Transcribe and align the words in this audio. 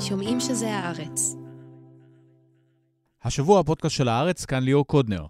שומעים 0.00 0.40
שזה 0.40 0.74
הארץ. 0.74 1.36
השבוע 3.24 3.60
הפודקאסט 3.60 3.96
של 3.96 4.08
הארץ, 4.08 4.44
כאן 4.44 4.62
ליאור 4.62 4.86
קודנר. 4.86 5.26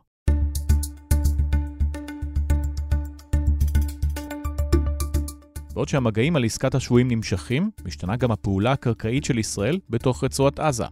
בעוד 5.75 5.89
שהמגעים 5.89 6.37
על 6.37 6.45
עסקת 6.45 6.75
השבויים 6.75 7.09
נמשכים, 7.09 7.71
משתנה 7.85 8.17
גם 8.17 8.31
הפעולה 8.31 8.73
הקרקעית 8.73 9.25
של 9.25 9.39
ישראל 9.39 9.79
בתוך 9.91 10.25
רצועת 10.25 10.59
עזה. 10.59 10.85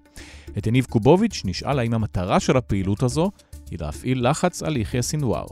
את 0.59 0.67
יניב 0.67 0.85
קובוביץ' 0.85 1.43
נשאל 1.45 1.79
האם 1.79 1.95
המטרה 1.95 2.41
של 2.41 2.57
הפעילות 2.57 3.03
הזו 3.03 3.31
היא 3.71 3.79
להפעיל 3.81 4.31
לחץ 4.31 4.63
על 4.63 4.77
יחיא 4.77 5.03
סינואר. 5.03 5.47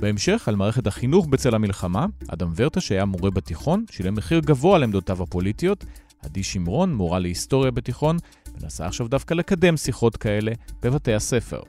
בהמשך, 0.00 0.48
על 0.48 0.56
מערכת 0.56 0.86
החינוך 0.86 1.26
בצל 1.26 1.54
המלחמה, 1.54 2.06
אדם 2.28 2.52
ורטה, 2.56 2.80
שהיה 2.80 3.04
מורה 3.04 3.30
בתיכון, 3.30 3.84
שילם 3.90 4.14
מחיר 4.14 4.40
גבוה 4.40 4.76
על 4.76 4.82
עמדותיו 4.82 5.22
הפוליטיות. 5.22 5.84
עדי 6.24 6.42
שמרון, 6.42 6.94
מורה 6.94 7.18
להיסטוריה 7.18 7.70
בתיכון, 7.70 8.16
מנסה 8.60 8.86
עכשיו 8.86 9.08
דווקא 9.08 9.34
לקדם 9.34 9.76
שיחות 9.76 10.16
כאלה 10.16 10.52
בבתי 10.82 11.14
הספר. 11.14 11.60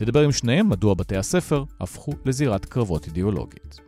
נדבר 0.00 0.22
עם 0.22 0.32
שניהם 0.32 0.68
מדוע 0.68 0.94
בתי 0.94 1.16
הספר 1.16 1.64
הפכו 1.80 2.12
לזירת 2.24 2.64
קרבות 2.64 3.06
אידיאולוגית. 3.06 3.80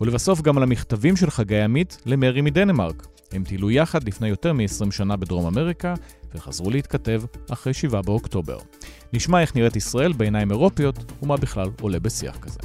ולבסוף 0.00 0.40
גם 0.40 0.56
על 0.56 0.62
המכתבים 0.62 1.16
של 1.16 1.30
חגי 1.30 1.60
עמית 1.60 1.98
למרי 2.06 2.40
מדנמרק. 2.40 3.06
הם 3.32 3.44
טיילו 3.44 3.70
יחד 3.70 4.04
לפני 4.04 4.28
יותר 4.28 4.52
מ-20 4.52 4.90
שנה 4.90 5.16
בדרום 5.16 5.46
אמריקה, 5.46 5.94
וחזרו 6.34 6.70
להתכתב 6.70 7.22
אחרי 7.50 7.74
7 7.74 8.02
באוקטובר. 8.02 8.58
נשמע 9.12 9.40
איך 9.40 9.56
נראית 9.56 9.76
ישראל 9.76 10.12
בעיניים 10.12 10.50
אירופיות, 10.50 11.12
ומה 11.22 11.36
בכלל 11.36 11.70
עולה 11.80 12.00
בשיח 12.00 12.38
כזה. 12.38 12.58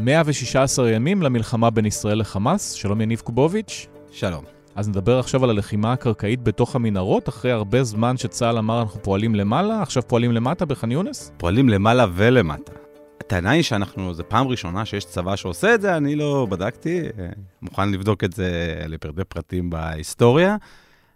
116 0.00 0.90
ימים 0.90 1.22
למלחמה 1.22 1.70
בין 1.70 1.86
ישראל 1.86 2.18
לחמאס. 2.18 2.72
שלום 2.72 3.00
יניב 3.00 3.20
קובוביץ'. 3.20 3.86
שלום. 4.10 4.44
אז 4.74 4.88
נדבר 4.88 5.18
עכשיו 5.18 5.44
על 5.44 5.50
הלחימה 5.50 5.92
הקרקעית 5.92 6.42
בתוך 6.42 6.76
המנהרות, 6.76 7.28
אחרי 7.28 7.52
הרבה 7.52 7.84
זמן 7.84 8.16
שצה"ל 8.16 8.58
אמר 8.58 8.82
אנחנו 8.82 9.02
פועלים 9.02 9.34
למעלה, 9.34 9.82
עכשיו 9.82 10.02
פועלים 10.08 10.32
למטה 10.32 10.64
בח'אן 10.64 10.92
יונס? 10.92 11.32
פועלים 11.36 11.68
למעלה 11.68 12.06
ולמטה. 12.14 12.72
הטענה 13.20 13.50
היא 13.50 13.62
שאנחנו, 13.62 14.14
זו 14.14 14.22
פעם 14.28 14.48
ראשונה 14.48 14.84
שיש 14.84 15.04
צבא 15.04 15.36
שעושה 15.36 15.74
את 15.74 15.80
זה, 15.80 15.96
אני 15.96 16.16
לא 16.16 16.46
בדקתי, 16.50 17.00
אה, 17.00 17.28
מוכן 17.62 17.90
לבדוק 17.90 18.24
את 18.24 18.32
זה 18.32 18.74
לפרטי 18.88 19.24
פרטים 19.24 19.70
בהיסטוריה, 19.70 20.56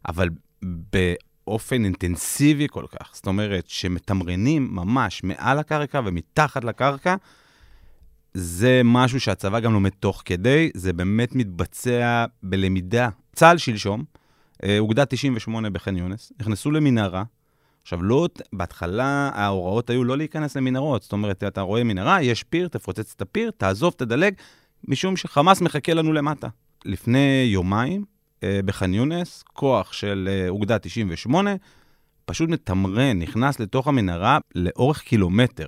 אבל 0.09 0.29
באופן 0.63 1.85
אינטנסיבי 1.85 2.67
כל 2.71 2.85
כך, 2.87 3.11
זאת 3.15 3.27
אומרת 3.27 3.65
שמתמרנים 3.69 4.69
ממש 4.73 5.25
מעל 5.25 5.59
הקרקע 5.59 6.01
ומתחת 6.05 6.65
לקרקע, 6.65 7.15
זה 8.35 8.81
משהו 8.85 9.21
שהצבא 9.21 9.61
גם 9.61 9.73
לומד 9.73 9.91
תוך 10.01 10.23
כדי, 10.25 10.71
זה 10.75 10.93
באמת 10.93 11.35
מתבצע 11.35 12.25
בלמידה. 12.43 13.09
צה"ל 13.33 13.59
שלשום, 13.59 14.05
אה, 14.65 14.79
אוגדה 14.79 15.05
98 15.05 15.71
בח'אן 15.71 15.97
יונס, 15.97 16.33
נכנסו 16.41 16.71
למנהרה. 16.71 17.25
עכשיו, 17.83 18.03
לא, 18.03 18.29
בהתחלה 18.53 19.31
ההוראות 19.35 19.91
היו 19.91 20.05
לא 20.05 20.17
להיכנס 20.17 20.57
למנהרות. 20.57 21.03
זאת 21.03 21.13
אומרת, 21.13 21.45
אתה 21.45 21.61
רואה 21.61 21.85
מנהרה, 21.85 22.23
יש 22.23 22.43
פיר, 22.43 22.69
תפוצץ 22.69 23.13
את 23.17 23.23
הפיר, 23.23 23.51
תעזוב, 23.51 23.95
תדלג, 23.97 24.35
משום 24.89 25.17
שחמאס 25.17 25.61
מחכה 25.61 25.95
לנו 25.95 26.13
למטה. 26.13 26.49
לפני 26.85 27.49
יומיים, 27.53 28.05
אה, 28.45 28.61
בח'אן 28.65 28.95
יונס, 28.95 29.45
כוח 29.53 29.93
של 29.93 30.29
אה, 30.33 30.49
אוגדה 30.49 30.79
98, 30.79 31.55
פשוט 32.25 32.49
מתמרן, 32.51 33.19
נכנס 33.19 33.61
לתוך 33.61 33.89
המנהרה 33.89 34.39
לאורך 34.55 35.01
קילומטר. 35.01 35.67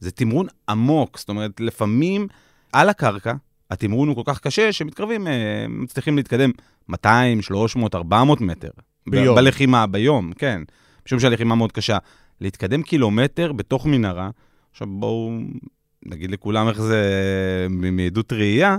זה 0.00 0.10
תמרון 0.10 0.46
עמוק, 0.68 1.18
זאת 1.18 1.28
אומרת, 1.28 1.60
לפעמים 1.60 2.28
על 2.72 2.88
הקרקע, 2.88 3.32
התמרון 3.70 4.08
הוא 4.08 4.16
כל 4.16 4.32
כך 4.32 4.40
קשה, 4.40 4.72
שמתקרבים, 4.72 5.26
אה, 5.26 5.66
מצליחים 5.68 6.16
להתקדם 6.16 6.50
200, 6.88 7.42
300, 7.42 7.94
400 7.94 8.40
מטר. 8.40 8.70
ביום. 9.06 9.36
בלחימה, 9.36 9.86
ביום, 9.86 10.32
כן. 10.32 10.62
משום 11.06 11.20
שהלחימה 11.20 11.54
מאוד 11.54 11.72
קשה. 11.72 11.98
להתקדם 12.40 12.82
קילומטר 12.82 13.52
בתוך 13.52 13.86
מנהרה, 13.86 14.30
עכשיו 14.70 14.88
בואו 14.90 15.38
נגיד 16.06 16.30
לכולם 16.30 16.68
איך 16.68 16.80
זה 16.80 17.02
מעדות 17.70 18.32
ראייה, 18.32 18.78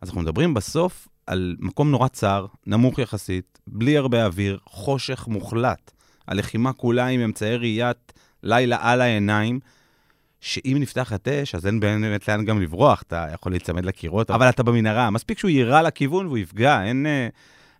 אז 0.00 0.08
אנחנו 0.08 0.20
מדברים 0.20 0.54
בסוף 0.54 1.08
על 1.26 1.56
מקום 1.58 1.90
נורא 1.90 2.08
צר, 2.08 2.46
נמוך 2.66 2.98
יחסית, 2.98 3.58
בלי 3.66 3.96
הרבה 3.96 4.26
אוויר, 4.26 4.58
חושך 4.64 5.28
מוחלט. 5.28 5.90
הלחימה 6.28 6.72
כולה 6.72 7.06
עם 7.06 7.20
אמצעי 7.20 7.56
ראיית 7.56 8.12
לילה 8.42 8.76
על 8.80 9.00
העיניים. 9.00 9.60
שאם 10.42 10.76
נפתח 10.80 11.12
אש, 11.12 11.54
אז 11.54 11.66
אין 11.66 11.80
באמת 11.80 12.28
לאן 12.28 12.44
גם 12.44 12.62
לברוח, 12.62 13.02
אתה 13.02 13.26
יכול 13.34 13.52
להיצמד 13.52 13.84
לקירות, 13.84 14.30
אבל 14.30 14.48
אתה 14.48 14.62
במנהרה, 14.62 15.10
מספיק 15.10 15.38
שהוא 15.38 15.50
יירה 15.50 15.82
לכיוון 15.82 16.26
והוא 16.26 16.38
יפגע, 16.38 16.82
אין... 16.84 17.06
אה, 17.06 17.28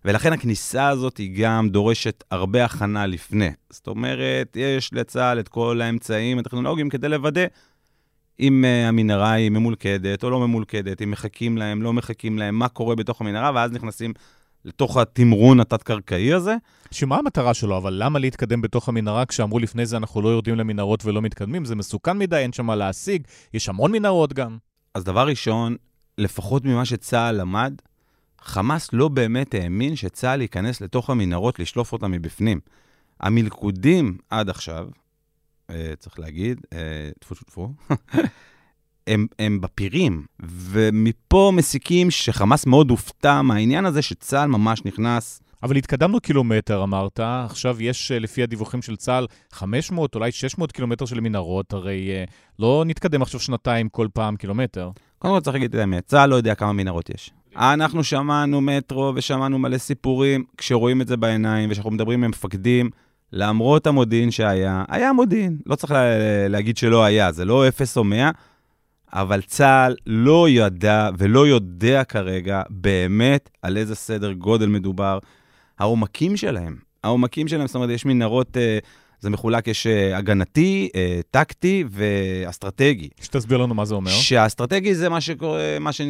ולכן 0.05 0.33
הכניסה 0.33 0.87
הזאת 0.87 1.17
היא 1.17 1.43
גם 1.43 1.69
דורשת 1.69 2.23
הרבה 2.31 2.65
הכנה 2.65 3.05
לפני. 3.05 3.49
זאת 3.69 3.87
אומרת, 3.87 4.57
יש 4.59 4.93
לצה"ל 4.93 5.39
את 5.39 5.47
כל 5.47 5.81
האמצעים 5.81 6.39
הטכנולוגיים 6.39 6.89
כדי 6.89 7.09
לוודא 7.09 7.45
אם 8.39 8.65
uh, 8.65 8.89
המנהרה 8.89 9.31
היא 9.31 9.49
ממולכדת 9.49 10.23
או 10.23 10.29
לא 10.29 10.39
ממולכדת, 10.39 11.01
אם 11.01 11.11
מחכים 11.11 11.57
להם, 11.57 11.81
לא 11.81 11.93
מחכים 11.93 12.37
להם, 12.37 12.59
מה 12.59 12.67
קורה 12.67 12.95
בתוך 12.95 13.21
המנהרה, 13.21 13.51
ואז 13.55 13.71
נכנסים 13.71 14.13
לתוך 14.65 14.97
התמרון 14.97 15.59
התת-קרקעי 15.59 16.33
הזה. 16.33 16.55
שמה 16.91 17.17
המטרה 17.17 17.53
שלו? 17.53 17.77
אבל 17.77 17.93
למה 18.03 18.19
להתקדם 18.19 18.61
בתוך 18.61 18.89
המנהרה 18.89 19.25
כשאמרו 19.25 19.59
לפני 19.59 19.85
זה 19.85 19.97
אנחנו 19.97 20.21
לא 20.21 20.29
יורדים 20.29 20.55
למנהרות 20.55 21.05
ולא 21.05 21.21
מתקדמים? 21.21 21.65
זה 21.65 21.75
מסוכן 21.75 22.17
מדי, 22.17 22.37
אין 22.37 22.53
שם 22.53 22.65
מה 22.65 22.75
להשיג, 22.75 23.23
יש 23.53 23.69
המון 23.69 23.91
מנהרות 23.91 24.33
גם. 24.33 24.57
אז 24.93 25.03
דבר 25.03 25.27
ראשון, 25.27 25.75
לפחות 26.17 26.65
ממה 26.65 26.85
שצה"ל 26.85 27.35
למד, 27.35 27.73
חמאס 28.41 28.89
לא 28.93 29.07
באמת 29.07 29.53
האמין 29.53 29.95
שצה"ל 29.95 30.41
ייכנס 30.41 30.81
לתוך 30.81 31.09
המנהרות 31.09 31.59
לשלוף 31.59 31.93
אותם 31.93 32.11
מבפנים. 32.11 32.59
המלכודים 33.19 34.17
עד 34.29 34.49
עכשיו, 34.49 34.87
אה, 35.69 35.93
צריך 35.99 36.19
להגיד, 36.19 36.61
אה, 36.73 37.09
טפו 37.19 37.35
טפו 37.35 37.45
טפו, 37.45 37.73
הם, 39.07 39.27
הם 39.39 39.61
בפירים, 39.61 40.25
ומפה 40.41 41.51
מסיקים 41.55 42.11
שחמאס 42.11 42.65
מאוד 42.65 42.89
הופתע 42.89 43.41
מהעניין 43.41 43.85
הזה 43.85 44.01
שצה"ל 44.01 44.47
ממש 44.47 44.81
נכנס. 44.85 45.43
אבל 45.63 45.75
התקדמנו 45.75 46.19
קילומטר, 46.19 46.83
אמרת, 46.83 47.19
עכשיו 47.19 47.81
יש, 47.81 48.11
אה, 48.11 48.19
לפי 48.19 48.43
הדיווחים 48.43 48.81
של 48.81 48.95
צה"ל, 48.95 49.27
500, 49.51 50.15
אולי 50.15 50.31
600 50.31 50.71
קילומטר 50.71 51.05
של 51.05 51.19
מנהרות, 51.19 51.73
הרי 51.73 52.09
אה, 52.11 52.23
לא 52.59 52.83
נתקדם 52.85 53.21
עכשיו 53.21 53.39
שנתיים 53.39 53.89
כל 53.89 54.07
פעם 54.13 54.35
קילומטר. 54.35 54.89
קודם 55.19 55.33
כל 55.33 55.39
צריך 55.39 55.53
להגיד 55.53 55.75
את 55.75 55.79
האמת, 55.79 56.05
צה"ל 56.05 56.29
לא 56.29 56.35
יודע 56.35 56.55
כמה 56.55 56.73
מנהרות 56.73 57.09
יש. 57.09 57.31
אנחנו 57.55 58.03
שמענו 58.03 58.61
מטרו 58.61 59.11
ושמענו 59.15 59.59
מלא 59.59 59.77
סיפורים, 59.77 60.43
כשרואים 60.57 61.01
את 61.01 61.07
זה 61.07 61.17
בעיניים 61.17 61.69
וכשאנחנו 61.69 61.91
מדברים 61.91 62.23
עם 62.23 62.29
מפקדים, 62.29 62.89
למרות 63.31 63.87
המודיעין 63.87 64.31
שהיה, 64.31 64.83
היה 64.87 65.13
מודיעין, 65.13 65.57
לא 65.65 65.75
צריך 65.75 65.91
לה, 65.91 66.47
להגיד 66.47 66.77
שלא 66.77 67.03
היה, 67.03 67.31
זה 67.31 67.45
לא 67.45 67.67
0 67.67 67.97
או 67.97 68.03
100, 68.03 68.31
אבל 69.13 69.41
צה"ל 69.41 69.95
לא 70.05 70.49
ידע 70.49 71.09
ולא 71.17 71.47
יודע 71.47 72.03
כרגע 72.03 72.61
באמת 72.69 73.49
על 73.61 73.77
איזה 73.77 73.95
סדר 73.95 74.31
גודל 74.33 74.67
מדובר. 74.67 75.19
העומקים 75.79 76.37
שלהם, 76.37 76.75
העומקים 77.03 77.47
שלהם, 77.47 77.67
זאת 77.67 77.75
אומרת, 77.75 77.89
יש 77.89 78.05
מנהרות, 78.05 78.57
אה, 78.57 78.77
זה 79.19 79.29
מחולק, 79.29 79.67
יש 79.67 79.87
אה, 79.87 80.17
הגנתי, 80.17 80.89
אה, 80.95 81.19
טקטי 81.31 81.83
ואסטרטגי. 81.89 83.09
שתסביר 83.21 83.57
לנו 83.57 83.73
מה 83.73 83.85
זה 83.85 83.95
אומר. 83.95 84.11
שהאסטרטגי 84.11 84.95
זה 84.95 85.09
מה 85.09 85.21
שקורה, 85.21 85.77
מה 85.79 85.91
ש... 85.91 86.01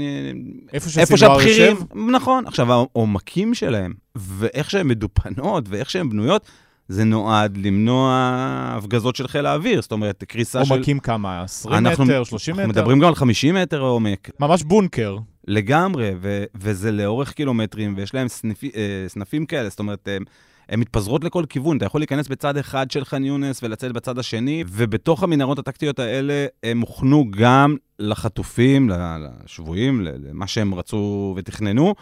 איפה, 0.73 0.99
איפה 0.99 1.17
שהבכירים, 1.17 1.77
נכון. 2.11 2.47
עכשיו, 2.47 2.73
העומקים 2.73 3.53
שלהם, 3.53 3.93
ואיך 4.15 4.69
שהן 4.69 4.87
מדופנות, 4.87 5.65
ואיך 5.67 5.89
שהן 5.89 6.09
בנויות, 6.09 6.45
זה 6.93 7.03
נועד 7.03 7.57
למנוע 7.57 8.29
הפגזות 8.77 9.15
של 9.15 9.27
חיל 9.27 9.45
האוויר, 9.45 9.81
זאת 9.81 9.91
אומרת, 9.91 10.23
קריסה 10.27 10.65
של... 10.65 10.73
עומקים 10.73 11.00
כמה? 11.00 11.41
20 11.41 11.75
אנחנו, 11.75 12.06
מטר, 12.06 12.23
30 12.23 12.53
מטר? 12.53 12.63
אנחנו 12.63 12.81
מדברים 12.81 13.00
גם 13.00 13.07
על 13.07 13.15
50 13.15 13.56
מטר 13.56 13.81
עומק. 13.81 14.29
ממש 14.39 14.63
בונקר. 14.63 15.18
לגמרי, 15.47 16.12
ו- 16.21 16.44
וזה 16.56 16.91
לאורך 16.91 17.33
קילומטרים, 17.33 17.94
ויש 17.97 18.13
להם 18.13 18.27
סניפי, 18.27 18.71
אה, 18.75 19.06
סנפים 19.07 19.45
כאלה, 19.45 19.69
זאת 19.69 19.79
אומרת, 19.79 20.07
הם, 20.12 20.23
הם 20.69 20.79
מתפזרות 20.79 21.23
לכל 21.23 21.44
כיוון. 21.50 21.77
אתה 21.77 21.85
יכול 21.85 22.01
להיכנס 22.01 22.27
בצד 22.27 22.57
אחד 22.57 22.91
של 22.91 23.06
ח'אן 23.06 23.25
יונס 23.25 23.63
ולצאת 23.63 23.91
בצד 23.91 24.19
השני, 24.19 24.63
ובתוך 24.68 25.23
המנהרות 25.23 25.59
הטקטיות 25.59 26.00
האלה 26.00 26.45
הם 26.63 26.81
הוכנו 26.81 27.25
גם 27.31 27.75
לחטופים, 28.00 28.89
לשבויים, 28.89 30.01
למה 30.01 30.47
שהם 30.47 30.73
רצו 30.73 31.33
ותכננו. 31.38 31.94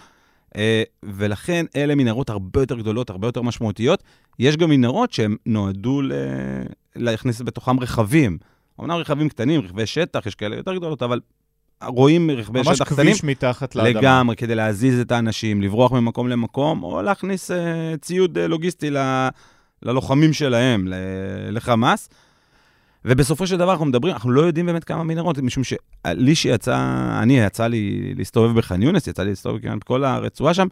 אה, 0.58 0.84
ולכן 1.04 1.66
אלה 1.76 1.96
מנהרות 1.96 2.30
הרבה 2.30 2.62
יותר 2.62 2.76
גדולות, 2.76 3.10
הרבה 3.10 3.28
יותר 3.28 3.42
משמעותיות. 3.42 4.04
יש 4.40 4.58
גם 4.58 4.70
מנהרות 4.70 5.14
שהן 5.14 5.36
נועדו 5.46 6.02
ל... 6.02 6.12
להכניס 6.96 7.42
בתוכם 7.42 7.80
רכבים. 7.80 8.38
אמנם 8.80 8.92
רכבים 8.92 9.30
קטנים, 9.30 9.62
רכבי 9.62 9.86
שטח, 9.86 10.26
יש 10.26 10.36
כאלה 10.36 10.56
יותר 10.56 10.76
גדולות, 10.76 11.04
אבל 11.04 11.20
רואים 11.84 12.32
רכבי 12.32 12.64
שטח 12.64 12.84
קטנים. 12.84 13.08
ממש 13.08 13.20
כביש 13.20 13.24
מתחת 13.24 13.76
לאדמה. 13.76 14.00
לגמרי, 14.00 14.36
כדי 14.36 14.56
להזיז 14.56 15.00
את 15.00 15.12
האנשים, 15.12 15.62
לברוח 15.62 15.92
ממקום 15.92 16.28
למקום, 16.28 16.84
או 16.84 17.02
להכניס 17.02 17.52
uh, 17.52 17.54
ציוד 18.02 18.38
uh, 18.38 18.42
לוגיסטי 18.42 18.90
ל... 18.90 18.98
ללוחמים 19.84 20.34
שלהם, 20.34 20.88
לחמאס. 21.52 22.10
ובסופו 23.06 23.48
של 23.48 23.58
דבר 23.58 23.72
אנחנו 23.72 23.86
מדברים, 23.86 24.14
אנחנו 24.14 24.32
לא 24.32 24.42
יודעים 24.42 24.66
באמת 24.66 24.84
כמה 24.84 25.04
מנהרות, 25.04 25.38
משום 25.38 25.64
שלי 25.64 26.36
שיצא, 26.36 26.78
אני, 27.22 27.40
יצא 27.40 27.68
לי 27.68 28.14
להסתובב 28.18 28.58
בח'אן 28.58 28.82
יונס, 28.82 29.08
יצא 29.08 29.24
לי 29.24 29.30
להסתובב 29.30 29.60
כמעט 29.62 29.78
בכל 29.78 30.04
הרצועה 30.04 30.54
שם, 30.54 30.68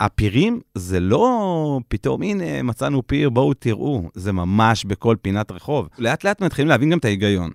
הפירים 0.00 0.60
זה 0.74 1.00
לא 1.00 1.80
פתאום, 1.88 2.22
הנה, 2.22 2.62
מצאנו 2.62 3.02
פיר, 3.06 3.30
בואו 3.30 3.54
תראו, 3.54 4.02
זה 4.14 4.32
ממש 4.32 4.84
בכל 4.84 5.16
פינת 5.22 5.50
רחוב. 5.50 5.88
לאט 5.98 6.24
לאט 6.24 6.42
מתחילים 6.42 6.68
להבין 6.68 6.90
גם 6.90 6.98
את 6.98 7.04
ההיגיון. 7.04 7.50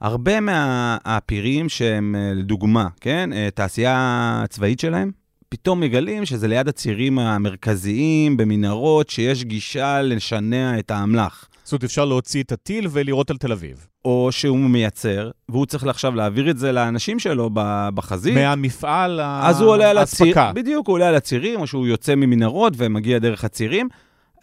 הרבה 0.00 0.40
מהפירים 0.40 1.68
שהם, 1.68 2.14
אה, 2.18 2.32
לדוגמה, 2.34 2.88
כן, 3.00 3.32
אה, 3.32 3.48
תעשייה 3.54 4.44
צבאית 4.48 4.80
שלהם, 4.80 5.10
פתאום 5.48 5.80
מגלים 5.80 6.24
שזה 6.24 6.48
ליד 6.48 6.68
הצירים 6.68 7.18
המרכזיים, 7.18 8.36
במנהרות, 8.36 9.10
שיש 9.10 9.44
גישה 9.44 10.02
לשנע 10.02 10.78
את 10.78 10.90
האמל"ח. 10.90 11.48
זאת 11.68 11.72
אומרת, 11.72 11.84
אפשר 11.84 12.04
להוציא 12.04 12.42
את 12.42 12.52
הטיל 12.52 12.86
ולירות 12.90 13.30
על 13.30 13.36
תל 13.36 13.52
אביב. 13.52 13.86
או 14.04 14.28
שהוא 14.32 14.58
מייצר, 14.58 15.30
והוא 15.48 15.66
צריך 15.66 15.84
עכשיו 15.84 16.14
להעביר 16.14 16.50
את 16.50 16.58
זה 16.58 16.72
לאנשים 16.72 17.18
שלו 17.18 17.50
בחזית. 17.94 18.34
מהמפעל 18.34 19.20
האספקה. 19.20 19.48
אז 19.48 19.60
הוא 19.60 19.70
עולה 19.70 19.90
על 19.90 19.98
הציר, 19.98 20.36
בדיוק, 20.54 20.86
הוא 20.86 20.94
עולה 20.94 21.08
על 21.08 21.14
הצירים, 21.14 21.60
או 21.60 21.66
שהוא 21.66 21.86
יוצא 21.86 22.14
ממנהרות 22.14 22.72
ומגיע 22.76 23.18
דרך 23.18 23.44
הצירים. 23.44 23.88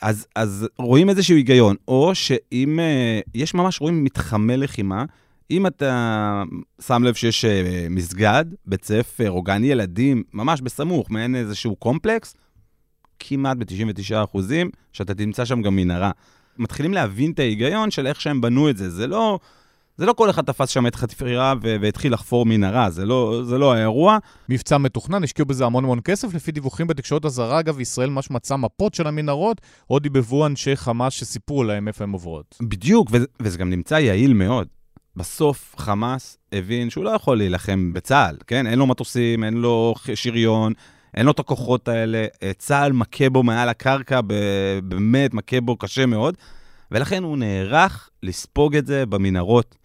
אז, 0.01 0.27
אז 0.35 0.67
רואים 0.77 1.09
איזשהו 1.09 1.35
היגיון. 1.35 1.75
או 1.87 2.15
שאם, 2.15 2.79
אה, 2.79 3.19
יש 3.35 3.53
ממש, 3.53 3.81
רואים 3.81 4.03
מתחמי 4.03 4.57
לחימה, 4.57 5.05
אם 5.51 5.67
אתה 5.67 6.43
שם 6.81 7.03
לב 7.03 7.13
שיש 7.13 7.45
אה, 7.45 7.87
מסגד, 7.89 8.45
בית 8.65 8.85
ספר 8.85 9.31
או 9.31 9.41
גן 9.41 9.63
ילדים, 9.63 10.23
ממש 10.33 10.61
בסמוך, 10.61 11.11
מעין 11.11 11.35
איזשהו 11.35 11.75
קומפלקס, 11.75 12.35
כמעט 13.19 13.57
ב-99 13.57 14.23
אחוזים, 14.23 14.69
שאתה 14.93 15.13
תמצא 15.13 15.45
שם 15.45 15.61
גם 15.61 15.75
מנהרה. 15.75 16.11
מתחילים 16.57 16.93
להבין 16.93 17.31
את 17.31 17.39
ההיגיון 17.39 17.91
של 17.91 18.07
איך 18.07 18.21
שהם 18.21 18.41
בנו 18.41 18.69
את 18.69 18.77
זה. 18.77 18.89
זה 18.89 19.07
לא, 19.07 19.39
זה 19.97 20.05
לא 20.05 20.13
כל 20.13 20.29
אחד 20.29 20.43
תפס 20.45 20.69
שם 20.69 20.87
את 20.87 20.95
חפירה 20.95 21.53
והתחיל 21.61 22.13
לחפור 22.13 22.45
מנהרה, 22.45 22.89
זה 22.89 23.05
לא, 23.05 23.41
זה 23.45 23.57
לא 23.57 23.73
האירוע. 23.73 24.17
מבצע 24.49 24.77
מתוכנן, 24.77 25.23
השקיעו 25.23 25.45
בזה 25.45 25.65
המון 25.65 25.83
המון 25.83 25.99
כסף. 26.03 26.33
לפי 26.33 26.51
דיווחים 26.51 26.87
בתקשורת 26.87 27.25
הזרה, 27.25 27.59
אגב, 27.59 27.79
ישראל 27.79 28.09
ממש 28.09 28.31
מצא 28.31 28.55
מפות 28.55 28.93
של 28.93 29.07
המנהרות, 29.07 29.61
עוד 29.87 30.03
דיבבו 30.03 30.45
אנשי 30.45 30.75
חמאס 30.75 31.13
שסיפרו 31.13 31.63
להם 31.63 31.87
איפה 31.87 32.03
הן 32.03 32.11
עוברות. 32.11 32.57
בדיוק, 32.61 33.07
וזה, 33.11 33.25
וזה 33.39 33.57
גם 33.57 33.69
נמצא 33.69 33.95
יעיל 33.95 34.33
מאוד. 34.33 34.67
בסוף 35.15 35.75
חמאס 35.77 36.37
הבין 36.51 36.89
שהוא 36.89 37.03
לא 37.03 37.09
יכול 37.09 37.37
להילחם 37.37 37.93
בצה"ל, 37.93 38.37
כן? 38.47 38.67
אין 38.67 38.79
לו 38.79 38.87
מטוסים, 38.87 39.43
אין 39.43 39.53
לו 39.53 39.93
שריון, 40.15 40.73
אין 41.15 41.25
לו 41.25 41.31
את 41.31 41.39
הכוחות 41.39 41.87
האלה. 41.87 42.25
אה, 42.43 42.51
צה"ל 42.57 42.91
מכה 42.91 43.29
בו 43.29 43.43
מעל 43.43 43.69
הקרקע, 43.69 44.19
באמת 44.83 45.33
מכה 45.33 45.61
בו 45.61 45.77
קשה 45.77 46.05
מאוד, 46.05 46.37
ולכן 46.91 47.23
הוא 47.23 47.37
נערך 47.37 48.09
לספוג 48.23 48.75
את 48.75 48.85
זה 48.85 49.05
במנהרות. 49.05 49.75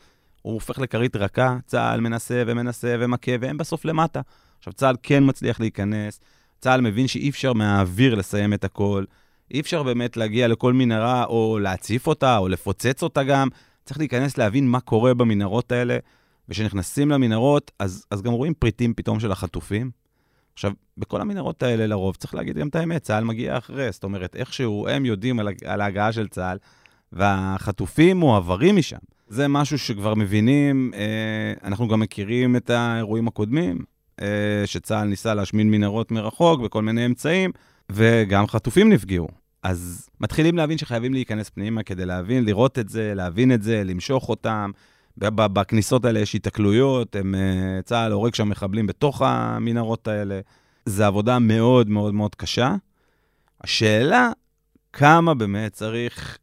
הוא 0.42 0.54
הופך 0.54 0.78
לכרית 0.78 1.16
רכה, 1.16 1.56
צה"ל 1.66 2.00
מנסה 2.00 2.42
ומנסה 2.46 2.96
ומכה, 2.98 3.32
והם 3.40 3.58
בסוף 3.58 3.84
למטה. 3.84 4.20
עכשיו, 4.58 4.72
צה"ל 4.72 4.96
כן 5.02 5.22
מצליח 5.26 5.60
להיכנס, 5.60 6.20
צה"ל 6.60 6.80
מבין 6.80 7.06
שאי 7.06 7.30
אפשר 7.30 7.52
מהאוויר 7.52 8.14
לסיים 8.14 8.54
את 8.54 8.64
הכל, 8.64 9.04
אי 9.50 9.60
אפשר 9.60 9.82
באמת 9.82 10.16
להגיע 10.16 10.48
לכל 10.48 10.72
מנהרה 10.72 11.24
או 11.24 11.58
להציף 11.62 12.06
אותה 12.06 12.38
או 12.38 12.48
לפוצץ 12.48 13.02
אותה 13.02 13.22
גם. 13.22 13.48
צריך 13.84 13.98
להיכנס 13.98 14.38
להבין 14.38 14.68
מה 14.68 14.80
קורה 14.80 15.14
במנהרות 15.14 15.72
האלה, 15.72 15.98
וכשנכנסים 16.48 17.10
למנהרות, 17.10 17.70
אז, 17.78 18.04
אז 18.10 18.22
גם 18.22 18.32
רואים 18.32 18.54
פריטים 18.54 18.94
פתאום 18.94 19.20
של 19.20 19.32
החטופים. 19.32 19.90
עכשיו, 20.60 20.72
בכל 20.98 21.20
המנהרות 21.20 21.62
האלה 21.62 21.86
לרוב, 21.86 22.16
צריך 22.16 22.34
להגיד 22.34 22.58
גם 22.58 22.68
את 22.68 22.76
האמת, 22.76 23.02
צה"ל 23.02 23.24
מגיע 23.24 23.58
אחרי, 23.58 23.92
זאת 23.92 24.04
אומרת, 24.04 24.36
איכשהו 24.36 24.88
הם 24.88 25.04
יודעים 25.04 25.40
על, 25.40 25.48
על 25.64 25.80
ההגעה 25.80 26.12
של 26.12 26.28
צה"ל, 26.28 26.58
והחטופים 27.12 28.16
מועברים 28.16 28.76
משם. 28.76 28.96
זה 29.28 29.48
משהו 29.48 29.78
שכבר 29.78 30.14
מבינים, 30.14 30.90
אה, 30.94 31.52
אנחנו 31.64 31.88
גם 31.88 32.00
מכירים 32.00 32.56
את 32.56 32.70
האירועים 32.70 33.28
הקודמים, 33.28 33.84
אה, 34.20 34.62
שצה"ל 34.66 35.04
ניסה 35.04 35.34
להשמין 35.34 35.70
מנהרות 35.70 36.10
מרחוק 36.10 36.60
בכל 36.60 36.82
מיני 36.82 37.06
אמצעים, 37.06 37.50
וגם 37.90 38.46
חטופים 38.46 38.92
נפגעו. 38.92 39.28
אז 39.62 40.10
מתחילים 40.20 40.56
להבין 40.56 40.78
שחייבים 40.78 41.12
להיכנס 41.12 41.50
פנימה 41.50 41.82
כדי 41.82 42.06
להבין, 42.06 42.44
לראות 42.44 42.78
את 42.78 42.88
זה, 42.88 43.12
להבין 43.14 43.52
את 43.52 43.62
זה, 43.62 43.84
למשוך 43.84 44.28
אותם. 44.28 44.70
בכניסות 45.18 46.04
האלה 46.04 46.20
יש 46.20 46.34
התקלויות, 46.34 47.16
הם, 47.16 47.34
אה, 47.34 47.82
צה"ל 47.82 48.12
הורג 48.12 48.34
שם 48.34 48.48
מחבלים 48.48 48.86
בתוך 48.86 49.22
המנהרות 49.22 50.08
האלה. 50.08 50.40
זו 50.86 51.04
עבודה 51.04 51.38
מאוד 51.38 51.88
מאוד 51.88 52.14
מאוד 52.14 52.34
קשה. 52.34 52.74
השאלה, 53.64 54.30
כמה 54.92 55.34
באמת 55.34 55.72
צריך 55.72 56.38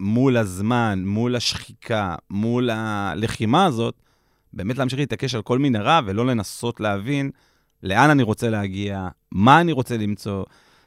מול 0.00 0.36
הזמן, 0.36 1.02
מול 1.06 1.36
השחיקה, 1.36 2.14
מול 2.30 2.70
הלחימה 2.70 3.64
הזאת, 3.64 3.94
באמת 4.52 4.78
להמשיך 4.78 4.98
להתעקש 4.98 5.34
על 5.34 5.42
כל 5.42 5.58
מנהרה 5.58 6.00
ולא 6.06 6.26
לנסות 6.26 6.80
להבין 6.80 7.30
לאן 7.82 8.10
אני 8.10 8.22
רוצה 8.22 8.50
להגיע, 8.50 9.08
מה 9.32 9.60
אני 9.60 9.72
רוצה 9.72 9.96
למצוא. 9.96 10.44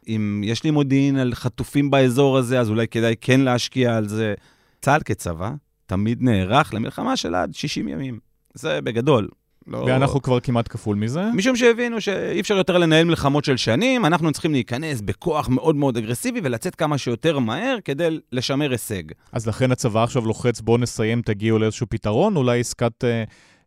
אם 0.07 0.41
יש 0.45 0.63
לי 0.63 0.71
מודיעין 0.71 1.17
על 1.17 1.35
חטופים 1.35 1.91
באזור 1.91 2.37
הזה, 2.37 2.59
אז 2.59 2.69
אולי 2.69 2.87
כדאי 2.87 3.15
כן 3.21 3.39
להשקיע 3.39 3.97
על 3.97 4.07
זה. 4.07 4.33
צה"ל 4.81 5.01
כצבא 5.05 5.51
תמיד 5.85 6.21
נערך 6.21 6.73
למלחמה 6.73 7.17
של 7.17 7.35
עד 7.35 7.53
60 7.53 7.87
ימים. 7.87 8.19
זה 8.53 8.81
בגדול. 8.81 9.27
לא... 9.67 9.77
ואנחנו 9.77 10.21
כבר 10.21 10.39
כמעט 10.39 10.67
כפול 10.67 10.95
מזה. 10.95 11.23
משום 11.33 11.55
שהבינו 11.55 12.01
שאי 12.01 12.39
אפשר 12.39 12.57
יותר 12.57 12.77
לנהל 12.77 13.03
מלחמות 13.03 13.45
של 13.45 13.57
שנים, 13.57 14.05
אנחנו 14.05 14.31
צריכים 14.31 14.51
להיכנס 14.51 15.01
בכוח 15.01 15.49
מאוד 15.49 15.75
מאוד 15.75 15.97
אגרסיבי 15.97 16.39
ולצאת 16.43 16.75
כמה 16.75 16.97
שיותר 16.97 17.39
מהר 17.39 17.77
כדי 17.85 18.19
לשמר 18.31 18.71
הישג. 18.71 19.03
אז 19.31 19.47
לכן 19.47 19.71
הצבא 19.71 20.03
עכשיו 20.03 20.25
לוחץ, 20.25 20.61
בואו 20.61 20.77
נסיים, 20.77 21.21
תגיעו 21.21 21.59
לאיזשהו 21.59 21.87
פתרון, 21.89 22.35
אולי 22.35 22.59
עסקת 22.59 23.03
אה, 23.03 23.23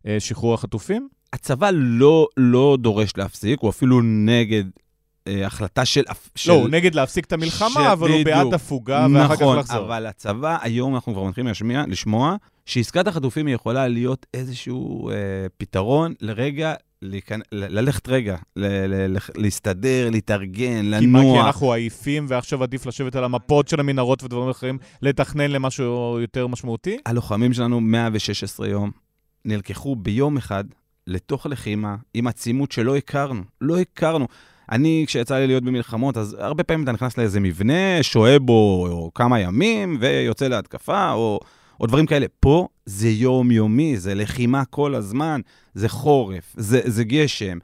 אה, 0.07 0.19
שחרור 0.19 0.53
החטופים? 0.53 1.07
הצבא 1.33 1.69
לא, 1.73 2.27
לא 2.37 2.77
דורש 2.79 3.17
להפסיק, 3.17 3.59
הוא 3.59 3.69
אפילו 3.69 4.01
נגד 4.03 4.63
החלטה 5.45 5.85
של... 5.85 6.03
של... 6.35 6.51
לא, 6.51 6.55
הוא 6.55 6.69
נגד 6.69 6.95
להפסיק 6.95 7.25
את 7.25 7.33
המלחמה, 7.33 7.69
ש... 7.69 7.77
אבל 7.77 8.09
הוא 8.09 8.25
בעד 8.25 8.53
הפוגה 8.53 8.99
נכון, 8.99 9.15
ואחר 9.15 9.35
כך 9.35 9.41
לחזור. 9.41 9.57
נכון, 9.59 9.77
אבל 9.77 10.05
הצבא, 10.05 10.57
היום 10.61 10.95
אנחנו 10.95 11.13
כבר 11.13 11.23
מתחילים 11.23 11.51
לשמיע, 11.51 11.83
לשמוע, 11.87 12.35
שעסקת 12.65 13.07
החטופים 13.07 13.47
יכולה 13.47 13.87
להיות 13.87 14.25
איזשהו 14.33 15.09
אה, 15.09 15.15
פתרון 15.57 16.13
לרגע, 16.21 16.73
להיכנ... 17.01 17.39
ללכת 17.51 18.09
רגע, 18.09 18.37
ל... 18.55 18.65
ל... 19.15 19.17
להסתדר, 19.35 20.09
להתארגן, 20.09 20.85
לנוע. 20.85 20.99
כי 20.99 21.05
מה, 21.05 21.21
כי 21.21 21.47
אנחנו 21.47 21.73
עייפים 21.73 22.25
ועכשיו 22.29 22.63
עדיף 22.63 22.85
לשבת 22.85 23.15
על 23.15 23.23
המפות 23.23 23.67
של 23.67 23.79
המנהרות 23.79 24.23
ודברים 24.23 24.49
אחרים, 24.49 24.77
לתכנן 25.01 25.51
למשהו 25.51 26.19
יותר 26.21 26.47
משמעותי? 26.47 26.97
הלוחמים 27.05 27.53
שלנו 27.53 27.81
116 27.81 28.67
יום 28.67 28.91
נלקחו 29.45 29.95
ביום 29.95 30.37
אחד 30.37 30.63
לתוך 31.07 31.45
לחימה 31.45 31.95
עם 32.13 32.27
עצימות 32.27 32.71
שלא 32.71 32.97
הכרנו. 32.97 33.43
לא 33.61 33.79
הכרנו. 33.79 34.27
אני, 34.71 35.03
כשיצא 35.07 35.37
לי 35.37 35.47
להיות 35.47 35.63
במלחמות, 35.63 36.17
אז 36.17 36.37
הרבה 36.39 36.63
פעמים 36.63 36.83
אתה 36.83 36.91
נכנס 36.91 37.17
לאיזה 37.17 37.39
מבנה, 37.39 38.03
שוהה 38.03 38.39
בו 38.39 39.11
כמה 39.15 39.39
ימים, 39.39 39.97
ויוצא 39.99 40.47
להתקפה, 40.47 41.11
או, 41.11 41.39
או 41.79 41.87
דברים 41.87 42.05
כאלה. 42.05 42.25
פה 42.39 42.67
זה 42.85 43.09
יומיומי, 43.09 43.97
זה 43.97 44.15
לחימה 44.15 44.65
כל 44.65 44.95
הזמן, 44.95 45.41
זה 45.73 45.89
חורף, 45.89 46.53
זה, 46.57 46.81
זה 46.85 47.03
גשם, 47.03 47.57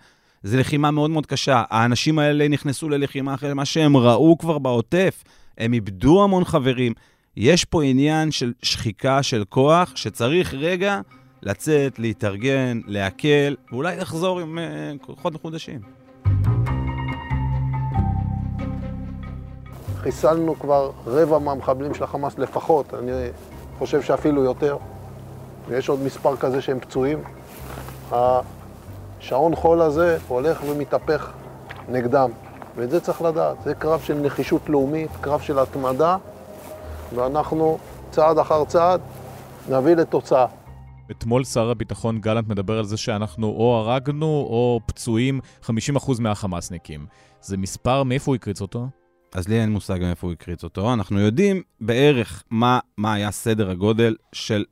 זה 0.43 0.57
לחימה 0.57 0.91
מאוד 0.91 1.09
מאוד 1.09 1.25
קשה. 1.25 1.63
האנשים 1.69 2.19
האלה 2.19 2.47
נכנסו 2.47 2.89
ללחימה 2.89 3.33
אחרי 3.33 3.53
מה 3.53 3.65
שהם 3.65 3.97
ראו 3.97 4.37
כבר 4.37 4.57
בעוטף, 4.57 5.23
הם 5.57 5.73
איבדו 5.73 6.23
המון 6.23 6.45
חברים. 6.45 6.93
יש 7.37 7.65
פה 7.65 7.83
עניין 7.83 8.31
של 8.31 8.53
שחיקה 8.63 9.23
של 9.23 9.43
כוח, 9.49 9.91
שצריך 9.95 10.53
רגע 10.53 11.01
לצאת, 11.43 11.99
להתארגן, 11.99 12.79
להקל, 12.87 13.55
ואולי 13.71 13.97
לחזור 13.97 14.39
עם 14.39 14.57
uh, 14.57 15.05
כוחות 15.05 15.33
מחודשים. 15.33 16.04
חיסלנו 20.05 20.59
כבר 20.59 20.91
רבע 21.07 21.39
מהמחבלים 21.39 21.93
של 21.93 22.03
החמאס 22.03 22.37
לפחות, 22.37 22.93
אני 22.93 23.11
חושב 23.77 24.01
שאפילו 24.01 24.43
יותר. 24.43 24.77
ויש 25.67 25.89
עוד 25.89 25.99
מספר 25.99 26.37
כזה 26.37 26.61
שהם 26.61 26.79
פצועים. 26.79 27.19
השעון 28.11 29.55
חול 29.55 29.81
הזה 29.81 30.17
הולך 30.27 30.63
ומתהפך 30.69 31.31
נגדם, 31.89 32.29
ואת 32.75 32.89
זה 32.89 32.99
צריך 32.99 33.21
לדעת. 33.21 33.57
זה 33.63 33.73
קרב 33.73 33.99
של 33.99 34.13
נחישות 34.13 34.69
לאומית, 34.69 35.11
קרב 35.21 35.41
של 35.41 35.59
התמדה, 35.59 36.17
ואנחנו 37.15 37.77
צעד 38.11 38.37
אחר 38.37 38.65
צעד 38.65 39.01
נביא 39.69 39.95
לתוצאה. 39.95 40.45
אתמול 41.11 41.43
שר 41.43 41.69
הביטחון 41.69 42.19
גלנט 42.19 42.47
מדבר 42.47 42.77
על 42.77 42.85
זה 42.85 42.97
שאנחנו 42.97 43.47
או 43.47 43.75
הרגנו 43.75 44.25
או 44.25 44.79
פצועים 44.85 45.39
50% 45.63 45.69
מהחמאסניקים. 46.19 47.05
זה 47.41 47.57
מספר, 47.57 48.03
מאיפה 48.03 48.31
הוא 48.31 48.35
הקריץ 48.35 48.61
אותו? 48.61 48.87
אז 49.35 49.47
לי 49.47 49.61
אין 49.61 49.71
מושג 49.71 49.99
מאיפה 50.01 50.27
הוא 50.27 50.33
הקריץ 50.33 50.63
אותו. 50.63 50.93
אנחנו 50.93 51.19
יודעים 51.19 51.61
בערך 51.81 52.43
מה, 52.49 52.79
מה 52.97 53.13
היה 53.13 53.31
סדר 53.31 53.69
הגודל 53.69 54.15
של 54.33 54.63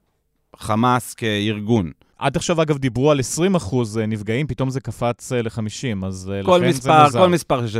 חמאס 0.55 1.13
כארגון. 1.13 1.91
עד 2.17 2.35
עכשיו, 2.35 2.61
אגב, 2.61 2.77
דיברו 2.77 3.11
על 3.11 3.19
20 3.19 3.55
אחוז 3.55 3.97
אה, 3.97 4.05
נפגעים, 4.05 4.47
פתאום 4.47 4.69
זה 4.69 4.81
קפץ 4.81 5.31
אה, 5.31 5.41
ל-50, 5.41 6.05
אז 6.05 6.31
כל 6.45 6.57
לכן 6.57 6.69
מספר, 6.69 6.97
זה 6.97 7.03
מוזר. 7.03 7.19
כל 7.19 7.29
מספר 7.29 7.67
ש, 7.67 7.75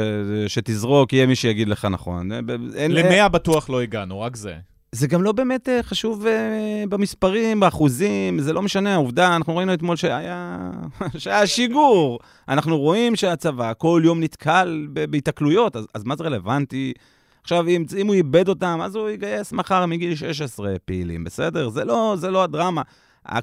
שתזרוק, 0.48 1.14
יהיה 1.14 1.26
מי 1.26 1.36
שיגיד 1.36 1.68
לך 1.68 1.86
נכון. 1.86 2.32
אין- 2.76 2.92
ל-100 2.92 3.28
בטוח 3.30 3.70
לא 3.70 3.82
הגענו, 3.82 4.22
רק 4.22 4.36
זה. 4.36 4.56
זה 4.94 5.08
גם 5.08 5.24
לא 5.24 5.32
באמת 5.32 5.70
אה, 5.70 5.84
חשוב 5.84 6.28
אה, 6.28 6.84
במספרים, 6.90 7.60
באחוזים, 7.60 8.40
זה 8.40 8.54
לא 8.54 8.62
משנה, 8.62 8.94
העובדה, 8.94 9.36
אנחנו 9.36 9.58
ראינו 9.58 9.74
אתמול 9.74 9.96
שהיה, 9.96 10.72
שהיה 11.18 11.48
שיגור. 11.48 12.20
אנחנו 12.50 12.80
רואים 12.80 13.16
שהצבא 13.16 13.74
כל 13.78 14.02
יום 14.06 14.24
נתקל 14.24 14.88
בהיתקלויות, 15.10 15.76
אז, 15.76 15.88
אז 15.94 16.04
מה 16.04 16.16
זה 16.16 16.24
רלוונטי? 16.24 16.94
עכשיו, 17.42 17.68
אם, 17.68 17.86
אם 17.98 18.08
הוא 18.08 18.16
איבד 18.16 18.50
אותם, 18.50 18.80
אז 18.84 18.96
הוא 18.96 19.10
יגייס 19.10 19.52
מחר 19.52 19.86
מגיל 19.86 20.16
16 20.16 20.76
פעילים, 20.86 21.24
בסדר? 21.24 21.70
זה 21.70 21.86
לא, 21.86 22.16
זה 22.18 22.32
לא 22.32 22.44
הדרמה. 22.44 22.82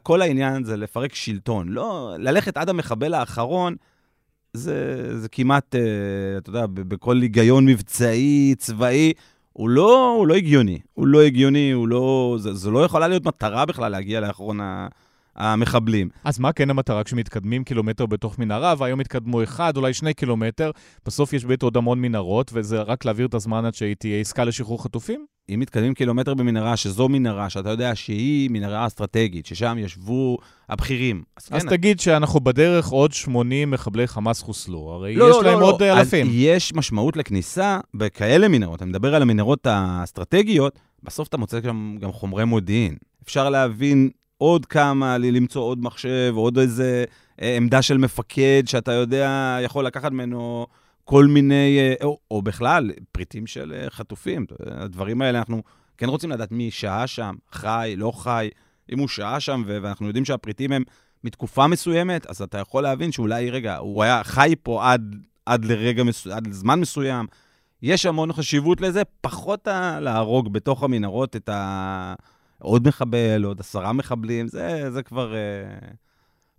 כל 0.02 0.23
העניין 0.23 0.64
זה 0.64 0.76
לפרק 0.76 1.14
שלטון. 1.14 1.69
לא, 1.69 2.14
ללכת 2.19 2.57
עד 2.57 2.69
המחבל 2.69 3.14
האחרון, 3.14 3.76
זה, 4.52 5.09
זה 5.21 5.28
כמעט, 5.28 5.75
אה, 5.75 5.80
אתה 6.38 6.50
יודע, 6.50 6.66
בכל 6.66 7.16
היגיון 7.16 7.66
מבצעי, 7.66 8.54
צבאי, 8.59 9.12
הוא 9.52 9.69
לא, 9.69 10.14
הוא 10.19 10.26
לא 10.26 10.35
הגיוני. 10.35 10.78
הוא 10.95 11.07
לא 11.07 11.23
הגיוני, 11.23 11.71
הוא 11.71 11.88
לא... 11.88 12.37
זה, 12.38 12.54
זו 12.54 12.71
לא 12.71 12.85
יכולה 12.85 13.09
להיות 13.09 13.26
מטרה 13.26 13.66
בכלל 13.66 13.92
להגיע 13.92 14.21
לאחרון 14.21 14.61
ה- 14.61 14.88
המחבלים. 15.37 16.09
אז 16.25 16.39
מה 16.39 16.53
כן 16.53 16.71
המטרה 16.71 17.05
כשמתקדמים 17.05 17.65
קילומטר 17.65 18.07
בתוך 18.07 18.39
מנהרה, 18.39 18.75
והיום 18.79 19.01
התקדמו 19.01 19.43
אחד, 19.43 19.77
אולי 19.77 19.95
שני 19.95 20.15
קילומטר, 20.15 20.71
בסוף 21.07 21.33
יש 21.33 21.45
בית 21.45 21.63
עוד 21.63 21.77
המון 21.77 22.01
מנהרות, 22.01 22.51
וזה 22.55 22.83
רק 22.83 23.05
להעביר 23.05 23.27
את 23.27 23.35
הזמן 23.35 23.65
עד 23.65 23.75
שהיא 23.75 23.97
תהיה 23.99 24.21
עסקה 24.21 24.45
לשחרור 24.45 24.83
חטופים? 24.83 25.27
אם 25.55 25.61
מתקדמים 25.61 25.95
קילומטר 25.95 26.35
במנהרה, 26.35 26.77
שזו 26.77 27.09
מנהרה, 27.09 27.51
שאתה 27.51 27.71
יודע 27.71 27.95
שהיא 27.95 28.51
מנהרה 28.51 28.87
אסטרטגית, 28.87 29.47
ששם 29.47 29.77
ישבו 29.81 30.39
הבכירים, 30.69 31.23
אז 31.37 31.49
כן... 31.49 31.57
אז 31.57 31.65
תגיד 31.65 32.01
שאנחנו 32.01 32.41
בדרך 32.41 32.89
עוד 32.89 33.13
80 33.13 33.71
מחבלי 33.71 34.07
חמאס 34.07 34.43
חוסלו, 34.43 34.79
הרי 34.79 35.17
לא, 35.17 35.31
יש 35.31 35.37
לא, 35.37 35.45
להם 35.45 35.61
לא, 35.61 35.67
עוד 35.67 35.83
לא. 35.83 35.99
אלפים. 35.99 36.27
אז 36.27 36.33
יש 36.35 36.75
משמעות 36.75 37.17
לכניסה 37.17 37.81
בכאלה 37.95 38.49
מנהרות. 38.49 38.83
אני 38.83 38.91
מדבר 38.91 39.15
על 39.15 39.23
המנהרות 39.23 39.67
האסטרטגיות, 39.67 40.79
בסוף 41.03 41.29
אתה 41.29 41.37
מוצא 41.37 41.61
שם 41.63 41.97
גם 42.01 42.13
חומרי 42.13 42.45
מודיעין. 42.45 42.97
אפשר 43.23 43.51
להבין 43.51 44.11
עוד 44.41 44.67
כמה, 44.67 45.19
למצוא 45.19 45.63
עוד 45.63 45.83
מחשב, 45.83 46.33
עוד 46.37 46.59
איזה 46.59 47.05
אה, 47.43 47.57
עמדה 47.57 47.83
של 47.83 47.99
מפקד, 47.99 48.63
שאתה 48.67 48.93
יודע, 48.93 49.59
יכול 49.63 49.87
לקחת 49.87 50.13
ממנו 50.13 50.67
כל 51.05 51.27
מיני, 51.27 51.79
אה, 51.79 51.95
או, 52.05 52.19
או 52.31 52.43
בכלל, 52.43 52.91
פריטים 53.13 53.47
של 53.47 53.73
אה, 53.77 53.91
חטופים. 53.91 54.47
הדברים 54.67 55.23
האלה, 55.23 55.39
אנחנו 55.39 55.63
כן 55.99 56.09
רוצים 56.09 56.31
לדעת 56.31 56.53
מי 56.53 56.71
שהה 56.71 57.07
שם, 57.07 57.35
חי, 57.53 57.95
לא 57.97 58.13
חי. 58.15 58.49
אם 58.93 58.99
הוא 58.99 59.09
שהה 59.09 59.41
שם, 59.41 59.63
ואנחנו 59.67 60.07
יודעים 60.07 60.25
שהפריטים 60.25 60.73
הם 60.73 60.83
מתקופה 61.25 61.67
מסוימת, 61.67 62.27
אז 62.27 62.43
אתה 62.43 62.59
יכול 62.59 62.83
להבין 62.83 63.13
שאולי, 63.13 63.51
רגע, 63.51 63.77
הוא 63.77 64.03
היה 64.03 64.25
חי 64.25 64.55
פה 64.63 64.93
עד, 64.93 65.17
עד 65.47 65.65
לרגע, 65.65 66.05
מסו... 66.05 66.33
עד 66.33 66.47
לזמן 66.47 66.81
מסוים. 66.81 67.27
יש 67.83 68.07
המון 68.07 68.33
חשיבות 68.33 68.81
לזה, 68.81 69.03
פחות. 69.21 69.69
להרוג 70.01 70.53
בתוך 70.53 70.83
המנהרות 70.83 71.37
את 71.37 71.49
ה... 71.49 72.15
עוד 72.61 72.88
מחבל, 72.88 73.45
עוד 73.45 73.61
עשרה 73.61 73.93
מחבלים, 73.93 74.49
זה, 74.49 74.90
זה 74.90 75.02
כבר 75.02 75.35
אה, 75.35 75.40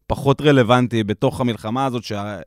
פחות 0.07 0.41
רלוונטי 0.41 1.03
בתוך 1.03 1.41
המלחמה 1.41 1.85
הזאת, 1.85 2.03
שאנחנו 2.03 2.43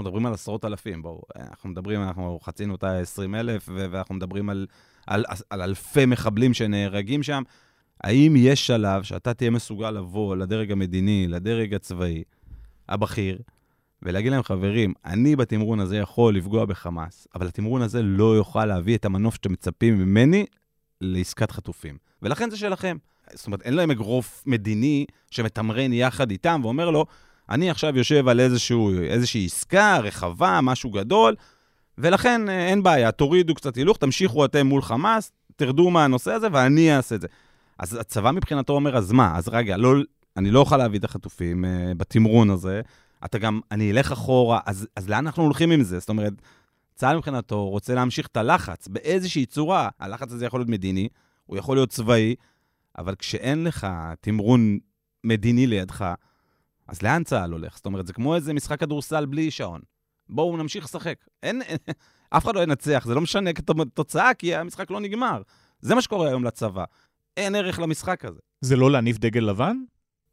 מדברים 0.00 0.26
על 0.26 0.32
עשרות 0.32 0.64
אלפים, 0.64 1.02
בואו, 1.02 1.22
אנחנו 1.36 1.68
מדברים, 1.68 2.02
אנחנו 2.02 2.38
חצינו 2.42 2.74
את 2.74 2.84
ה-20 2.84 3.36
אלף, 3.36 3.68
ואנחנו 3.74 4.14
מדברים 4.14 4.50
על, 4.50 4.66
על, 5.06 5.24
על 5.50 5.62
אלפי 5.62 6.06
מחבלים 6.06 6.54
שנהרגים 6.54 7.22
שם. 7.22 7.42
האם 8.04 8.34
יש 8.36 8.66
שלב 8.66 9.02
שאתה 9.02 9.34
תהיה 9.34 9.50
מסוגל 9.50 9.90
לבוא 9.90 10.36
לדרג 10.36 10.72
המדיני, 10.72 11.26
לדרג 11.28 11.74
הצבאי, 11.74 12.22
הבכיר, 12.88 13.38
ולהגיד 14.02 14.32
להם, 14.32 14.42
חברים, 14.42 14.92
אני 15.04 15.36
בתמרון 15.36 15.80
הזה 15.80 15.96
יכול 15.96 16.36
לפגוע 16.36 16.64
בחמאס, 16.64 17.28
אבל 17.34 17.46
התמרון 17.46 17.82
הזה 17.82 18.02
לא 18.02 18.36
יוכל 18.36 18.64
להביא 18.64 18.96
את 18.96 19.04
המנוף 19.04 19.34
שאתם 19.34 19.52
מצפים 19.52 19.98
ממני 19.98 20.46
לעסקת 21.04 21.50
חטופים. 21.50 21.96
ולכן 22.22 22.50
זה 22.50 22.56
שלכם. 22.56 22.96
זאת 23.32 23.46
אומרת, 23.46 23.62
אין 23.62 23.74
להם 23.74 23.90
אגרוף 23.90 24.42
מדיני 24.46 25.06
שמתמרן 25.30 25.92
יחד 25.92 26.30
איתם 26.30 26.60
ואומר 26.64 26.90
לו, 26.90 27.06
אני 27.50 27.70
עכשיו 27.70 27.98
יושב 27.98 28.28
על 28.28 28.40
איזשהו, 28.40 28.90
איזושהי 29.02 29.44
עסקה 29.44 29.98
רחבה, 29.98 30.60
משהו 30.62 30.90
גדול, 30.90 31.34
ולכן 31.98 32.48
אה, 32.48 32.68
אין 32.68 32.82
בעיה, 32.82 33.12
תורידו 33.12 33.54
קצת 33.54 33.76
הילוך, 33.76 33.96
תמשיכו 33.96 34.44
אתם 34.44 34.66
מול 34.66 34.82
חמאס, 34.82 35.32
תרדו 35.56 35.90
מהנושא 35.90 36.32
הזה 36.32 36.48
ואני 36.52 36.96
אעשה 36.96 37.14
את 37.14 37.20
זה. 37.20 37.26
אז 37.78 37.94
הצבא 37.94 38.30
מבחינתו 38.30 38.72
אומר, 38.72 38.96
אז 38.96 39.12
מה? 39.12 39.36
אז 39.36 39.48
רגע, 39.48 39.76
לא, 39.76 39.94
אני 40.36 40.50
לא 40.50 40.58
אוכל 40.60 40.76
להביא 40.76 40.98
את 40.98 41.04
החטופים 41.04 41.64
uh, 41.64 41.68
בתמרון 41.96 42.50
הזה, 42.50 42.80
אתה 43.24 43.38
גם, 43.38 43.60
אני 43.70 43.90
אלך 43.90 44.12
אחורה, 44.12 44.60
אז, 44.66 44.86
אז 44.96 45.08
לאן 45.08 45.26
אנחנו 45.26 45.42
הולכים 45.42 45.70
עם 45.70 45.82
זה? 45.82 45.98
זאת 45.98 46.08
אומרת, 46.08 46.32
צה"ל 46.94 47.16
מבחינתו 47.16 47.68
רוצה 47.68 47.94
להמשיך 47.94 48.26
את 48.26 48.36
הלחץ 48.36 48.88
באיזושהי 48.88 49.46
צורה. 49.46 49.88
הלחץ 49.98 50.32
הזה 50.32 50.46
יכול 50.46 50.60
להיות 50.60 50.68
מדיני, 50.68 51.08
הוא 51.46 51.56
יכול 51.56 51.76
להיות 51.76 51.90
צבאי, 51.90 52.34
אבל 52.98 53.14
כשאין 53.14 53.64
לך 53.64 53.86
תמרון 54.20 54.78
מדיני 55.24 55.66
לידך, 55.66 56.14
אז 56.88 57.02
לאן 57.02 57.24
צה"ל 57.24 57.52
הולך? 57.52 57.76
זאת 57.76 57.86
אומרת, 57.86 58.06
זה 58.06 58.12
כמו 58.12 58.34
איזה 58.34 58.52
משחק 58.52 58.80
כדורסל 58.80 59.26
בלי 59.26 59.50
שעון. 59.50 59.80
בואו 60.28 60.56
נמשיך 60.56 60.84
לשחק. 60.84 61.24
אין, 61.42 61.62
אין, 61.62 61.78
אף 62.36 62.44
אחד 62.44 62.54
לא 62.54 62.60
ינצח, 62.60 63.04
זה 63.06 63.14
לא 63.14 63.20
משנה 63.20 63.52
כתוצאה, 63.52 64.34
כי 64.34 64.54
המשחק 64.54 64.90
לא 64.90 65.00
נגמר. 65.00 65.42
זה 65.80 65.94
מה 65.94 66.02
שקורה 66.02 66.28
היום 66.28 66.44
לצבא. 66.44 66.84
אין 67.36 67.54
ערך 67.54 67.78
למשחק 67.78 68.24
הזה. 68.24 68.40
זה 68.60 68.76
לא 68.76 68.90
להניף 68.90 69.18
דגל 69.18 69.40
לבן? 69.40 69.76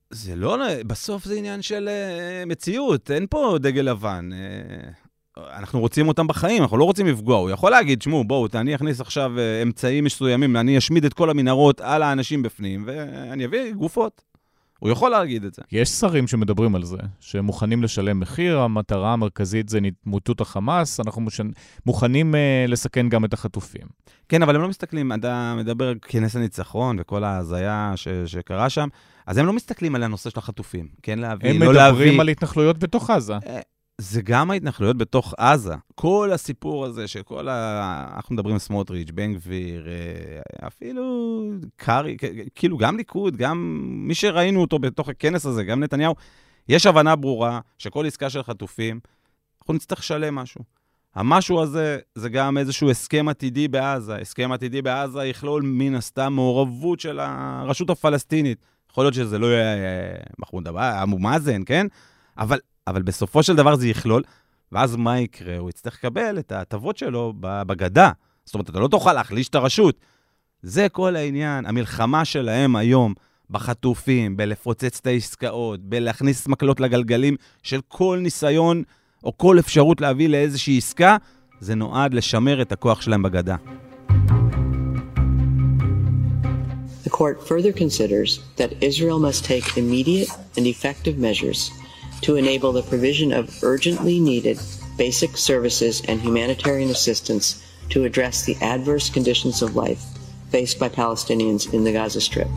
זה 0.09 0.35
לא, 0.35 0.57
בסוף 0.87 1.25
זה 1.25 1.35
עניין 1.35 1.61
של 1.61 1.89
uh, 1.89 2.49
מציאות, 2.49 3.11
אין 3.11 3.27
פה 3.29 3.57
דגל 3.61 3.81
לבן. 3.81 4.29
Uh, 4.31 5.10
אנחנו 5.37 5.79
רוצים 5.79 6.07
אותם 6.07 6.27
בחיים, 6.27 6.63
אנחנו 6.63 6.77
לא 6.77 6.83
רוצים 6.83 7.07
לפגוע. 7.07 7.37
הוא 7.37 7.49
יכול 7.49 7.71
להגיד, 7.71 8.01
שמעו, 8.01 8.23
בואו, 8.23 8.47
אני 8.55 8.75
אכניס 8.75 9.01
עכשיו 9.01 9.31
uh, 9.35 9.63
אמצעים 9.63 10.03
מסוימים, 10.03 10.57
אני 10.57 10.77
אשמיד 10.77 11.05
את 11.05 11.13
כל 11.13 11.29
המנהרות 11.29 11.81
על 11.81 12.03
האנשים 12.03 12.43
בפנים, 12.43 12.83
ואני 12.87 13.45
אביא 13.45 13.73
גופות. 13.73 14.21
הוא 14.79 14.89
יכול 14.89 15.11
להגיד 15.11 15.43
את 15.45 15.53
זה. 15.53 15.61
יש 15.71 15.89
שרים 15.89 16.27
שמדברים 16.27 16.75
על 16.75 16.83
זה, 16.83 16.97
שהם 17.19 17.45
מוכנים 17.45 17.83
לשלם 17.83 18.19
מחיר, 18.19 18.59
המטרה 18.59 19.13
המרכזית 19.13 19.69
זה 19.69 19.79
התמוטטות 19.87 20.41
החמאס, 20.41 20.99
אנחנו 20.99 21.21
מושן... 21.21 21.49
מוכנים 21.85 22.33
uh, 22.33 22.71
לסכן 22.71 23.09
גם 23.09 23.25
את 23.25 23.33
החטופים. 23.33 23.87
כן, 24.29 24.43
אבל 24.43 24.55
הם 24.55 24.61
לא 24.61 24.67
מסתכלים, 24.67 25.13
אתה 25.13 25.53
מדבר 25.57 25.87
על 25.87 25.95
כנס 26.01 26.35
הניצחון 26.35 26.97
וכל 26.99 27.23
ההזיה 27.23 27.93
ש- 27.95 28.07
שקרה 28.25 28.69
שם, 28.69 28.87
אז 29.27 29.37
הם 29.37 29.45
לא 29.45 29.53
מסתכלים 29.53 29.95
על 29.95 30.03
הנושא 30.03 30.29
של 30.29 30.39
החטופים, 30.39 30.87
כן 31.03 31.19
להביא, 31.19 31.49
הם 31.49 31.55
לא 31.63 31.71
מדברים 31.71 31.75
להביא. 31.75 32.21
על 32.21 32.29
התנחלויות 32.29 32.77
בתוך 32.79 33.09
עזה. 33.09 33.33
זה 34.01 34.21
גם 34.21 34.51
ההתנחלויות 34.51 34.97
בתוך 34.97 35.33
עזה. 35.37 35.73
כל 35.95 36.29
הסיפור 36.33 36.85
הזה 36.85 37.07
שכל 37.07 37.47
ה... 37.47 38.07
אנחנו 38.15 38.35
מדברים 38.35 38.53
על 38.55 38.59
סמוטריץ', 38.59 39.11
בן 39.13 39.33
גביר, 39.33 39.87
אה, 39.87 40.67
אפילו 40.67 41.43
כ- 42.17 42.23
כאילו 42.55 42.77
גם 42.77 42.97
ליכוד, 42.97 43.37
גם 43.37 43.81
מי 44.07 44.15
שראינו 44.15 44.61
אותו 44.61 44.79
בתוך 44.79 45.09
הכנס 45.09 45.45
הזה, 45.45 45.63
גם 45.63 45.83
נתניהו, 45.83 46.15
יש 46.69 46.85
הבנה 46.85 47.15
ברורה 47.15 47.59
שכל 47.77 48.05
עסקה 48.05 48.29
של 48.29 48.43
חטופים, 48.43 48.99
אנחנו 49.61 49.73
נצטרך 49.73 49.99
לשלם 49.99 50.35
משהו. 50.35 50.61
המשהו 51.15 51.61
הזה 51.61 51.97
זה 52.15 52.29
גם 52.29 52.57
איזשהו 52.57 52.89
הסכם 52.89 53.27
עתידי 53.29 53.67
בעזה. 53.67 54.15
הסכם 54.15 54.51
עתידי 54.51 54.81
בעזה 54.81 55.25
יכלול 55.25 55.61
מן 55.65 55.95
הסתם 55.95 56.33
מעורבות 56.33 56.99
של 56.99 57.19
הרשות 57.19 57.89
הפלסטינית. 57.89 58.57
יכול 58.91 59.03
להיות 59.03 59.13
שזה 59.13 59.39
לא 59.39 59.47
יהיה 59.47 59.73
אה, 59.75 60.15
מחמוד 60.39 60.67
אבו 60.67 61.19
מאזן, 61.19 61.61
כן? 61.65 61.87
אבל, 62.37 62.59
אבל 62.87 63.01
בסופו 63.01 63.43
של 63.43 63.55
דבר 63.55 63.75
זה 63.75 63.87
יכלול, 63.87 64.23
ואז 64.71 64.95
מה 64.95 65.19
יקרה? 65.19 65.57
הוא 65.57 65.69
יצטרך 65.69 65.93
לקבל 65.95 66.39
את 66.39 66.51
ההטבות 66.51 66.97
שלו 66.97 67.33
בגדה. 67.39 68.11
זאת 68.45 68.53
אומרת, 68.55 68.69
אתה 68.69 68.79
לא 68.79 68.87
תוכל 68.87 69.13
להחליש 69.13 69.49
את 69.49 69.55
הרשות. 69.55 69.99
זה 70.61 70.89
כל 70.89 71.15
העניין. 71.15 71.65
המלחמה 71.65 72.25
שלהם 72.25 72.75
היום 72.75 73.13
בחטופים, 73.49 74.37
בלפוצץ 74.37 74.99
את 75.01 75.07
העסקאות, 75.07 75.79
בלהכניס 75.83 76.47
מקלות 76.47 76.79
לגלגלים 76.79 77.35
של 77.63 77.79
כל 77.87 78.19
ניסיון 78.21 78.83
או 79.23 79.37
כל 79.37 79.59
אפשרות 79.59 80.01
להביא 80.01 80.29
לאיזושהי 80.29 80.77
עסקה, 80.77 81.17
זה 81.59 81.75
נועד 81.75 82.13
לשמר 82.13 82.61
את 82.61 82.71
הכוח 82.71 83.01
שלהם 83.01 83.23
בגדה. 83.23 83.55
The 87.03 87.09
court 87.09 87.47
further 87.47 87.73
considers 87.73 88.39
that 88.57 88.71
Israel 88.81 89.19
must 89.19 89.45
take 89.45 89.77
immediate 89.77 90.29
and 90.57 90.65
effective 90.65 91.17
measures 91.17 91.80
to 92.21 92.35
enable 92.35 92.71
the 92.71 92.83
provision 92.83 93.31
of 93.31 93.45
urgently 93.63 94.19
needed 94.19 94.57
basic 94.97 95.37
services 95.37 96.01
and 96.07 96.21
humanitarian 96.21 96.89
assistance 96.89 97.45
to 97.89 98.03
address 98.03 98.45
the 98.45 98.55
adverse 98.61 99.09
conditions 99.09 99.61
of 99.61 99.75
life 99.75 100.01
faced 100.51 100.77
by 100.79 100.89
Palestinians 100.89 101.73
in 101.73 101.83
the 101.83 101.91
Gaza 101.91 102.21
Strip. 102.21 102.51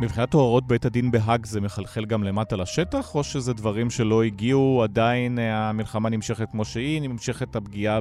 מבחינת 0.00 0.34
הוראות 0.34 0.66
בית 0.66 0.84
הדין 0.84 1.10
בהאג 1.10 1.46
זה 1.46 1.60
מחלחל 1.60 2.04
גם 2.04 2.24
למטה 2.24 2.56
לשטח, 2.56 3.14
או 3.14 3.24
שזה 3.24 3.52
דברים 3.52 3.90
שלא 3.90 4.22
הגיעו, 4.22 4.80
עדיין 4.82 5.38
אה, 5.38 5.68
המלחמה 5.68 6.08
נמשכת 6.08 6.50
כמו 6.50 6.64
שהיא, 6.64 7.02
נמשכת 7.02 7.56
הפגיעה 7.56 8.00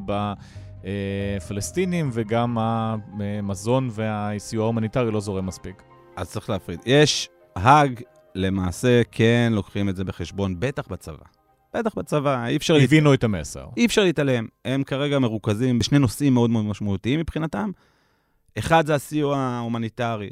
בפלסטינים, 1.37 2.09
וגם 2.13 2.57
המזון 2.57 3.89
והסיוע 3.91 4.63
ההומניטרי 4.63 5.11
לא 5.11 5.19
זורם 5.19 5.45
מספיק. 5.45 5.83
אז 6.15 6.31
צריך 6.31 6.49
להפריד. 6.49 6.79
יש 6.85 7.29
האג, 7.55 8.01
למעשה 8.35 9.01
כן 9.11 9.51
לוקחים 9.55 9.89
את 9.89 9.95
זה 9.95 10.03
בחשבון, 10.03 10.55
בטח 10.59 10.87
בצבא. 10.87 11.25
בטח 11.73 11.95
בצבא, 11.95 12.45
אי 12.47 12.55
אפשר... 12.55 12.75
הבינו 12.75 13.13
את 13.13 13.23
המסר. 13.23 13.65
אי 13.77 13.85
אפשר 13.85 14.03
להתעלם. 14.03 14.47
הם 14.65 14.83
כרגע 14.83 15.19
מרוכזים 15.19 15.79
בשני 15.79 15.99
נושאים 15.99 16.33
מאוד 16.33 16.49
מאוד 16.49 16.65
משמעותיים 16.65 17.19
מבחינתם. 17.19 17.71
אחד 18.59 18.85
זה 18.85 18.95
הסיוע 18.95 19.37
ההומניטרי. 19.37 20.29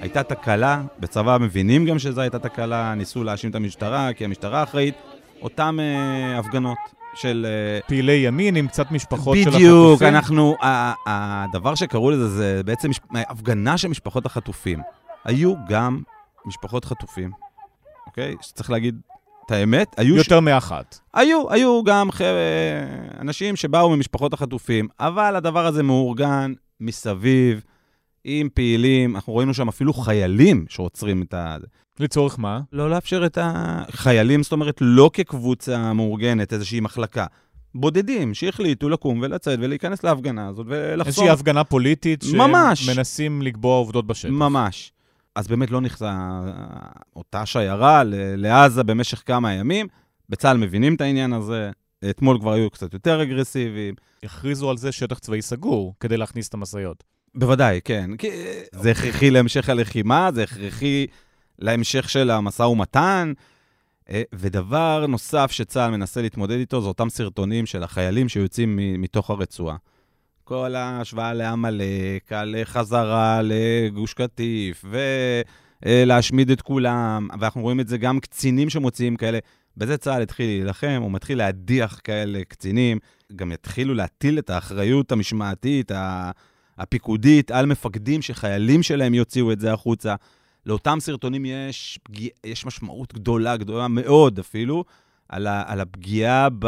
הייתה 0.00 0.22
תקלה, 0.22 0.82
בצבא 0.98 1.38
מבינים 1.40 1.86
גם 1.86 1.98
שזו 1.98 2.20
הייתה 2.20 2.38
תקלה, 2.38 2.94
ניסו 2.94 3.24
להאשים 3.24 3.50
את 3.50 3.54
המשטרה, 3.54 4.12
כי 4.12 4.24
המשטרה 4.24 4.62
אחראית. 4.62 4.94
אותן 5.42 5.76
אה, 5.80 6.38
הפגנות 6.38 6.78
של... 7.14 7.46
אה, 7.48 7.80
פעילי 7.86 8.12
ימין 8.12 8.56
עם 8.56 8.68
קצת 8.68 8.90
משפחות 8.90 9.36
של 9.36 9.48
החטופים. 9.48 9.66
בדיוק, 9.66 10.02
אנחנו... 10.02 10.56
הדבר 11.06 11.74
שקראו 11.74 12.10
לזה 12.10 12.28
זה 12.28 12.60
בעצם 12.64 12.90
מש, 12.90 13.00
הפגנה 13.14 13.78
של 13.78 13.88
משפחות 13.88 14.26
החטופים. 14.26 14.82
היו 15.24 15.54
גם 15.68 16.02
משפחות 16.46 16.84
חטופים, 16.84 17.30
אוקיי? 18.06 18.36
שצריך 18.40 18.70
להגיד 18.70 19.00
את 19.46 19.50
האמת. 19.50 19.94
היו 19.96 20.16
יותר 20.16 20.40
ש... 20.40 20.42
מאחת. 20.42 20.98
היו, 21.14 21.50
היו 21.50 21.84
גם 21.84 22.10
ח... 22.12 22.20
אנשים 23.20 23.56
שבאו 23.56 23.90
ממשפחות 23.90 24.32
החטופים, 24.32 24.88
אבל 25.00 25.36
הדבר 25.36 25.66
הזה 25.66 25.82
מאורגן 25.82 26.52
מסביב, 26.80 27.64
עם 28.24 28.48
פעילים. 28.54 29.16
אנחנו 29.16 29.36
ראינו 29.36 29.54
שם 29.54 29.68
אפילו 29.68 29.92
חיילים 29.92 30.64
שעוצרים 30.68 31.22
את 31.22 31.34
ה... 31.34 31.56
לצורך 32.00 32.38
מה? 32.38 32.60
לא 32.72 32.90
לאפשר 32.90 33.26
את 33.26 33.38
החיילים, 33.40 34.42
זאת 34.42 34.52
אומרת, 34.52 34.78
לא 34.80 35.10
כקבוצה 35.12 35.92
מאורגנת, 35.92 36.52
איזושהי 36.52 36.80
מחלקה. 36.80 37.26
בודדים 37.74 38.34
שהחליטו 38.34 38.88
לקום 38.88 39.20
ולצאת 39.22 39.58
ולהיכנס 39.62 40.04
להפגנה 40.04 40.48
הזאת 40.48 40.66
ולחסום. 40.68 41.06
איזושהי 41.06 41.30
הפגנה 41.30 41.64
פוליטית 41.64 42.24
שמנסים 42.74 43.42
לקבוע 43.42 43.76
עובדות 43.76 44.06
בשטח. 44.06 44.30
ממש. 44.30 44.92
אז 45.34 45.48
באמת 45.48 45.70
לא 45.70 45.80
נכנסה 45.80 46.40
אותה 47.16 47.46
שיירה 47.46 48.02
לעזה 48.36 48.82
במשך 48.82 49.22
כמה 49.26 49.52
ימים. 49.52 49.86
בצה"ל 50.28 50.56
מבינים 50.56 50.94
את 50.94 51.00
העניין 51.00 51.32
הזה, 51.32 51.70
אתמול 52.10 52.38
כבר 52.40 52.52
היו 52.52 52.70
קצת 52.70 52.94
יותר 52.94 53.22
אגרסיביים. 53.22 53.94
הכריזו 54.22 54.70
על 54.70 54.76
זה 54.76 54.92
שטח 54.92 55.18
צבאי 55.18 55.42
סגור 55.42 55.94
כדי 56.00 56.16
להכניס 56.16 56.48
את 56.48 56.54
המשאיות. 56.54 57.04
בוודאי, 57.34 57.80
כן. 57.84 58.10
זה 58.72 58.90
הכרחי 58.90 59.30
להמשך 59.30 59.68
הלחימה, 59.68 60.30
זה 60.34 60.42
הכרחי 60.42 61.06
להמשך 61.58 62.10
של 62.10 62.30
המשא 62.30 62.62
ומתן. 62.62 63.32
אה, 64.10 64.22
ודבר 64.32 65.06
נוסף 65.08 65.50
שצה"ל 65.50 65.90
מנסה 65.90 66.22
להתמודד 66.22 66.58
איתו, 66.58 66.80
זה 66.80 66.88
אותם 66.88 67.08
סרטונים 67.08 67.66
של 67.66 67.82
החיילים 67.82 68.28
שיוצאים 68.28 68.78
מתוך 68.98 69.30
הרצועה. 69.30 69.76
כל 70.44 70.74
ההשוואה 70.74 71.34
לעמלק, 71.34 72.32
על 72.32 72.56
חזרה 72.64 73.40
לגוש 73.42 74.14
קטיף, 74.14 74.84
ולהשמיד 75.82 76.50
את 76.50 76.62
כולם, 76.62 77.28
ואנחנו 77.40 77.62
רואים 77.62 77.80
את 77.80 77.88
זה 77.88 77.98
גם 77.98 78.20
קצינים 78.20 78.70
שמוציאים 78.70 79.16
כאלה. 79.16 79.38
בזה 79.76 79.96
צה"ל 79.96 80.22
התחיל 80.22 80.46
להילחם, 80.46 80.98
הוא 81.02 81.12
מתחיל 81.12 81.38
להדיח 81.38 82.00
כאלה 82.04 82.44
קצינים, 82.48 82.98
גם 83.36 83.52
יתחילו 83.52 83.94
להטיל 83.94 84.38
את 84.38 84.50
האחריות 84.50 85.12
המשמעתית, 85.12 85.92
הפיקודית, 86.78 87.50
על 87.50 87.66
מפקדים 87.66 88.22
שחיילים 88.22 88.82
שלהם 88.82 89.14
יוציאו 89.14 89.52
את 89.52 89.60
זה 89.60 89.72
החוצה. 89.72 90.14
לאותם 90.66 90.98
סרטונים 91.00 91.44
יש, 91.44 91.98
יש 92.44 92.66
משמעות 92.66 93.14
גדולה, 93.14 93.56
גדולה 93.56 93.88
מאוד 93.88 94.38
אפילו, 94.38 94.84
על, 95.28 95.46
ה, 95.46 95.62
על 95.66 95.80
הפגיעה 95.80 96.48
ב... 96.58 96.66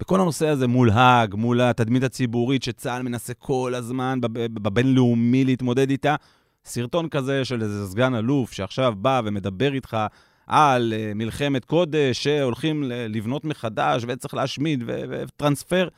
בכל 0.00 0.20
הנושא 0.20 0.48
הזה 0.48 0.66
מול 0.66 0.90
האג, 0.90 1.34
מול 1.34 1.60
התדמית 1.60 2.02
הציבורית 2.02 2.62
שצה"ל 2.62 3.02
מנסה 3.02 3.34
כל 3.34 3.74
הזמן 3.74 4.18
בבינלאומי 4.22 5.44
להתמודד 5.44 5.90
איתה. 5.90 6.14
סרטון 6.64 7.08
כזה 7.08 7.44
של 7.44 7.62
איזה 7.62 7.86
סגן 7.86 8.14
אלוף 8.14 8.52
שעכשיו 8.52 8.94
בא 8.96 9.20
ומדבר 9.24 9.74
איתך 9.74 9.96
על 10.46 10.92
uh, 10.96 11.14
מלחמת 11.14 11.64
קודש 11.64 12.22
שהולכים 12.22 12.82
לבנות 12.86 13.44
מחדש 13.44 14.04
וצריך 14.08 14.34
להשמיד 14.34 14.84
וטרנספר, 14.86 15.88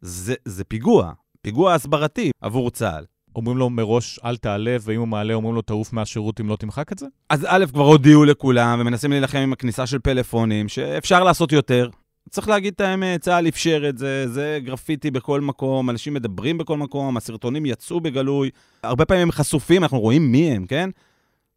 זה, 0.00 0.34
זה 0.44 0.64
פיגוע, 0.64 1.12
פיגוע 1.42 1.74
הסברתי 1.74 2.30
עבור 2.40 2.70
צה"ל. 2.70 3.04
אומרים 3.36 3.56
לו 3.56 3.70
מראש, 3.70 4.20
אל 4.24 4.36
תעלה, 4.36 4.76
ואם 4.80 4.98
הוא 4.98 5.08
מעלה, 5.08 5.34
אומרים 5.34 5.54
לו, 5.54 5.62
תעוף 5.62 5.92
מהשירות 5.92 6.40
אם 6.40 6.48
לא 6.48 6.56
תמחק 6.56 6.92
את 6.92 6.98
זה? 6.98 7.06
אז 7.28 7.46
א', 7.48 7.64
כבר 7.72 7.84
הודיעו 7.84 8.24
לכולם, 8.24 8.80
ומנסים 8.80 9.10
להילחם 9.10 9.38
עם 9.38 9.52
הכניסה 9.52 9.86
של 9.86 9.98
פלאפונים, 9.98 10.68
שאפשר 10.68 11.24
לעשות 11.24 11.52
יותר. 11.52 11.88
צריך 12.30 12.48
להגיד 12.48 12.72
את 12.74 12.80
האמת, 12.80 13.20
צה"ל 13.20 13.48
אפשר 13.48 13.84
את 13.88 13.98
זה, 13.98 14.28
זה 14.28 14.58
גרפיטי 14.64 15.10
בכל 15.10 15.40
מקום, 15.40 15.90
אנשים 15.90 16.14
מדברים 16.14 16.58
בכל 16.58 16.76
מקום, 16.76 17.16
הסרטונים 17.16 17.66
יצאו 17.66 18.00
בגלוי, 18.00 18.50
הרבה 18.82 19.04
פעמים 19.04 19.22
הם 19.22 19.32
חשופים, 19.32 19.82
אנחנו 19.82 20.00
רואים 20.00 20.32
מי 20.32 20.50
הם, 20.50 20.66
כן? 20.66 20.90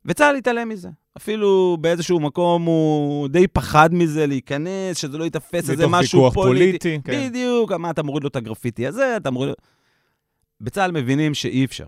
וצה"ל 0.05 0.35
התעלם 0.35 0.69
מזה. 0.69 0.89
אפילו 1.17 1.77
באיזשהו 1.81 2.19
מקום 2.19 2.63
הוא 2.65 3.27
די 3.27 3.47
פחד 3.47 3.93
מזה 3.93 4.27
להיכנס, 4.27 4.97
שזה 4.97 5.17
לא 5.17 5.23
ייתפס 5.23 5.69
איזה 5.69 5.87
משהו 5.87 6.31
פוליטי. 6.31 6.79
פוליטי 6.79 6.99
כן. 7.03 7.29
בדיוק, 7.29 7.71
מה, 7.71 7.89
אתה 7.89 8.03
מוריד 8.03 8.23
לו 8.23 8.29
את 8.29 8.35
הגרפיטי 8.35 8.87
הזה, 8.87 9.17
אתה 9.17 9.31
מוריד 9.31 9.49
לו... 9.49 9.55
בצה"ל 10.61 10.91
מבינים 10.91 11.33
שאי 11.33 11.65
אפשר, 11.65 11.85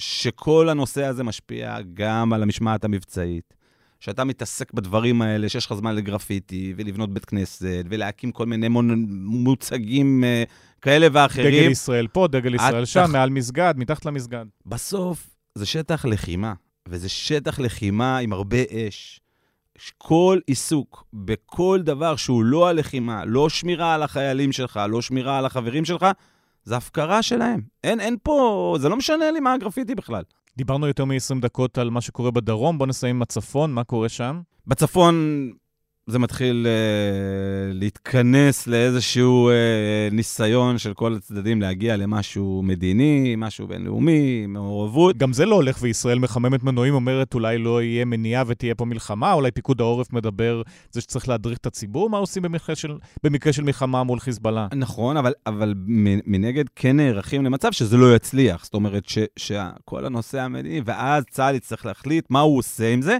שכל 0.00 0.68
הנושא 0.68 1.04
הזה 1.04 1.24
משפיע 1.24 1.78
גם 1.94 2.32
על 2.32 2.42
המשמעת 2.42 2.84
המבצעית, 2.84 3.54
שאתה 4.00 4.24
מתעסק 4.24 4.72
בדברים 4.72 5.22
האלה, 5.22 5.48
שיש 5.48 5.66
לך 5.66 5.74
זמן 5.74 5.94
לגרפיטי, 5.94 6.74
ולבנות 6.76 7.14
בית 7.14 7.24
כנסת, 7.24 7.84
ולהקים 7.88 8.32
כל 8.32 8.46
מיני 8.46 8.68
מוצגים 9.08 10.24
uh, 10.24 10.80
כאלה 10.82 11.06
ואחרים. 11.12 11.62
דגל 11.62 11.70
ישראל 11.70 12.06
פה, 12.06 12.28
דגל 12.30 12.54
ישראל 12.54 12.84
שם, 12.84 13.06
תח... 13.06 13.12
מעל 13.12 13.30
מסגד, 13.30 13.74
מתחת 13.76 14.04
למסגד. 14.04 14.44
בסוף 14.66 15.30
זה 15.54 15.66
שטח 15.66 16.04
לחימה, 16.04 16.52
וזה 16.88 17.08
שטח 17.08 17.58
לחימה 17.60 18.18
עם 18.18 18.32
הרבה 18.32 18.58
אש. 18.70 19.20
כל 19.98 20.38
עיסוק 20.46 21.04
בכל 21.12 21.80
דבר 21.82 22.16
שהוא 22.16 22.44
לא 22.44 22.68
הלחימה, 22.68 23.24
לא 23.24 23.48
שמירה 23.48 23.94
על 23.94 24.02
החיילים 24.02 24.52
שלך, 24.52 24.80
לא 24.88 25.02
שמירה 25.02 25.38
על 25.38 25.46
החברים 25.46 25.84
שלך, 25.84 26.06
זה 26.64 26.76
הפקרה 26.76 27.22
שלהם. 27.22 27.60
אין, 27.84 28.00
אין 28.00 28.16
פה, 28.22 28.76
זה 28.80 28.88
לא 28.88 28.96
משנה 28.96 29.30
לי 29.30 29.40
מה 29.40 29.52
הגרפיטי 29.52 29.94
בכלל. 29.94 30.22
דיברנו 30.56 30.86
יותר 30.86 31.04
מ-20 31.04 31.40
דקות 31.40 31.78
על 31.78 31.90
מה 31.90 32.00
שקורה 32.00 32.30
בדרום, 32.30 32.78
בוא 32.78 32.86
נסיים 32.86 33.16
עם 33.16 33.22
הצפון, 33.22 33.72
מה 33.72 33.84
קורה 33.84 34.08
שם? 34.08 34.40
בצפון 34.66 35.50
זה 36.06 36.18
מתחיל 36.18 36.66
אה, 36.66 37.72
להתכנס 37.72 38.66
לאיזשהו 38.66 39.48
אה, 39.48 39.54
ניסיון 40.12 40.78
של 40.78 40.94
כל 40.94 41.14
הצדדים 41.14 41.62
להגיע 41.62 41.96
למשהו 41.96 42.62
מדיני, 42.64 43.34
משהו 43.38 43.66
בינלאומי, 43.66 44.46
מעורבות. 44.46 45.16
גם 45.16 45.32
זה 45.32 45.46
לא 45.46 45.54
הולך, 45.54 45.78
וישראל 45.80 46.18
מחממת 46.18 46.62
מנועים, 46.62 46.94
אומרת 46.94 47.34
אולי 47.34 47.58
לא 47.58 47.82
יהיה 47.82 48.04
מניעה 48.04 48.44
ותהיה 48.46 48.74
פה 48.74 48.84
מלחמה, 48.84 49.32
אולי 49.32 49.50
פיקוד 49.50 49.80
העורף 49.80 50.12
מדבר 50.12 50.62
זה 50.92 51.00
שצריך 51.00 51.28
להדריך 51.28 51.58
את 51.58 51.66
הציבור, 51.66 52.10
מה 52.10 52.18
עושים 52.18 52.42
במקרה 52.42 52.76
של, 52.76 52.96
במקרה 53.22 53.52
של 53.52 53.62
מלחמה 53.62 54.04
מול 54.04 54.20
חיזבאללה? 54.20 54.68
נכון, 54.74 55.16
אבל, 55.16 55.32
אבל 55.46 55.74
מנגד 56.26 56.64
כן 56.76 56.96
נערכים 56.96 57.44
למצב 57.44 57.72
שזה 57.72 57.96
לא 57.96 58.16
יצליח. 58.16 58.64
זאת 58.64 58.74
אומרת 58.74 59.04
שכל 59.36 60.06
הנושא 60.06 60.40
המדיני, 60.40 60.80
ואז 60.84 61.24
צה"ל 61.30 61.54
יצטרך 61.54 61.86
להחליט 61.86 62.24
מה 62.30 62.40
הוא 62.40 62.58
עושה 62.58 62.92
עם 62.92 63.02
זה. 63.02 63.18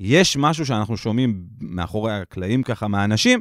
יש 0.00 0.36
משהו 0.36 0.66
שאנחנו 0.66 0.96
שומעים 0.96 1.44
מאחורי 1.60 2.12
הקלעים 2.12 2.62
ככה 2.62 2.88
מהאנשים, 2.88 3.40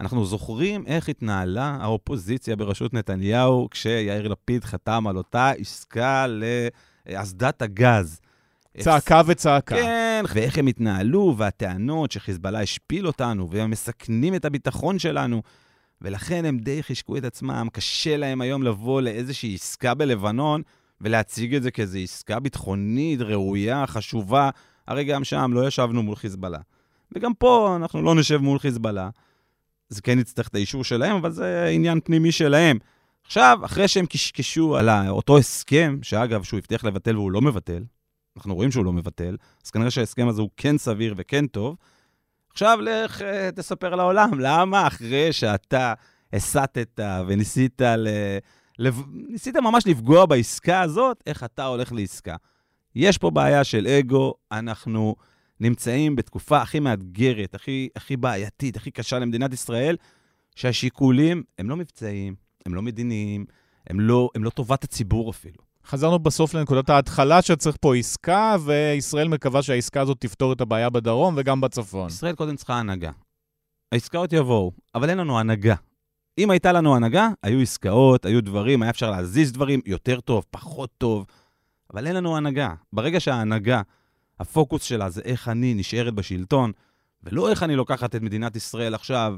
אנחנו 0.00 0.24
זוכרים 0.24 0.86
איך 0.86 1.08
התנהלה 1.08 1.76
האופוזיציה 1.80 2.56
בראשות 2.56 2.94
נתניהו 2.94 3.68
כשיאיר 3.70 4.28
לפיד 4.28 4.64
חתם 4.64 5.06
על 5.06 5.16
אותה 5.16 5.50
עסקה 5.50 6.26
לאסדת 7.06 7.62
הגז. 7.62 8.20
צעקה 8.78 9.20
וצעקה. 9.26 9.76
כן, 9.76 10.24
ואיך 10.34 10.58
הם 10.58 10.66
התנהלו, 10.66 11.34
והטענות 11.38 12.12
שחיזבאללה 12.12 12.60
השפיל 12.60 13.06
אותנו, 13.06 13.50
והם 13.50 13.70
מסכנים 13.70 14.34
את 14.34 14.44
הביטחון 14.44 14.98
שלנו, 14.98 15.42
ולכן 16.02 16.44
הם 16.44 16.58
די 16.58 16.82
חישקו 16.82 17.16
את 17.16 17.24
עצמם. 17.24 17.68
קשה 17.72 18.16
להם 18.16 18.40
היום 18.40 18.62
לבוא 18.62 19.00
לאיזושהי 19.00 19.54
עסקה 19.54 19.94
בלבנון 19.94 20.62
ולהציג 21.00 21.54
את 21.54 21.62
זה 21.62 21.70
כאיזו 21.70 21.98
עסקה 21.98 22.40
ביטחונית 22.40 23.20
ראויה, 23.20 23.86
חשובה. 23.86 24.50
הרי 24.88 25.04
גם 25.04 25.24
שם 25.24 25.50
לא 25.54 25.66
ישבנו 25.66 26.02
מול 26.02 26.16
חיזבאללה. 26.16 26.58
וגם 27.12 27.34
פה 27.34 27.76
אנחנו 27.76 28.02
לא 28.02 28.14
נשב 28.14 28.36
מול 28.36 28.58
חיזבאללה. 28.58 29.08
זה 29.88 30.02
כן 30.02 30.18
יצטרך 30.18 30.48
את 30.48 30.54
האישור 30.54 30.84
שלהם, 30.84 31.16
אבל 31.16 31.30
זה 31.30 31.66
עניין 31.66 32.00
פנימי 32.00 32.32
שלהם. 32.32 32.78
עכשיו, 33.24 33.58
אחרי 33.64 33.88
שהם 33.88 34.06
קשקשו 34.06 34.76
על 34.76 34.88
אותו 35.08 35.38
הסכם, 35.38 35.98
שאגב, 36.02 36.42
שהוא 36.42 36.58
הבטיח 36.58 36.84
לבטל 36.84 37.16
והוא 37.16 37.30
לא 37.30 37.40
מבטל, 37.40 37.82
אנחנו 38.36 38.54
רואים 38.54 38.70
שהוא 38.70 38.84
לא 38.84 38.92
מבטל, 38.92 39.36
אז 39.64 39.70
כנראה 39.70 39.90
שההסכם 39.90 40.28
הזה 40.28 40.42
הוא 40.42 40.50
כן 40.56 40.78
סביר 40.78 41.14
וכן 41.16 41.46
טוב. 41.46 41.76
עכשיו 42.50 42.78
לך 42.82 43.22
אה, 43.22 43.50
תספר 43.54 43.94
לעולם, 43.94 44.40
למה 44.40 44.86
אחרי 44.86 45.32
שאתה 45.32 45.94
הסטת 46.32 47.00
וניסית 47.26 47.80
ל... 47.80 48.08
לב... 48.78 49.02
ניסית 49.12 49.56
ממש 49.56 49.86
לפגוע 49.86 50.26
בעסקה 50.26 50.80
הזאת, 50.80 51.22
איך 51.26 51.44
אתה 51.44 51.64
הולך 51.64 51.92
לעסקה. 51.92 52.36
יש 52.96 53.18
פה 53.18 53.30
בעיה 53.30 53.64
של 53.64 53.86
אגו, 53.86 54.34
אנחנו 54.52 55.16
נמצאים 55.60 56.16
בתקופה 56.16 56.62
הכי 56.62 56.80
מאתגרת, 56.80 57.54
הכי, 57.54 57.88
הכי 57.96 58.16
בעייתית, 58.16 58.76
הכי 58.76 58.90
קשה 58.90 59.18
למדינת 59.18 59.52
ישראל, 59.52 59.96
שהשיקולים 60.54 61.42
הם 61.58 61.70
לא 61.70 61.76
מבצעיים, 61.76 62.34
הם 62.66 62.74
לא 62.74 62.82
מדיניים, 62.82 63.44
הם 63.86 64.00
לא, 64.00 64.30
הם 64.34 64.44
לא 64.44 64.50
טובת 64.50 64.84
הציבור 64.84 65.30
אפילו. 65.30 65.56
חזרנו 65.86 66.18
בסוף 66.18 66.54
לנקודת 66.54 66.90
ההתחלה 66.90 67.42
שצריך 67.42 67.76
פה 67.80 67.96
עסקה, 67.96 68.56
וישראל 68.64 69.28
מקווה 69.28 69.62
שהעסקה 69.62 70.00
הזאת 70.00 70.16
תפתור 70.20 70.52
את 70.52 70.60
הבעיה 70.60 70.90
בדרום 70.90 71.34
וגם 71.36 71.60
בצפון. 71.60 72.06
ישראל 72.06 72.34
קודם 72.34 72.56
צריכה 72.56 72.74
הנהגה. 72.74 73.10
העסקאות 73.92 74.32
יבואו, 74.32 74.72
אבל 74.94 75.10
אין 75.10 75.18
לנו 75.18 75.38
הנהגה. 75.38 75.74
אם 76.38 76.50
הייתה 76.50 76.72
לנו 76.72 76.96
הנהגה, 76.96 77.28
היו 77.42 77.60
עסקאות, 77.60 78.26
היו 78.26 78.42
דברים, 78.42 78.82
היה 78.82 78.90
אפשר 78.90 79.10
להזיז 79.10 79.52
דברים 79.52 79.80
יותר 79.86 80.20
טוב, 80.20 80.44
פחות 80.50 80.90
טוב, 80.98 81.26
אבל 81.92 82.06
אין 82.06 82.16
לנו 82.16 82.36
הנהגה. 82.36 82.74
ברגע 82.92 83.20
שההנהגה, 83.20 83.82
הפוקוס 84.40 84.82
שלה 84.82 85.10
זה 85.10 85.22
איך 85.24 85.48
אני 85.48 85.74
נשארת 85.74 86.14
בשלטון, 86.14 86.72
ולא 87.24 87.50
איך 87.50 87.62
אני 87.62 87.76
לוקחת 87.76 88.16
את 88.16 88.22
מדינת 88.22 88.56
ישראל 88.56 88.94
עכשיו 88.94 89.36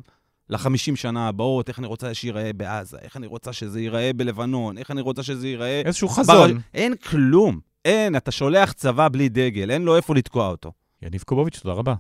לחמישים 0.50 0.96
שנה 0.96 1.28
הבאות, 1.28 1.68
איך 1.68 1.78
אני 1.78 1.87
רוצה 1.87 2.14
שייראה 2.14 2.52
בעזה, 2.52 2.98
איך 3.02 3.16
אני 3.16 3.26
רוצה 3.26 3.52
שזה 3.52 3.80
ייראה 3.80 4.11
בלבנון, 4.16 4.78
איך 4.78 4.90
אני 4.90 5.00
רוצה 5.00 5.22
שזה 5.22 5.48
ייראה... 5.48 5.82
איזשהו 5.84 6.08
חזון. 6.08 6.52
בר... 6.54 6.61
אין 6.74 6.96
כלום. 6.96 7.61
אין, 7.84 8.16
אתה 8.16 8.30
שולח 8.30 8.72
צבא 8.72 9.08
בלי 9.08 9.28
דגל, 9.28 9.70
אין 9.70 9.82
לו 9.82 9.96
איפה 9.96 10.14
לתקוע 10.14 10.48
אותו. 10.48 10.72
יניב 11.02 11.22
קובוביץ', 11.22 11.58
תודה 11.58 11.74
רבה. 11.74 11.94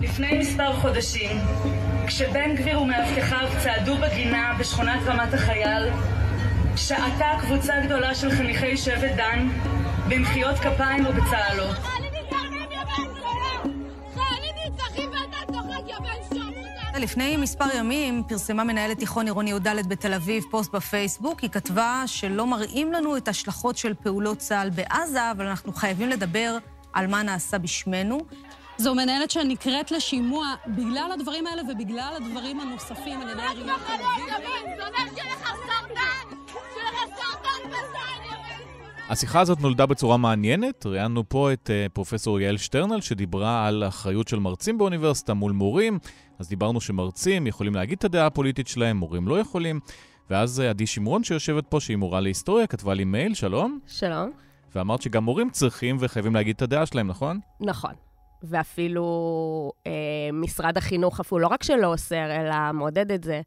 לפני 0.00 0.38
מספר 0.38 0.72
חודשים, 0.72 1.36
כשבן 2.06 2.54
גביר 2.54 2.80
ומאבטחיו 2.80 3.48
צעדו 3.62 3.96
בגינה 3.96 4.56
בשכונת 4.58 5.00
רמת 5.06 5.34
החייל, 5.34 5.88
שעתה 6.76 7.26
קבוצה 7.40 7.80
גדולה 7.84 8.14
של 8.14 8.30
חניכי 8.30 8.76
שבט 8.76 9.12
דן 9.16 9.48
במחיאות 10.08 10.56
כפיים 10.58 11.06
ובצהלות. 11.06 11.76
לפני 16.98 17.36
מספר 17.36 17.64
ימים 17.74 18.22
פרסמה 18.28 18.64
מנהלת 18.64 18.98
תיכון 18.98 19.26
עירוני 19.26 19.50
י"ד 19.50 19.88
בתל 19.88 20.14
אביב 20.14 20.44
פוסט 20.50 20.74
בפייסבוק. 20.74 21.40
היא 21.40 21.50
כתבה 21.50 22.02
שלא 22.06 22.46
מראים 22.46 22.92
לנו 22.92 23.16
את 23.16 23.28
ההשלכות 23.28 23.76
של 23.76 23.94
פעולות 23.94 24.38
צה"ל 24.38 24.70
בעזה, 24.70 25.30
אבל 25.30 25.46
אנחנו 25.46 25.72
חייבים 25.72 26.08
לדבר 26.08 26.58
על 26.92 27.06
מה 27.06 27.22
נעשה 27.22 27.58
בשמנו. 27.58 28.20
זו 28.78 28.94
מנהלת 28.94 29.30
שנקראת 29.30 29.90
לשימוע 29.90 30.54
בגלל 30.66 31.10
הדברים 31.14 31.46
האלה 31.46 31.62
ובגלל 31.62 32.12
הדברים 32.16 32.60
הנוספים 32.60 33.20
על 33.20 33.28
ידי 33.28 33.42
עיריית 33.42 33.76
תל 33.86 34.96
השיחה 39.08 39.40
הזאת 39.40 39.60
נולדה 39.60 39.86
בצורה 39.86 40.16
מעניינת. 40.16 40.86
ראיינו 40.86 41.28
פה 41.28 41.52
את 41.52 41.70
uh, 41.70 41.92
פרופסור 41.92 42.40
יעל 42.40 42.56
שטרנל, 42.56 43.00
שדיברה 43.00 43.66
על 43.66 43.84
אחריות 43.88 44.28
של 44.28 44.38
מרצים 44.38 44.78
באוניברסיטה 44.78 45.34
מול 45.34 45.52
מורים. 45.52 45.98
אז 46.38 46.48
דיברנו 46.48 46.80
שמרצים 46.80 47.46
יכולים 47.46 47.74
להגיד 47.74 47.98
את 47.98 48.04
הדעה 48.04 48.26
הפוליטית 48.26 48.68
שלהם, 48.68 48.96
מורים 48.96 49.28
לא 49.28 49.40
יכולים. 49.40 49.80
ואז 50.30 50.60
uh, 50.60 50.70
עדי 50.70 50.86
שמרון 50.86 51.24
שיושבת 51.24 51.66
פה, 51.66 51.80
שהיא 51.80 51.96
מורה 51.96 52.20
להיסטוריה, 52.20 52.66
כתבה 52.66 52.94
לי 52.94 53.04
מייל, 53.04 53.34
שלום. 53.34 53.78
שלום. 53.86 54.30
ואמרת 54.74 55.02
שגם 55.02 55.24
מורים 55.24 55.50
צריכים 55.50 55.96
וחייבים 56.00 56.34
להגיד 56.34 56.56
את 56.56 56.62
הדעה 56.62 56.86
שלהם, 56.86 57.08
נכון? 57.08 57.40
נכון. 57.60 58.05
ואפילו 58.42 59.72
אה, 59.86 59.92
משרד 60.32 60.76
החינוך 60.76 61.20
אפילו 61.20 61.38
לא 61.38 61.46
רק 61.46 61.62
שלא 61.62 61.86
אוסר, 61.86 62.30
אלא 62.40 62.72
מעודד 62.72 63.12
את 63.12 63.24
זה. 63.24 63.40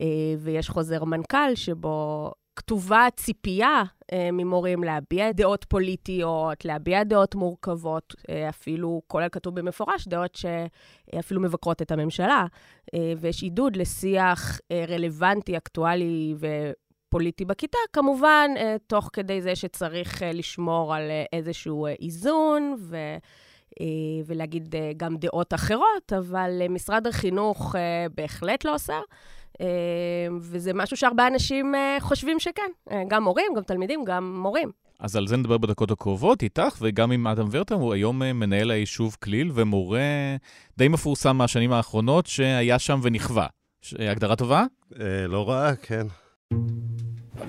אה, 0.00 0.34
ויש 0.38 0.68
חוזר 0.68 1.04
מנכ"ל 1.04 1.54
שבו 1.54 2.32
כתובה 2.56 3.06
ציפייה 3.16 3.82
אה, 4.12 4.28
ממורים 4.32 4.84
להביע 4.84 5.32
דעות 5.32 5.64
פוליטיות, 5.64 6.64
להביע 6.64 7.04
דעות 7.04 7.34
מורכבות, 7.34 8.14
אה, 8.30 8.48
אפילו, 8.48 9.02
כולל 9.06 9.28
כתוב 9.32 9.60
במפורש, 9.60 10.08
דעות 10.08 10.34
שאפילו 10.34 11.40
מבקרות 11.40 11.82
את 11.82 11.90
הממשלה. 11.90 12.46
אה, 12.94 13.12
ויש 13.18 13.42
עידוד 13.42 13.76
לשיח 13.76 14.60
אה, 14.70 14.84
רלוונטי, 14.88 15.56
אקטואלי 15.56 16.34
ופוליטי 16.38 17.44
בכיתה, 17.44 17.78
כמובן, 17.92 18.50
אה, 18.56 18.76
תוך 18.86 19.10
כדי 19.12 19.42
זה 19.42 19.56
שצריך 19.56 20.22
אה, 20.22 20.32
לשמור 20.32 20.94
על 20.94 21.10
אה, 21.10 21.24
איזשהו 21.32 21.86
איזון, 21.86 22.76
ו... 22.78 22.96
אה, 23.80 23.86
ולהגיד 24.26 24.74
אה, 24.76 24.92
גם 24.96 25.16
דעות 25.16 25.54
אחרות, 25.54 26.12
אבל 26.18 26.58
אה, 26.60 26.68
משרד 26.68 27.06
החינוך 27.06 27.74
בהחלט 28.14 28.64
לא 28.64 28.72
אוסר. 28.72 29.00
וזה 30.40 30.74
משהו 30.74 30.96
שהרבה 30.96 31.26
אנשים 31.26 31.74
חושבים 32.00 32.40
שכן, 32.40 32.96
גם 33.08 33.22
מורים, 33.22 33.46
גם 33.56 33.62
תלמידים, 33.62 34.04
גם 34.04 34.36
מורים. 34.42 34.70
אז 35.00 35.16
על 35.16 35.26
זה 35.26 35.36
נדבר 35.36 35.58
בדקות 35.58 35.90
הקרובות 35.90 36.42
איתך, 36.42 36.78
וגם 36.80 37.12
עם 37.12 37.26
אדם 37.26 37.46
ורטר, 37.50 37.74
הוא 37.74 37.94
היום 37.94 38.18
מנהל 38.18 38.70
היישוב 38.70 39.16
כליל 39.22 39.50
ומורה 39.54 40.36
די 40.78 40.88
מפורסם 40.88 41.36
מהשנים 41.36 41.72
האחרונות 41.72 42.26
שהיה 42.26 42.78
שם 42.78 43.00
ונכווה. 43.02 43.46
הגדרה 43.98 44.36
טובה? 44.36 44.64
לא 45.28 45.48
רעה, 45.48 45.76
כן. 45.76 46.06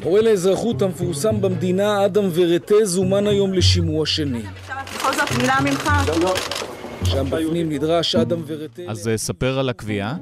המורה 0.01 0.21
לאזרחות 0.21 0.81
המפורסם 0.81 1.41
במדינה, 1.41 2.05
אדם 2.05 2.23
ורטה, 2.33 2.75
זומן 2.83 3.27
היום 3.27 3.53
לשימוע 3.53 4.05
שני. 4.05 4.41
בכל 4.95 5.13
זאת 5.13 5.31
מילה 5.37 5.57
ממך. 5.61 5.89
שם 7.03 7.25
בפנים 7.25 7.71
נדרש 7.71 8.15
אדם 8.15 8.41
ורטה... 8.47 8.81
אז 8.87 9.07
אה, 9.07 9.17
ספר 9.17 9.59
על 9.59 9.69
הקביעה. 9.69 10.17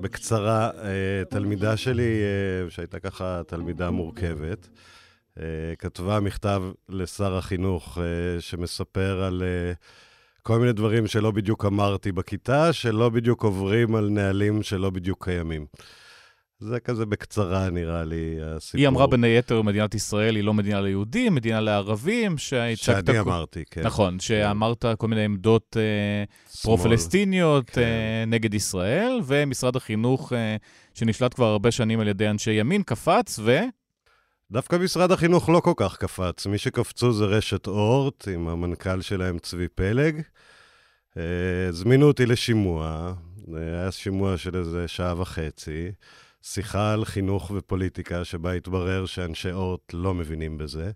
בקצרה, 0.00 0.70
אה, 0.82 1.24
תלמידה 1.30 1.76
שלי, 1.76 2.02
אה, 2.22 2.70
שהייתה 2.70 2.98
ככה 2.98 3.42
תלמידה 3.46 3.90
מורכבת, 3.90 4.68
כתבה 5.78 6.20
מכתב 6.20 6.62
לשר 6.88 7.36
החינוך 7.36 7.98
שמספר 8.40 9.22
על 9.22 9.42
כל 10.42 10.58
מיני 10.58 10.72
דברים 10.72 11.06
שלא 11.06 11.30
בדיוק 11.30 11.64
אמרתי 11.64 12.12
בכיתה, 12.12 12.72
שלא 12.72 13.08
בדיוק 13.08 13.44
עוברים 13.44 13.94
על 13.94 14.08
נהלים 14.08 14.62
שלא 14.62 14.90
בדיוק 14.90 15.24
קיימים. 15.24 15.66
זה 16.62 16.80
כזה 16.80 17.06
בקצרה, 17.06 17.70
נראה 17.70 18.04
לי, 18.04 18.36
הסיפור. 18.42 18.78
היא 18.78 18.88
אמרה 18.88 19.06
בין 19.06 19.24
היתר, 19.24 19.62
מדינת 19.62 19.94
ישראל 19.94 20.36
היא 20.36 20.44
לא 20.44 20.54
מדינה 20.54 20.80
ליהודים, 20.80 21.34
מדינה 21.34 21.60
לערבים, 21.60 22.38
שהצגת... 22.38 23.06
שאני 23.06 23.20
אמרתי, 23.20 23.64
כן. 23.70 23.82
נכון, 23.82 24.20
שאמרת 24.20 24.84
כל 24.98 25.08
מיני 25.08 25.24
עמדות 25.24 25.76
אה, 25.76 26.24
פרו-פלסטיניות 26.62 27.70
כן. 27.70 27.80
אה, 27.80 28.24
נגד 28.26 28.54
ישראל, 28.54 29.20
ומשרד 29.24 29.76
החינוך, 29.76 30.32
אה, 30.32 30.56
שנשלט 30.94 31.34
כבר 31.34 31.46
הרבה 31.46 31.70
שנים 31.70 32.00
על 32.00 32.08
ידי 32.08 32.28
אנשי 32.28 32.50
ימין, 32.50 32.82
קפץ, 32.82 33.38
ו... 33.42 33.58
דווקא 34.50 34.76
משרד 34.76 35.12
החינוך 35.12 35.48
לא 35.48 35.60
כל 35.60 35.74
כך 35.76 35.96
קפץ. 35.96 36.46
מי 36.46 36.58
שקפצו 36.58 37.12
זה 37.12 37.24
רשת 37.24 37.66
אורט, 37.66 38.28
עם 38.28 38.48
המנכ"ל 38.48 39.00
שלהם 39.00 39.38
צבי 39.38 39.68
פלג. 39.68 40.20
הזמינו 41.68 42.06
אותי 42.06 42.26
לשימוע, 42.26 43.12
היה 43.56 43.90
שימוע 43.90 44.36
של 44.36 44.56
איזה 44.56 44.88
שעה 44.88 45.20
וחצי. 45.20 45.90
שיחה 46.42 46.92
על 46.92 47.04
חינוך 47.04 47.50
ופוליטיקה, 47.54 48.24
שבה 48.24 48.52
התברר 48.52 49.06
שאנשי 49.06 49.52
אורט 49.52 49.94
לא 49.94 50.14
מבינים 50.14 50.58
בזה. 50.58 50.90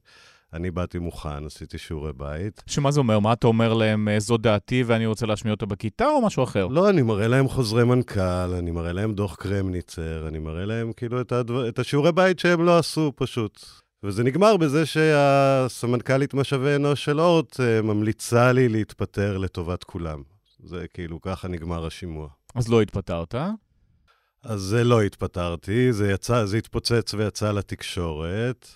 אני 0.53 0.71
באתי 0.71 0.99
מוכן, 0.99 1.47
עשיתי 1.47 1.79
שיעורי 1.79 2.13
בית. 2.13 2.63
שמה 2.67 2.91
זה 2.91 3.01
אומר? 3.01 3.19
מה 3.19 3.33
אתה 3.33 3.47
אומר 3.47 3.75
להם, 3.75 4.09
אה, 4.09 4.21
זו 4.21 4.37
דעתי 4.37 4.83
ואני 4.87 5.07
רוצה 5.07 5.27
להשמיע 5.27 5.55
אותה 5.55 5.67
בכיתה, 5.67 6.07
או 6.07 6.23
משהו 6.27 6.45
אחר? 6.45 6.67
לא, 6.67 6.91
אני 6.91 7.03
מראה 7.03 7.29
להם 7.29 7.49
חוזרי 7.49 7.85
מנכ"ל, 7.85 8.55
אני 8.59 8.71
מראה 8.71 8.93
להם 8.93 9.15
דוח 9.15 9.35
קרמניצר, 9.35 10.29
אני 10.29 10.39
מראה 10.39 10.65
להם 10.65 10.93
כאילו 10.93 11.21
את, 11.21 11.33
הדבר... 11.33 11.69
את 11.69 11.79
השיעורי 11.79 12.13
בית 12.13 12.39
שהם 12.39 12.65
לא 12.65 12.79
עשו 12.79 13.13
פשוט. 13.17 13.65
וזה 14.03 14.25
נגמר 14.25 14.57
בזה 14.57 14.87
שהסמנכ"לית 14.87 16.35
משאבי 16.35 16.77
אנוש 16.77 17.05
של 17.05 17.21
אורט 17.21 17.61
אה, 17.61 17.83
ממליצה 17.83 18.53
לי 18.53 18.69
להתפטר 18.69 19.39
לטובת 19.39 19.85
כולם. 19.85 20.23
זה 20.65 20.87
כאילו, 20.95 21.21
ככה 21.21 21.49
נגמר 21.49 21.87
השימוע. 21.87 22.29
אז 22.55 22.69
לא 22.69 22.83
התפטרת? 22.83 23.35
אז 24.49 24.61
זה 24.61 24.85
לא 24.85 25.03
התפטרתי, 25.03 25.93
זה 25.93 26.11
יצא, 26.13 26.45
זה 26.45 26.57
התפוצץ 26.57 27.15
ויצא 27.15 27.53
לתקשורת. 27.53 28.69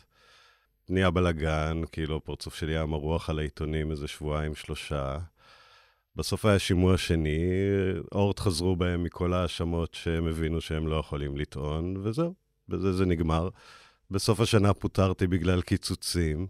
נהיה 0.88 1.10
בלאגן, 1.10 1.82
כאילו 1.92 2.16
הפרצוף 2.16 2.54
שלי 2.54 2.72
היה 2.72 2.86
מרוח 2.86 3.30
על 3.30 3.38
העיתונים 3.38 3.90
איזה 3.90 4.08
שבועיים, 4.08 4.54
שלושה. 4.54 5.18
בסוף 6.16 6.44
היה 6.44 6.58
שימוע 6.58 6.96
שני, 6.96 7.40
אורט 8.12 8.38
חזרו 8.40 8.76
בהם 8.76 9.04
מכל 9.04 9.32
ההאשמות 9.32 9.94
שהם 9.94 10.26
הבינו 10.26 10.60
שהם 10.60 10.86
לא 10.86 10.96
יכולים 10.96 11.36
לטעון, 11.36 11.96
וזהו, 12.02 12.34
בזה 12.68 12.92
זה 12.92 13.06
נגמר. 13.06 13.48
בסוף 14.10 14.40
השנה 14.40 14.74
פוטרתי 14.74 15.26
בגלל 15.26 15.62
קיצוצים. 15.62 16.46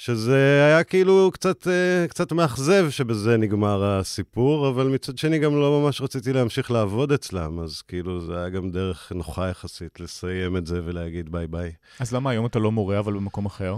שזה 0.00 0.64
היה 0.66 0.84
כאילו 0.84 1.30
קצת, 1.32 1.68
אה, 1.68 2.08
קצת 2.08 2.32
מאכזב 2.32 2.90
שבזה 2.90 3.36
נגמר 3.36 3.84
הסיפור, 3.84 4.68
אבל 4.68 4.86
מצד 4.86 5.18
שני 5.18 5.38
גם 5.38 5.54
לא 5.54 5.80
ממש 5.80 6.00
רציתי 6.00 6.32
להמשיך 6.32 6.70
לעבוד 6.70 7.12
אצלם, 7.12 7.60
אז 7.60 7.82
כאילו 7.82 8.20
זה 8.20 8.38
היה 8.38 8.48
גם 8.48 8.70
דרך 8.70 9.12
נוחה 9.14 9.48
יחסית 9.48 10.00
לסיים 10.00 10.56
את 10.56 10.66
זה 10.66 10.80
ולהגיד 10.84 11.32
ביי 11.32 11.46
ביי. 11.46 11.72
אז 11.98 12.14
למה 12.14 12.30
היום 12.30 12.46
אתה 12.46 12.58
לא 12.58 12.72
מורה 12.72 12.98
אבל 12.98 13.12
במקום 13.12 13.46
אחר? 13.46 13.76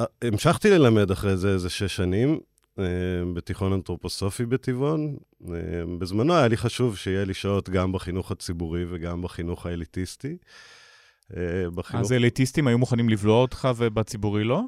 אה, 0.00 0.04
המשכתי 0.22 0.70
ללמד 0.70 1.10
אחרי 1.10 1.36
זה 1.36 1.48
איזה 1.48 1.70
שש 1.70 1.96
שנים, 1.96 2.40
אה, 2.78 2.84
בתיכון 3.34 3.72
אנתרופוסופי 3.72 4.46
בטבעון. 4.46 5.16
בזמנו 5.98 6.34
היה 6.34 6.48
לי 6.48 6.56
חשוב 6.56 6.96
שיהיה 6.96 7.24
לי 7.24 7.34
שעות 7.34 7.68
גם 7.68 7.92
בחינוך 7.92 8.32
הציבורי 8.32 8.84
וגם 8.90 9.22
בחינוך 9.22 9.66
האליטיסטי. 9.66 10.36
בחינוך... 11.74 12.04
אז 12.04 12.12
אליטיסטים 12.12 12.66
היו 12.66 12.78
מוכנים 12.78 13.08
לבלוע 13.08 13.42
אותך 13.42 13.68
ובציבורי 13.76 14.44
לא? 14.44 14.62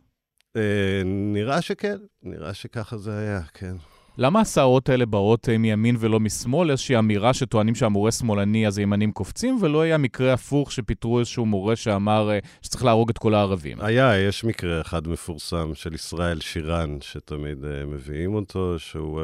אה, 0.57 1.03
נראה 1.05 1.63
שכן, 1.63 1.97
נראה 2.23 2.55
שככה 2.55 2.99
זה 2.99 3.19
היה, 3.19 3.41
כן. 3.55 3.77
למה 4.19 4.41
הסערות 4.41 4.89
האלה 4.89 5.07
באות 5.07 5.49
אה, 5.49 5.59
מימין 5.59 5.97
ולא 5.99 6.21
משמאל? 6.21 6.71
איזושהי 6.71 6.99
אמירה 6.99 7.35
שטוענים 7.35 7.75
שהמורה 7.75 8.13
שמאלני, 8.13 8.67
אז 8.67 8.79
הימנים 8.79 9.13
קופצים, 9.13 9.59
ולא 9.61 9.81
היה 9.81 9.99
מקרה 9.99 10.33
הפוך 10.33 10.73
שפיטרו 10.73 11.19
איזשהו 11.19 11.47
מורה 11.47 11.77
שאמר 11.77 12.31
אה, 12.31 12.39
שצריך 12.63 12.85
להרוג 12.85 13.11
את 13.11 13.19
כל 13.19 13.35
הערבים. 13.35 13.81
היה, 13.81 14.19
יש 14.19 14.45
מקרה 14.45 14.81
אחד 14.81 15.09
מפורסם 15.09 15.75
של 15.75 15.95
ישראל 15.95 16.41
שירן, 16.41 17.01
שתמיד 17.01 17.65
uh, 17.65 17.87
מביאים 17.87 18.35
אותו, 18.35 18.79
שהוא, 18.79 19.21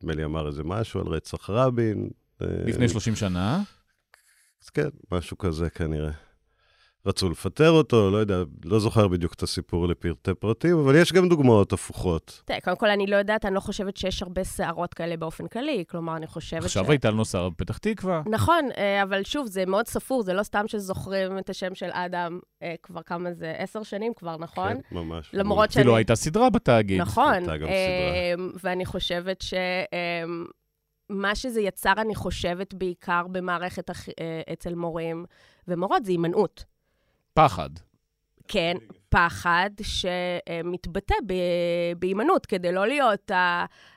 נדמה 0.00 0.12
uh, 0.12 0.16
לי, 0.16 0.24
אמר 0.24 0.46
איזה 0.46 0.62
משהו 0.64 1.00
על 1.00 1.06
רצח 1.06 1.50
רבין. 1.50 2.08
לפני 2.40 2.88
30 2.88 3.16
שנה? 3.16 3.62
כן, 4.74 4.88
משהו 5.12 5.38
כזה 5.38 5.70
כנראה. 5.70 6.10
רצו 7.06 7.30
לפטר 7.30 7.70
אותו, 7.70 8.10
לא 8.10 8.16
יודע, 8.16 8.42
לא 8.64 8.78
זוכר 8.78 9.08
בדיוק 9.08 9.32
את 9.32 9.42
הסיפור 9.42 9.88
לפרטי 9.88 10.34
פרטים, 10.34 10.78
אבל 10.78 10.96
יש 10.96 11.12
גם 11.12 11.28
דוגמאות 11.28 11.72
הפוכות. 11.72 12.42
תראה, 12.44 12.60
קודם 12.60 12.76
כל, 12.76 12.90
אני 12.90 13.06
לא 13.06 13.16
יודעת, 13.16 13.44
אני 13.44 13.54
לא 13.54 13.60
חושבת 13.60 13.96
שיש 13.96 14.22
הרבה 14.22 14.44
סערות 14.44 14.94
כאלה 14.94 15.16
באופן 15.16 15.46
כללי, 15.46 15.84
כלומר, 15.88 16.16
אני 16.16 16.26
חושבת 16.26 16.64
עכשיו 16.64 16.84
ש... 16.84 16.88
הייתה 16.88 17.10
לנו 17.10 17.24
סערה 17.24 17.50
בפתח 17.50 17.78
תקווה. 17.78 18.22
נכון, 18.26 18.68
אה, 18.76 19.02
אבל 19.02 19.24
שוב, 19.24 19.46
זה 19.46 19.66
מאוד 19.66 19.86
ספור, 19.86 20.22
זה 20.22 20.32
לא 20.32 20.42
סתם 20.42 20.68
שזוכרים 20.68 21.38
את 21.38 21.50
השם 21.50 21.74
של 21.74 21.90
אדם 21.92 22.38
אה, 22.62 22.74
כבר 22.82 23.02
כמה 23.02 23.32
זה, 23.32 23.54
עשר 23.58 23.82
שנים 23.82 24.12
כבר, 24.16 24.36
נכון? 24.36 24.72
כן, 24.72 24.96
ממש. 24.96 25.30
למרות 25.32 25.72
שאני... 25.72 25.82
אפילו 25.82 25.96
הייתה 25.96 26.14
סדרה 26.14 26.50
בתאגיד. 26.50 27.00
נכון. 27.00 27.34
הייתה 27.34 27.56
גם 27.56 27.66
סדרה. 27.66 28.34
אמ, 28.34 28.50
ואני 28.62 28.86
חושבת 28.86 29.42
ש... 29.42 29.54
מה 31.10 31.34
שזה 31.34 31.60
יצר, 31.60 31.92
אני 31.96 32.14
חושבת, 32.14 32.74
בעיקר 32.74 33.26
במערכת 33.30 33.90
אה, 33.90 33.94
אצל 34.52 34.74
מורים 34.74 35.24
ומורות, 35.68 36.04
זה 36.04 36.10
הימנעות. 36.10 36.64
פחד. 37.34 37.70
כן, 38.48 38.76
פחד 39.08 39.70
שמתבטא 39.82 41.14
בהימנעות, 41.98 42.46
כדי 42.46 42.72
לא 42.72 42.86
להיות 42.86 43.30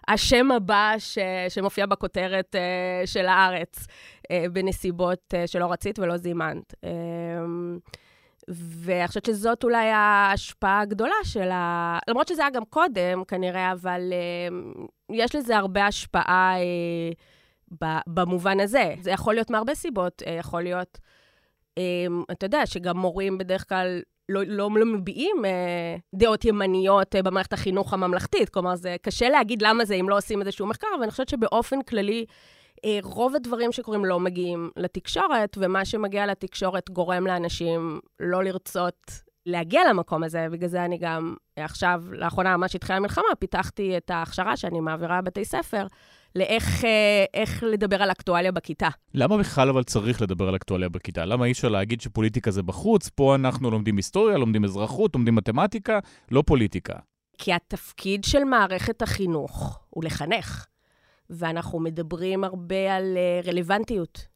השם 0.08 0.52
הבא 0.52 0.93
ש, 0.98 1.17
שמופיע 1.50 1.86
בכותרת 1.86 2.56
אה, 2.56 3.08
של 3.08 3.26
הארץ 3.26 3.88
אה, 4.32 4.45
בנסיבות 4.54 5.34
אה, 5.34 5.48
שלא 5.48 5.71
רצית 5.71 6.00
ולא 6.00 6.17
זימנת. 6.17 6.74
ואני 8.48 9.08
חושבת 9.08 9.26
שזאת 9.26 9.63
אולי 9.63 9.88
ההשפעה 9.89 10.80
הגדולה 10.80 11.15
של 11.24 11.50
ה... 11.52 12.00
למרות 12.08 12.28
שזה 12.28 12.41
היה 12.41 12.50
גם 12.50 12.65
קודם, 12.65 13.24
כנראה, 13.24 13.71
אבל 13.71 14.02
יש 15.10 15.36
לזה 15.36 15.58
הרבה 15.58 15.86
השפעה 15.86 16.56
במובן 18.08 18.60
הזה. 18.60 18.95
זה 19.02 19.12
יכול 19.12 19.34
להיות 19.34 19.50
מהרבה 19.50 19.76
סיבות, 19.76 20.21
יכול 20.39 20.63
להיות... 20.63 21.00
אמ, 21.78 22.24
אתה 22.32 22.46
יודע 22.46 22.66
שגם 22.66 22.98
מורים 22.98 23.38
בדרך 23.38 23.70
כלל 23.70 24.02
לא, 24.30 24.42
לא, 24.48 24.70
לא 24.72 24.86
מביעים 24.86 25.46
אה, 25.46 25.96
דעות 26.16 26.46
ימניות 26.46 27.16
אה, 27.16 27.24
במערכת 27.24 27.54
החינוך 27.54 27.94
הממלכתית. 27.94 28.50
כלומר, 28.50 28.76
זה 28.76 28.96
קשה 29.02 29.30
להגיד 29.30 29.62
למה 29.62 29.86
זה 29.86 29.96
אם 29.96 30.10
לא 30.10 30.18
עושים 30.18 30.42
איזשהו 30.42 30.68
מחקר, 30.68 30.88
אבל 30.96 31.04
אני 31.04 31.12
חושבת 31.12 31.30
שבאופן 31.30 31.82
כללי, 31.82 32.26
אה, 32.86 33.00
רוב 33.04 33.36
הדברים 33.36 33.72
שקורים 33.72 34.06
לא 34.06 34.20
מגיעים 34.20 34.70
לתקשורת, 34.78 35.58
ומה 35.60 35.86
שמגיע 35.86 36.26
לתקשורת 36.26 36.90
גורם 36.90 37.28
לאנשים 37.28 38.00
לא 38.20 38.44
לרצות 38.44 39.12
להגיע 39.46 39.82
למקום 39.90 40.24
הזה. 40.24 40.48
בגלל 40.52 40.70
זה 40.70 40.86
אני 40.86 40.98
גם 40.98 41.36
עכשיו, 41.56 42.04
לאחרונה, 42.12 42.58
ממש 42.58 42.76
התחילה 42.76 42.98
המלחמה, 42.98 43.36
פיתחתי 43.40 43.98
את 43.98 44.10
ההכשרה 44.10 44.58
שאני 44.58 44.80
מעבירה 44.80 45.22
בבתי 45.22 45.46
ספר. 45.46 45.88
לאיך 46.36 46.86
אה, 46.86 47.67
לדבר 47.67 48.02
על 48.02 48.12
אקטואליה 48.12 48.52
בכיתה. 48.52 48.88
למה 49.13 49.38
בכלל 49.38 49.69
אבל 49.69 49.84
צריך 49.84 50.21
לדבר 50.21 50.48
על 50.48 50.56
אקטואליה 50.56 50.89
בכיתה? 50.89 51.26
למה 51.26 51.45
אי 51.45 51.52
אפשר 51.52 51.69
להגיד 51.69 52.02
שפוליטיקה 52.02 52.52
זה 52.52 52.63
בחוץ? 52.63 53.10
פה 53.10 53.36
אנחנו 53.36 53.71
לומדים 53.71 53.98
היסטוריה, 53.98 54.38
לומדים 54.38 54.63
אזרחות, 54.63 55.15
לומדים 55.15 55.36
מתמטיקה, 55.36 56.00
לא 56.32 56.43
פוליטיקה. 56.45 56.93
כי 57.38 57.54
התפקיד 57.54 58.24
של 58.24 58.43
מערכת 58.43 59.02
החינוך 59.02 59.80
הוא 59.89 60.04
לחנך, 60.04 60.65
ואנחנו 61.30 61.80
מדברים 61.80 62.43
הרבה 62.43 62.95
על 62.95 63.17
אה, 63.17 63.52
רלוונטיות, 63.52 64.28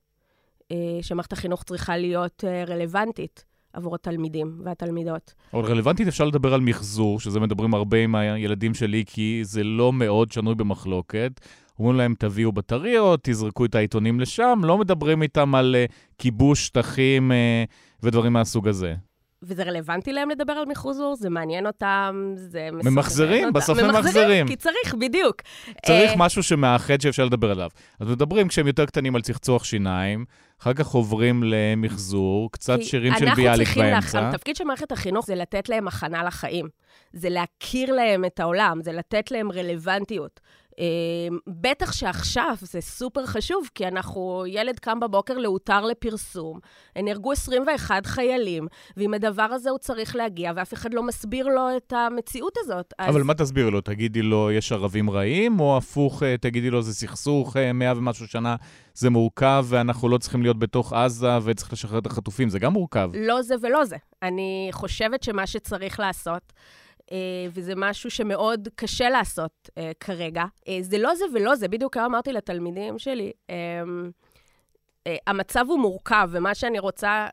אה, 0.71 0.77
שמערכת 1.01 1.33
החינוך 1.33 1.63
צריכה 1.63 1.97
להיות 1.97 2.43
רלוונטית. 2.67 3.49
עבור 3.73 3.95
התלמידים 3.95 4.61
והתלמידות. 4.63 5.33
אבל 5.53 5.65
רלוונטית 5.65 6.07
אפשר 6.07 6.25
לדבר 6.25 6.53
על 6.53 6.61
מחזור, 6.61 7.19
שזה 7.19 7.39
מדברים 7.39 7.73
הרבה 7.73 7.97
עם 7.97 8.15
הילדים 8.15 8.73
שלי, 8.73 9.03
כי 9.07 9.39
זה 9.43 9.63
לא 9.63 9.93
מאוד 9.93 10.31
שנוי 10.31 10.55
במחלוקת. 10.55 11.31
אומרים 11.79 11.97
להם, 11.97 12.13
תביאו 12.19 12.51
בטריות, 12.51 13.19
תזרקו 13.23 13.65
את 13.65 13.75
העיתונים 13.75 14.19
לשם, 14.19 14.59
לא 14.63 14.77
מדברים 14.77 15.21
איתם 15.21 15.55
על 15.55 15.75
uh, 15.87 15.91
כיבוש 16.17 16.65
שטחים 16.65 17.31
uh, 17.31 18.03
ודברים 18.03 18.33
מהסוג 18.33 18.67
הזה. 18.67 18.95
וזה 19.43 19.63
רלוונטי 19.63 20.13
להם 20.13 20.29
לדבר 20.29 20.53
על 20.53 20.65
מחוזור? 20.65 21.15
זה 21.15 21.29
מעניין 21.29 21.67
אותם? 21.67 22.33
זה 22.35 22.69
מסוכן 22.71 22.89
ממחזרים, 22.89 23.53
בסוף 23.53 23.79
הם 23.79 23.85
ממחזרים. 23.85 24.05
ממחזרים, 24.05 24.47
כי 24.47 24.55
צריך, 24.55 24.95
בדיוק. 24.99 25.41
צריך 25.85 26.11
uh... 26.11 26.15
משהו 26.17 26.43
שמאחד 26.43 27.01
שאפשר 27.01 27.25
לדבר 27.25 27.51
עליו. 27.51 27.69
אז 27.99 28.07
מדברים 28.07 28.47
כשהם 28.47 28.67
יותר 28.67 28.85
קטנים 28.85 29.15
על 29.15 29.21
צחצוח 29.21 29.63
שיניים, 29.63 30.25
אחר 30.61 30.73
כך 30.73 30.87
עוברים 30.87 31.43
למחזור, 31.45 32.51
קצת 32.51 32.83
שירים 32.83 33.13
של 33.19 33.35
ביאליק 33.35 33.67
באמצע. 33.67 33.95
אנחנו 33.95 34.09
צריכים, 34.09 34.29
התפקיד 34.29 34.55
של 34.55 34.63
מערכת 34.63 34.91
החינוך 34.91 35.25
זה 35.25 35.35
לתת 35.35 35.69
להם 35.69 35.87
הכנה 35.87 36.23
לחיים. 36.23 36.67
זה 37.13 37.29
להכיר 37.29 37.93
להם 37.93 38.25
את 38.25 38.39
העולם, 38.39 38.79
זה 38.81 38.91
לתת 38.91 39.31
להם 39.31 39.51
רלוונטיות. 39.51 40.39
אמ, 40.79 41.37
בטח 41.47 41.91
שעכשיו 41.91 42.55
זה 42.61 42.81
סופר 42.81 43.25
חשוב, 43.25 43.69
כי 43.75 43.87
אנחנו, 43.87 44.43
ילד 44.47 44.79
קם 44.79 44.99
בבוקר 44.99 45.37
להותר 45.37 45.85
לפרסום, 45.85 46.59
נהרגו 46.95 47.31
21 47.31 48.05
חיילים, 48.05 48.67
ועם 48.97 49.13
הדבר 49.13 49.43
הזה 49.43 49.69
הוא 49.69 49.77
צריך 49.77 50.15
להגיע, 50.15 50.51
ואף 50.55 50.73
אחד 50.73 50.93
לא 50.93 51.03
מסביר 51.03 51.47
לו 51.47 51.67
את 51.77 51.93
המציאות 51.93 52.53
הזאת. 52.57 52.93
אז... 52.99 53.09
אבל 53.09 53.23
מה 53.23 53.33
תסביר 53.33 53.69
לו? 53.69 53.81
תגידי 53.81 54.21
לו, 54.21 54.51
יש 54.51 54.71
ערבים 54.71 55.09
רעים, 55.09 55.59
או 55.59 55.77
הפוך, 55.77 56.23
אה, 56.23 56.37
תגידי 56.37 56.69
לו, 56.69 56.81
זה 56.81 56.93
סכסוך 56.93 57.57
אה, 57.57 57.73
מאה 57.73 57.97
ומשהו 57.97 58.27
שנה, 58.27 58.55
זה 58.93 59.09
מורכב, 59.09 59.65
ואנחנו 59.69 60.09
לא 60.09 60.17
צריכים 60.17 60.41
להיות 60.41 60.59
בתוך 60.59 60.93
עזה 60.93 61.37
וצריך 61.43 61.73
לשחרר 61.73 61.99
את 61.99 62.05
החטופים, 62.05 62.49
זה 62.49 62.59
גם 62.59 62.73
מורכב. 62.73 63.11
לא 63.13 63.41
זה 63.41 63.55
ולא 63.61 63.85
זה. 63.85 63.97
אני 64.23 64.69
חושבת 64.71 65.23
שמה 65.23 65.47
שצריך 65.47 65.99
לעשות... 65.99 66.53
אה, 67.11 67.17
וזה 67.53 67.73
משהו 67.75 68.11
שמאוד 68.11 68.67
קשה 68.75 69.09
לעשות 69.09 69.69
uh, 69.69 69.73
כרגע. 69.99 70.43
Uh, 70.59 70.69
זה 70.81 70.97
לא 70.97 71.15
זה 71.15 71.25
ולא 71.33 71.55
זה, 71.55 71.67
בדיוק 71.67 71.93
כמה 71.93 72.05
אמרתי 72.05 72.33
לתלמידים 72.33 72.99
שלי. 72.99 73.31
המצב 75.27 75.65
הוא 75.67 75.79
מורכב, 75.79 76.29
ומה 76.31 76.55
שאני 76.55 76.79
רוצה, 76.79 77.27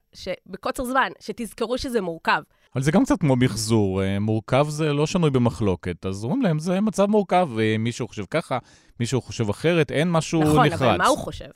בקוצר 0.47 0.85
זמן, 0.85 1.11
שתזכרו 1.21 1.79
שזה 1.79 2.01
מורכב. 2.01 2.43
אבל 2.75 2.83
זה 2.83 2.93
גם 2.93 3.05
קצת 3.05 3.21
כמו 3.21 3.37
מחזור, 3.37 4.03
מורכב 4.21 4.67
זה 4.69 4.93
לא 4.93 5.07
שנוי 5.07 5.31
במחלוקת, 5.31 6.07
אז 6.07 6.25
אומרים 6.25 6.43
להם, 6.43 6.59
זה 6.59 6.81
מצב 6.81 7.07
מורכב, 7.07 7.49
מישהו 7.79 8.09
חושב 8.09 8.25
ככה, 8.31 8.59
מישהו 9.01 9.21
חושב 9.21 9.51
אחרת, 9.51 9.91
אין 9.91 10.11
משהו 10.11 10.43
נכון, 10.43 10.67
נחרץ. 10.67 10.73
נכון, 10.73 10.89
אבל 10.89 10.99
מה 10.99 11.07
הוא 11.07 11.19
חושב? 11.19 11.51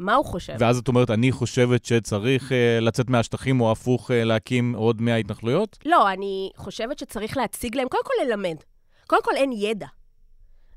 מה 0.00 0.14
הוא 0.14 0.24
חושב? 0.24 0.56
ואז 0.58 0.78
את 0.78 0.88
אומרת, 0.88 1.10
אני 1.10 1.32
חושבת 1.32 1.84
שצריך 1.84 2.50
uh, 2.50 2.54
לצאת 2.80 3.10
מהשטחים, 3.10 3.60
או 3.60 3.72
הפוך, 3.72 4.10
uh, 4.10 4.14
להקים 4.14 4.74
עוד 4.74 5.02
100 5.02 5.16
התנחלויות? 5.16 5.78
לא, 5.86 6.12
אני 6.12 6.50
חושבת 6.56 6.98
שצריך 6.98 7.36
להציג 7.36 7.76
להם, 7.76 7.88
קודם 7.88 8.02
כל 8.04 8.12
ללמד. 8.24 8.56
קודם 9.06 9.22
כל 9.22 9.36
אין 9.36 9.52
ידע. 9.52 9.86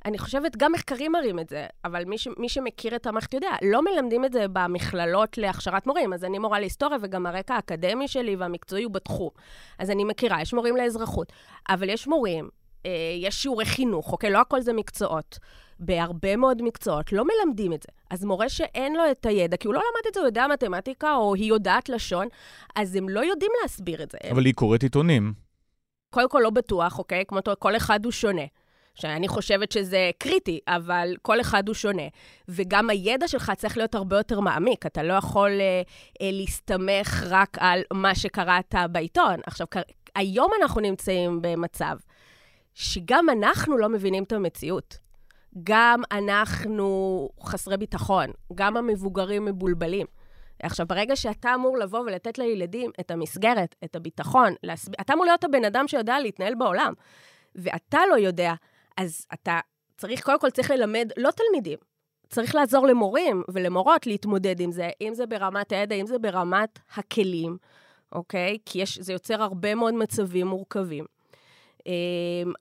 אני 0.06 0.18
חושבת, 0.18 0.58
גם 0.58 0.72
מחקרים 0.72 1.12
מראים 1.12 1.40
את 1.40 1.50
זה, 1.50 1.66
אבל 1.86 2.06
מי, 2.06 2.18
ש, 2.18 2.28
מי 2.38 2.50
שמכיר 2.50 2.96
את 2.96 3.08
המערכת 3.08 3.34
יודע, 3.34 3.50
לא 3.62 3.82
מלמדים 3.82 4.26
את 4.26 4.34
זה 4.34 4.46
במכללות 4.54 5.38
להכשרת 5.38 5.88
מורים. 5.88 6.14
אז 6.14 6.24
אני 6.24 6.40
מורה 6.40 6.60
להיסטוריה, 6.60 6.98
וגם 7.02 7.26
הרקע 7.26 7.56
האקדמי 7.56 8.08
שלי 8.08 8.36
והמקצועי 8.36 8.84
הוא 8.84 8.92
בתחום. 8.92 9.30
אז 9.80 9.90
אני 9.90 10.04
מכירה, 10.04 10.42
יש 10.42 10.54
מורים 10.54 10.78
לאזרחות. 10.78 11.34
אבל 11.70 11.90
יש 11.90 12.08
מורים, 12.08 12.50
אה, 12.86 12.92
יש 13.22 13.36
שיעורי 13.36 13.66
חינוך, 13.66 14.12
אוקיי? 14.12 14.30
לא 14.30 14.42
הכל 14.42 14.62
זה 14.62 14.74
מקצועות. 14.74 15.40
בהרבה 15.86 16.36
מאוד 16.36 16.62
מקצועות 16.62 17.12
לא 17.12 17.24
מלמדים 17.26 17.74
את 17.74 17.84
זה. 17.84 17.90
אז 18.10 18.26
מורה 18.26 18.50
שאין 18.50 18.96
לו 18.96 19.04
את 19.12 19.26
הידע, 19.26 19.58
כי 19.58 19.68
הוא 19.68 19.74
לא 19.74 19.80
למד 19.80 20.08
את 20.08 20.14
זה, 20.14 20.20
הוא 20.20 20.28
יודע 20.28 20.46
מתמטיקה, 20.54 21.16
או 21.16 21.36
היא 21.36 21.46
יודעת 21.46 21.90
לשון, 21.90 22.28
אז 22.76 22.96
הם 22.96 23.10
לא 23.10 23.20
יודעים 23.20 23.52
להסביר 23.62 24.04
את 24.04 24.12
זה. 24.12 24.18
אבל 24.32 24.46
היא 24.46 24.54
קוראת 24.54 24.84
עיתונים. 24.84 25.34
קודם 26.10 26.30
כל 26.30 26.40
לא 26.44 26.50
בטוח, 26.50 27.00
אוקיי? 27.00 27.24
כמו 27.28 27.40
כל 27.60 27.76
אחד 27.76 28.06
הוא 28.06 28.12
שונה. 28.12 28.46
שאני 28.96 29.28
חושבת 29.28 29.72
שזה 29.72 30.12
קריטי, 30.18 30.60
אבל 30.68 31.16
כל 31.22 31.42
אחד 31.42 31.68
הוא 31.68 31.74
שונה. 31.74 32.04
וגם 32.48 32.90
הידע 32.90 33.28
שלך 33.28 33.52
צריך 33.58 33.78
להיות 33.78 33.96
הרבה 33.96 34.18
יותר 34.18 34.40
מעמיק. 34.40 34.86
אתה 34.86 35.04
לא 35.04 35.14
יכול 35.14 35.52
אה, 35.52 35.82
אה, 36.22 36.30
להסתמך 36.32 37.24
רק 37.30 37.58
על 37.60 37.82
מה 37.94 38.16
שקראת 38.16 38.76
בעיתון. 38.92 39.40
עכשיו, 39.46 39.68
היום 40.16 40.52
אנחנו 40.62 40.82
נמצאים 40.82 41.42
במצב 41.42 41.98
שגם 42.74 43.30
אנחנו 43.30 43.78
לא 43.78 43.90
מבינים 43.90 44.24
את 44.24 44.32
המציאות. 44.32 44.98
גם 45.64 46.02
אנחנו 46.12 47.30
חסרי 47.44 47.78
ביטחון, 47.78 48.32
גם 48.56 48.78
המבוגרים 48.78 49.46
מבולבלים. 49.46 50.08
עכשיו, 50.64 50.88
ברגע 50.88 51.16
שאתה 51.16 51.56
אמור 51.56 51.78
לבוא 51.78 52.00
ולתת 52.00 52.38
לילדים 52.38 52.92
את 53.00 53.12
המסגרת, 53.12 53.76
את 53.84 53.96
הביטחון, 53.96 54.54
להסב... 54.64 54.92
אתה 55.02 55.14
אמור 55.14 55.26
להיות 55.26 55.44
הבן 55.44 55.66
אדם 55.66 55.88
שיודע 55.88 56.20
להתנהל 56.20 56.56
בעולם, 56.56 56.94
ואתה 57.56 58.00
לא 58.12 58.16
יודע, 58.16 58.54
אז 58.98 59.26
אתה 59.34 59.60
צריך, 59.98 60.24
קודם 60.24 60.40
כל 60.40 60.50
צריך 60.50 60.72
ללמד 60.72 61.12
לא 61.18 61.30
תלמידים, 61.32 61.80
צריך 62.30 62.56
לעזור 62.56 62.88
למורים 62.88 63.44
ולמורות 63.54 64.08
להתמודד 64.08 64.60
עם 64.60 64.72
זה, 64.72 64.90
אם 65.02 65.14
זה 65.14 65.26
ברמת 65.26 65.72
הידע, 65.72 65.96
אם 65.96 66.06
זה 66.06 66.20
ברמת 66.20 66.80
הכלים, 66.96 67.58
אוקיי? 68.12 68.58
כי 68.66 68.82
יש, 68.82 69.00
זה 69.00 69.14
יוצר 69.14 69.44
הרבה 69.44 69.76
מאוד 69.76 69.94
מצבים 69.94 70.48
מורכבים. 70.48 71.06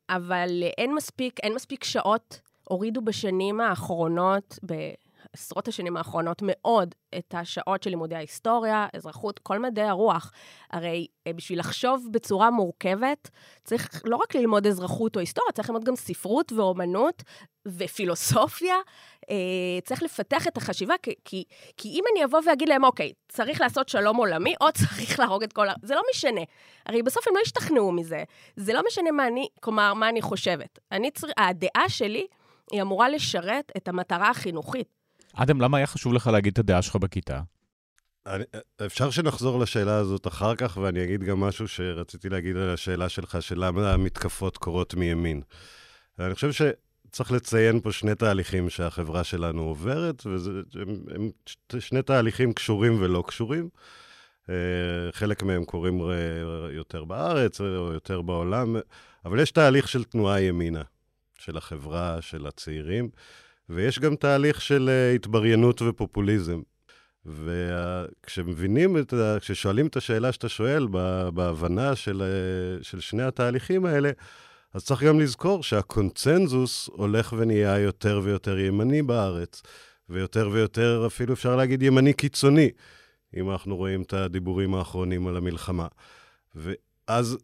אבל 0.08 0.62
אין 0.78 0.94
מספיק, 0.94 1.40
אין 1.40 1.54
מספיק 1.54 1.84
שעות. 1.84 2.40
הורידו 2.64 3.00
בשנים 3.00 3.60
האחרונות, 3.60 4.58
בעשרות 4.62 5.68
השנים 5.68 5.96
האחרונות 5.96 6.42
מאוד, 6.44 6.94
את 7.18 7.34
השעות 7.38 7.82
של 7.82 7.90
לימודי 7.90 8.14
ההיסטוריה, 8.14 8.86
אזרחות, 8.96 9.38
כל 9.38 9.58
מדעי 9.58 9.88
הרוח. 9.88 10.32
הרי 10.70 11.06
אה, 11.26 11.32
בשביל 11.32 11.58
לחשוב 11.58 12.08
בצורה 12.10 12.50
מורכבת, 12.50 13.30
צריך 13.64 14.02
לא 14.04 14.16
רק 14.16 14.34
ללמוד 14.34 14.66
אזרחות 14.66 15.16
או 15.16 15.20
היסטוריה, 15.20 15.52
צריך 15.52 15.70
ללמוד 15.70 15.84
גם 15.84 15.96
ספרות 15.96 16.52
ואומנות 16.52 17.22
ופילוסופיה. 17.66 18.74
אה, 19.30 19.36
צריך 19.84 20.02
לפתח 20.02 20.46
את 20.46 20.56
החשיבה, 20.56 20.94
כי, 21.02 21.14
כי, 21.24 21.44
כי 21.76 21.88
אם 21.88 22.04
אני 22.12 22.24
אבוא 22.24 22.40
ואגיד 22.46 22.68
להם, 22.68 22.84
אוקיי, 22.84 23.12
צריך 23.28 23.60
לעשות 23.60 23.88
שלום 23.88 24.16
עולמי, 24.16 24.54
או 24.60 24.66
צריך 24.72 25.18
להרוג 25.18 25.42
את 25.42 25.52
כל 25.52 25.68
ה... 25.68 25.72
זה 25.82 25.94
לא 25.94 26.02
משנה. 26.14 26.40
הרי 26.86 27.02
בסוף 27.02 27.28
הם 27.28 27.34
לא 27.36 27.40
ישתכנעו 27.40 27.92
מזה. 27.92 28.24
זה 28.56 28.72
לא 28.72 28.80
משנה 28.86 29.10
מה 29.10 29.26
אני, 29.26 29.48
כלומר, 29.60 29.94
מה 29.94 30.08
אני 30.08 30.22
חושבת. 30.22 30.78
אני 30.92 31.10
צר... 31.10 31.26
הדעה 31.36 31.88
שלי 31.88 32.26
היא 32.70 32.82
אמורה 32.82 33.08
לשרת 33.08 33.72
את 33.76 33.88
המטרה 33.88 34.30
החינוכית. 34.30 34.88
אדם, 35.34 35.60
למה 35.60 35.78
היה 35.78 35.86
חשוב 35.86 36.12
לך 36.12 36.26
להגיד 36.26 36.52
את 36.52 36.58
הדעה 36.58 36.82
שלך 36.82 36.96
בכיתה? 36.96 37.40
אני, 38.26 38.44
אפשר 38.86 39.10
שנחזור 39.10 39.60
לשאלה 39.60 39.96
הזאת 39.96 40.26
אחר 40.26 40.54
כך, 40.54 40.76
ואני 40.82 41.04
אגיד 41.04 41.24
גם 41.24 41.40
משהו 41.40 41.68
שרציתי 41.68 42.28
להגיד 42.28 42.56
על 42.56 42.70
השאלה 42.70 43.08
שלך, 43.08 43.42
של 43.42 43.64
למה 43.64 43.92
המתקפות 43.92 44.56
קורות 44.56 44.94
מימין. 44.94 45.42
אני 46.18 46.34
חושב 46.34 46.52
שצריך 46.52 47.32
לציין 47.32 47.80
פה 47.80 47.92
שני 47.92 48.14
תהליכים 48.14 48.70
שהחברה 48.70 49.24
שלנו 49.24 49.62
עוברת, 49.62 50.22
והם 50.26 51.30
שני 51.78 52.02
תהליכים 52.02 52.52
קשורים 52.52 52.96
ולא 53.00 53.24
קשורים. 53.26 53.68
אה, 54.50 54.54
חלק 55.12 55.42
מהם 55.42 55.64
קורים 55.64 56.00
יותר 56.70 57.04
בארץ 57.04 57.60
או 57.60 57.92
יותר 57.92 58.22
בעולם, 58.22 58.76
אבל 59.24 59.40
יש 59.40 59.50
תהליך 59.50 59.88
של 59.88 60.04
תנועה 60.04 60.40
ימינה, 60.40 60.82
של 61.44 61.56
החברה, 61.56 62.18
של 62.20 62.46
הצעירים, 62.46 63.08
ויש 63.68 63.98
גם 63.98 64.16
תהליך 64.16 64.60
של 64.60 64.90
uh, 64.90 65.14
התבריינות 65.14 65.82
ופופוליזם. 65.82 66.60
וכשמבינים 67.26 68.98
את 68.98 69.12
ה... 69.12 69.36
כששואלים 69.40 69.86
את 69.86 69.96
השאלה 69.96 70.32
שאתה 70.32 70.48
שואל, 70.48 70.86
בהבנה 71.34 71.96
של, 71.96 72.22
uh, 72.22 72.84
של 72.84 73.00
שני 73.00 73.22
התהליכים 73.22 73.84
האלה, 73.84 74.10
אז 74.74 74.84
צריך 74.84 75.02
גם 75.02 75.20
לזכור 75.20 75.62
שהקונצנזוס 75.62 76.88
הולך 76.92 77.34
ונהיה 77.38 77.78
יותר 77.78 78.20
ויותר 78.24 78.58
ימני 78.58 79.02
בארץ, 79.02 79.62
ויותר 80.08 80.48
ויותר, 80.52 81.04
אפילו 81.06 81.34
אפשר 81.34 81.56
להגיד, 81.56 81.82
ימני 81.82 82.12
קיצוני, 82.12 82.70
אם 83.36 83.50
אנחנו 83.50 83.76
רואים 83.76 84.02
את 84.02 84.12
הדיבורים 84.12 84.74
האחרונים 84.74 85.26
על 85.26 85.36
המלחמה. 85.36 85.86
ואז 86.54 87.38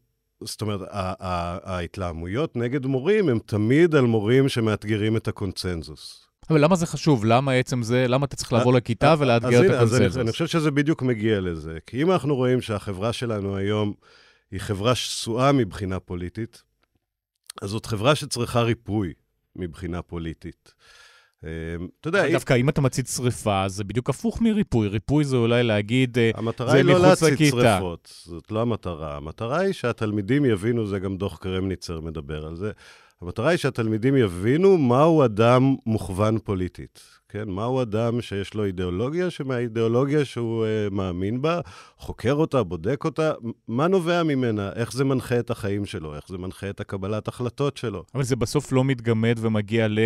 זאת 0.45 0.61
אומרת, 0.61 0.81
ההתלהמויות 0.91 2.57
נגד 2.57 2.87
מורים 2.87 3.29
הם 3.29 3.39
תמיד 3.47 3.95
על 3.95 4.05
מורים 4.05 4.49
שמאתגרים 4.49 5.17
את 5.17 5.29
הקונצנזוס. 5.29 6.27
אבל 6.51 6.65
למה 6.65 6.77
זה 6.77 6.87
חשוב? 6.87 7.25
למה 7.25 7.53
עצם 7.53 7.83
זה, 7.83 8.09
למה 8.09 8.27
אתה 8.27 8.37
צריך 8.37 8.53
לבוא 8.53 8.73
לכיתה 8.73 9.15
ולאתגר 9.19 9.67
את 9.67 9.71
הקונצנזוס? 9.71 10.07
אז 10.07 10.19
אני 10.19 10.33
חושב 10.33 10.47
שזה 10.47 10.71
בדיוק 10.71 11.03
מגיע 11.03 11.41
לזה. 11.41 11.79
כי 11.87 12.03
אם 12.03 12.13
אנחנו 12.13 12.37
רואים 12.37 12.61
שהחברה 12.61 13.13
שלנו 13.13 13.57
היום 13.57 13.95
היא 14.51 14.61
חברה 14.61 14.95
שסועה 14.95 15.53
מבחינה 15.53 16.01
פוליטית, 16.01 16.63
אז 17.63 17.71
זאת 17.71 17.87
חברה 17.87 18.15
שצריכה 18.15 18.61
ריפוי 18.61 19.13
מבחינה 19.57 20.03
פוליטית. 20.03 20.75
אמ, 21.45 21.49
אתה 22.01 22.09
יודע... 22.09 22.33
דווקא 22.33 22.55
אם 22.55 22.69
אתה 22.69 22.81
מצית 22.81 23.07
שריפה, 23.07 23.69
זה 23.69 23.85
בדיוק 23.85 24.11
הפוך 24.11 24.41
מריפוי. 24.41 24.89
ריפוי 24.89 25.25
זה 25.25 25.37
אולי 25.37 25.63
להגיד, 25.63 26.15
זה 26.15 26.31
מחוץ 26.35 26.39
לכיתה. 26.39 26.39
המטרה 26.39 26.73
היא 26.73 26.85
לא 26.85 26.99
להצית 26.99 27.39
שריפות, 27.51 28.13
זאת 28.25 28.51
לא 28.51 28.63
המטרה. 28.63 29.17
המטרה 29.17 29.59
היא 29.59 29.73
שהתלמידים 29.73 30.45
יבינו, 30.45 30.87
זה 30.87 30.99
גם 30.99 31.17
דוח 31.17 31.39
קרמניצר 31.39 32.01
מדבר 32.01 32.47
על 32.47 32.57
זה, 32.57 32.71
המטרה 33.23 33.49
היא 33.49 33.59
שהתלמידים 33.59 34.17
יבינו 34.17 34.79
מהו 34.79 35.25
אדם 35.25 35.77
מוכוון 35.87 36.39
פוליטית. 36.39 37.01
כן, 37.29 37.49
מהו 37.49 37.83
אדם 37.83 38.21
שיש 38.21 38.55
לו 38.55 38.65
אידיאולוגיה, 38.65 39.31
שמהאידיאולוגיה 39.31 40.25
שהוא 40.25 40.65
uh, 40.65 40.95
מאמין 40.95 41.43
בה, 41.43 41.61
חוקר 41.97 42.33
אותה, 42.33 42.63
בודק 42.63 43.05
אותה, 43.05 43.33
מה 43.69 43.89
נובע 43.89 44.23
ממנה, 44.23 44.71
איך 44.75 44.93
זה 44.93 45.05
מנחה 45.05 45.39
את 45.39 45.51
החיים 45.51 45.87
שלו, 45.87 46.17
איך 46.17 46.25
זה 46.29 46.39
מנחה 46.39 46.71
את 46.71 46.81
הקבלת 46.81 47.29
החלטות 47.29 47.77
שלו. 47.77 48.05
אבל 48.15 48.23
זה 48.23 48.37
בסוף 48.37 48.73
לא 48.73 48.85
מתגמד 48.85 49.39
ומגיע 49.41 49.89
ל... 49.89 49.99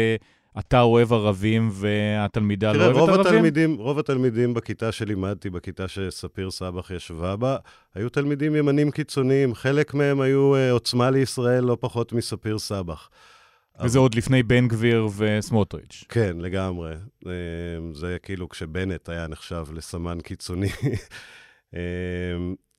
אתה 0.59 0.81
אוהב 0.81 1.13
ערבים 1.13 1.71
והתלמידה 1.73 2.73
לא 2.73 2.85
אוהבת 2.85 2.99
רוב 2.99 3.11
ערבים? 3.11 3.27
התלמידים, 3.27 3.77
רוב 3.77 3.99
התלמידים 3.99 4.55
בכיתה 4.55 4.93
שלימדתי, 4.93 5.51
בכיתה 5.51 5.89
שספיר 5.89 6.51
סבח 6.51 6.91
ישבה 6.91 7.37
בה, 7.37 7.57
היו 7.95 8.09
תלמידים 8.09 8.57
ימנים 8.57 8.91
קיצוניים. 8.91 9.55
חלק 9.55 9.95
מהם 9.95 10.21
היו 10.21 10.55
uh, 10.55 10.73
עוצמה 10.73 11.11
לישראל 11.11 11.65
לא 11.65 11.77
פחות 11.81 12.13
מספיר 12.13 12.59
סבח. 12.59 13.09
וזה 13.81 13.99
אבל... 13.99 14.05
עוד 14.05 14.15
לפני 14.15 14.43
בן 14.43 14.69
גביר 14.69 15.09
וסמוטריץ'. 15.17 16.05
כן, 16.09 16.37
לגמרי. 16.41 16.95
אה, 17.27 17.33
זה 17.95 18.17
כאילו 18.23 18.49
כשבנט 18.49 19.09
היה 19.09 19.27
נחשב 19.27 19.65
לסמן 19.75 20.21
קיצוני. 20.21 20.69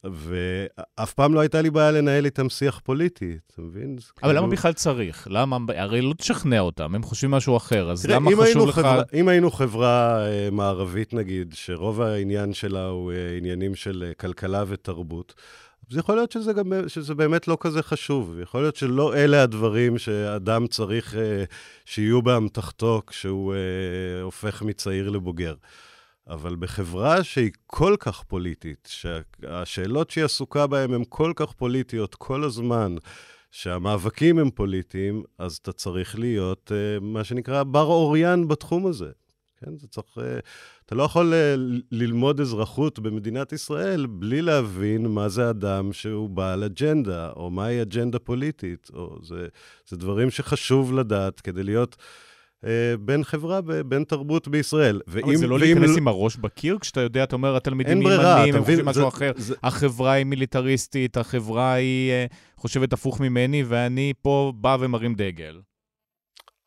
ואף 0.03 1.13
פעם 1.13 1.33
לא 1.33 1.39
הייתה 1.39 1.61
לי 1.61 1.69
בעיה 1.69 1.91
לנהל 1.91 2.25
איתם 2.25 2.49
שיח 2.49 2.81
פוליטי, 2.83 3.37
אתה 3.47 3.61
מבין? 3.61 3.97
אבל 4.23 4.29
כאילו... 4.29 4.33
למה 4.33 4.47
בכלל 4.47 4.73
צריך? 4.73 5.27
למה? 5.31 5.57
הרי 5.75 6.01
לא 6.01 6.13
תשכנע 6.13 6.59
אותם, 6.59 6.95
הם 6.95 7.03
חושבים 7.03 7.31
משהו 7.31 7.57
אחר, 7.57 7.91
אז 7.91 8.03
תראה, 8.05 8.15
למה 8.15 8.31
חשוב 8.43 8.69
לך... 8.69 8.75
חברה, 8.75 9.03
אם 9.13 9.27
היינו 9.27 9.51
חברה 9.51 10.25
אה, 10.27 10.49
מערבית, 10.51 11.13
נגיד, 11.13 11.53
שרוב 11.57 12.01
העניין 12.01 12.53
שלה 12.53 12.85
הוא 12.85 13.11
אה, 13.11 13.37
עניינים 13.37 13.75
של 13.75 14.03
אה, 14.07 14.13
כלכלה 14.13 14.63
ותרבות, 14.67 15.33
אז 15.91 15.97
יכול 15.97 16.15
להיות 16.15 16.31
שזה, 16.31 16.53
גם, 16.53 16.73
שזה 16.87 17.15
באמת 17.15 17.47
לא 17.47 17.57
כזה 17.59 17.83
חשוב. 17.83 18.39
יכול 18.41 18.61
להיות 18.61 18.75
שלא 18.75 19.15
אלה 19.15 19.43
הדברים 19.43 19.97
שאדם 19.97 20.67
צריך 20.67 21.15
אה, 21.15 21.43
שיהיו 21.85 22.21
באמתחתו 22.21 23.01
כשהוא 23.07 23.53
אה, 23.53 24.21
הופך 24.21 24.61
מצעיר 24.61 25.09
לבוגר. 25.09 25.53
אבל 26.27 26.55
בחברה 26.55 27.23
שהיא 27.23 27.51
כל 27.67 27.95
כך 27.99 28.23
פוליטית, 28.23 28.89
שהשאלות 28.91 30.09
שהיא 30.09 30.25
עסוקה 30.25 30.67
בהן 30.67 30.93
הן 30.93 31.03
כל 31.09 31.33
כך 31.35 31.51
פוליטיות 31.51 32.15
כל 32.15 32.43
הזמן, 32.43 32.95
שהמאבקים 33.51 34.39
הם 34.39 34.49
פוליטיים, 34.51 35.23
אז 35.37 35.55
אתה 35.55 35.71
צריך 35.71 36.19
להיות 36.19 36.71
uh, 36.71 37.03
מה 37.03 37.23
שנקרא 37.23 37.63
בר 37.63 37.85
אוריין 37.85 38.47
בתחום 38.47 38.87
הזה. 38.87 39.11
כן, 39.57 39.77
זה 39.77 39.87
צריך... 39.87 40.17
Uh, 40.17 40.21
אתה 40.85 40.95
לא 40.95 41.03
יכול 41.03 41.33
uh, 41.33 41.59
ללמוד 41.91 42.39
אזרחות 42.39 42.99
במדינת 42.99 43.53
ישראל 43.53 44.05
בלי 44.05 44.41
להבין 44.41 45.07
מה 45.07 45.29
זה 45.29 45.49
אדם 45.49 45.93
שהוא 45.93 46.29
בעל 46.29 46.63
אג'נדה, 46.63 47.31
או 47.35 47.49
מהי 47.51 47.81
אג'נדה 47.81 48.19
פוליטית, 48.19 48.89
או 48.93 49.17
זה, 49.23 49.47
זה 49.87 49.97
דברים 49.97 50.31
שחשוב 50.31 50.93
לדעת 50.93 51.41
כדי 51.41 51.63
להיות... 51.63 51.95
אה, 52.65 52.97
בין 52.99 53.23
חברה, 53.23 53.59
בין 53.61 54.03
תרבות 54.03 54.47
בישראל. 54.47 55.01
ואם, 55.07 55.23
אבל 55.23 55.35
זה 55.35 55.47
לא 55.47 55.59
להיכנס 55.59 55.89
לא... 55.89 55.97
עם 55.97 56.07
הראש 56.07 56.35
בקיר, 56.35 56.77
כשאתה 56.79 57.01
יודע, 57.01 57.23
אתה 57.23 57.35
אומר, 57.35 57.55
התלמידים 57.55 58.01
ימנים, 58.01 58.55
הם 58.55 58.63
חושבים 58.63 58.85
משהו 58.85 59.07
אחר, 59.07 59.31
זה... 59.37 59.55
החברה 59.63 60.11
היא 60.11 60.25
מיליטריסטית, 60.25 61.17
החברה 61.17 61.73
היא 61.73 62.11
uh, 62.29 62.33
חושבת 62.57 62.93
הפוך 62.93 63.19
ממני, 63.19 63.63
ואני 63.67 64.13
פה 64.21 64.53
בא 64.55 64.77
ומרים 64.79 65.15
דגל. 65.15 65.59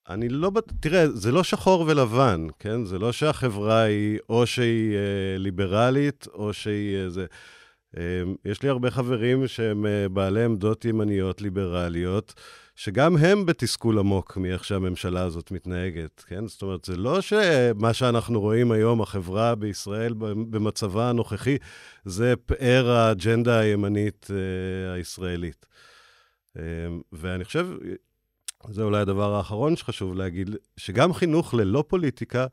אני 0.08 0.28
לא... 0.28 0.50
תראה, 0.80 1.08
זה 1.10 1.32
לא 1.32 1.44
שחור 1.44 1.84
ולבן, 1.86 2.46
כן? 2.58 2.84
זה 2.84 2.98
לא 2.98 3.12
שהחברה 3.12 3.80
היא 3.80 4.18
או 4.28 4.46
שהיא 4.46 4.94
אה, 4.94 5.38
ליברלית, 5.38 6.26
או 6.34 6.52
שהיא... 6.52 6.96
אה, 6.96 7.10
זה... 7.10 7.26
אה, 7.96 8.02
יש 8.44 8.62
לי 8.62 8.68
הרבה 8.68 8.90
חברים 8.90 9.48
שהם 9.48 9.86
אה, 9.86 10.08
בעלי 10.08 10.44
עמדות 10.44 10.84
ימניות 10.84 11.42
ליברליות. 11.42 12.34
שגם 12.76 13.16
הם 13.16 13.46
בתסכול 13.46 13.98
עמוק 13.98 14.36
מאיך 14.36 14.64
שהממשלה 14.64 15.22
הזאת 15.22 15.50
מתנהגת, 15.50 16.24
כן? 16.26 16.48
זאת 16.48 16.62
אומרת, 16.62 16.84
זה 16.84 16.96
לא 16.96 17.20
שמה 17.20 17.94
שאנחנו 17.94 18.40
רואים 18.40 18.72
היום, 18.72 19.02
החברה 19.02 19.54
בישראל 19.54 20.14
במצבה 20.50 21.08
הנוכחי, 21.08 21.56
זה 22.04 22.34
פאר 22.46 22.90
האג'נדה 22.90 23.58
הימנית 23.58 24.26
אה, 24.30 24.92
הישראלית. 24.92 25.66
אה, 26.56 26.62
ואני 27.12 27.44
חושב, 27.44 27.68
זה 28.68 28.82
אולי 28.82 29.00
הדבר 29.00 29.34
האחרון 29.34 29.76
שחשוב 29.76 30.14
להגיד, 30.14 30.56
שגם 30.76 31.12
חינוך 31.12 31.54
ללא 31.54 31.84
פוליטיקה 31.88 32.46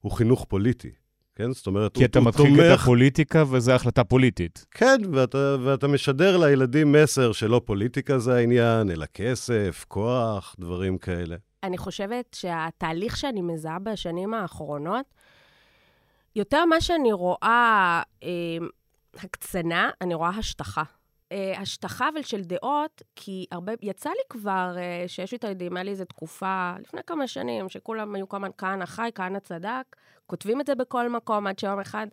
הוא 0.00 0.12
חינוך 0.12 0.46
פוליטי. 0.48 0.90
כן? 1.38 1.52
זאת 1.52 1.66
אומרת, 1.66 1.94
כי 1.94 2.00
הוא, 2.00 2.06
אתה 2.06 2.20
מדחיק 2.20 2.46
תומך... 2.46 2.60
את 2.60 2.80
הפוליטיקה 2.80 3.44
וזו 3.50 3.72
החלטה 3.72 4.04
פוליטית. 4.04 4.66
כן, 4.70 4.96
ואתה, 5.12 5.56
ואתה 5.64 5.88
משדר 5.88 6.36
לילדים 6.36 6.92
מסר 6.92 7.32
שלא 7.32 7.60
פוליטיקה 7.64 8.18
זה 8.18 8.34
העניין, 8.34 8.90
אלא 8.90 9.06
כסף, 9.06 9.84
כוח, 9.88 10.56
דברים 10.58 10.98
כאלה. 10.98 11.36
אני 11.62 11.78
חושבת 11.78 12.36
שהתהליך 12.40 13.16
שאני 13.16 13.42
מזהה 13.42 13.78
בשנים 13.78 14.34
האחרונות, 14.34 15.06
יותר 16.36 16.64
מה 16.64 16.80
שאני 16.80 17.12
רואה 17.12 18.02
אה, 18.22 18.28
הקצנה, 19.14 19.90
אני 20.00 20.14
רואה 20.14 20.30
השטחה. 20.30 20.82
אה, 21.32 21.60
השטחה 21.60 22.08
אבל 22.14 22.22
של 22.22 22.40
דעות, 22.40 23.02
כי 23.16 23.46
הרבה, 23.52 23.72
יצא 23.82 24.10
לי 24.10 24.22
כבר 24.28 24.74
אה, 24.78 25.04
שיש 25.06 25.32
לי 25.32 25.38
הידיעים, 25.42 25.76
היה 25.76 25.84
לי 25.84 25.90
איזו 25.90 26.04
תקופה, 26.04 26.72
לפני 26.80 27.00
כמה 27.06 27.26
שנים, 27.26 27.68
שכולם 27.68 28.14
היו 28.14 28.26
הזמן 28.32 28.50
כהנא 28.58 28.86
חי, 28.86 29.10
כהנא 29.14 29.38
צדק, 29.38 29.96
כותבים 30.28 30.60
את 30.60 30.66
זה 30.66 30.74
בכל 30.74 31.08
מקום, 31.08 31.46
עד 31.46 31.58
שיום 31.58 31.80
אחד 31.80 32.06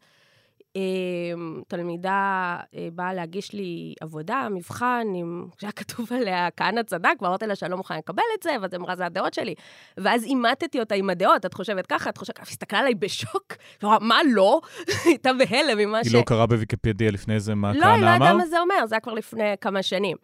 אמ, 0.75 1.61
תלמידה 1.67 2.57
אה, 2.75 2.87
באה 2.93 3.13
להגיש 3.13 3.53
לי 3.53 3.93
עבודה, 4.01 4.47
מבחן, 4.51 5.07
עם... 5.15 5.47
שהיה 5.57 5.71
כתוב 5.71 6.13
עליה 6.13 6.47
כהנא 6.57 6.83
צדק, 6.83 7.13
ואמרתי 7.21 7.47
לה 7.47 7.55
שאני 7.55 7.71
לא 7.71 7.77
מוכנה 7.77 7.97
לקבל 7.97 8.23
את 8.37 8.43
זה, 8.43 8.49
ואז 8.61 8.73
היא 8.73 8.79
אמרה, 8.79 8.95
זה 8.95 9.05
הדעות 9.05 9.33
שלי. 9.33 9.55
ואז 9.97 10.23
אימתתי 10.23 10.79
אותה 10.79 10.95
עם 10.95 11.09
הדעות, 11.09 11.45
את 11.45 11.53
חושבת 11.53 11.87
ככה, 11.87 12.09
את 12.09 12.17
חושבת 12.17 12.37
ככה, 12.37 12.49
הסתכלה 12.49 12.79
עליי 12.79 12.95
בשוק, 12.95 13.53
ואמרה, 13.83 13.99
מה 13.99 14.19
לא? 14.33 14.61
היא 14.87 14.95
הייתה 15.05 15.31
בהלם 15.33 15.77
ממה 15.77 16.03
ש... 16.03 16.07
היא 16.07 16.17
לא 16.17 16.23
קראה 16.25 16.45
בוויקיפדיה 16.45 17.11
לפני 17.11 17.39
זה 17.39 17.55
מה 17.55 17.73
לא, 17.73 17.79
כהנא 17.79 17.93
היא 17.93 18.01
לא 18.01 18.07
אמר? 18.07 18.15
ידעה 18.15 18.33
מה 18.33 18.45
זה 18.45 18.59
אומר, 18.59 18.85
זה 18.85 18.95
היה 18.95 18.99
כבר 18.99 19.13
לפני 19.13 19.53
כמה 19.61 19.83
שנים. 19.83 20.17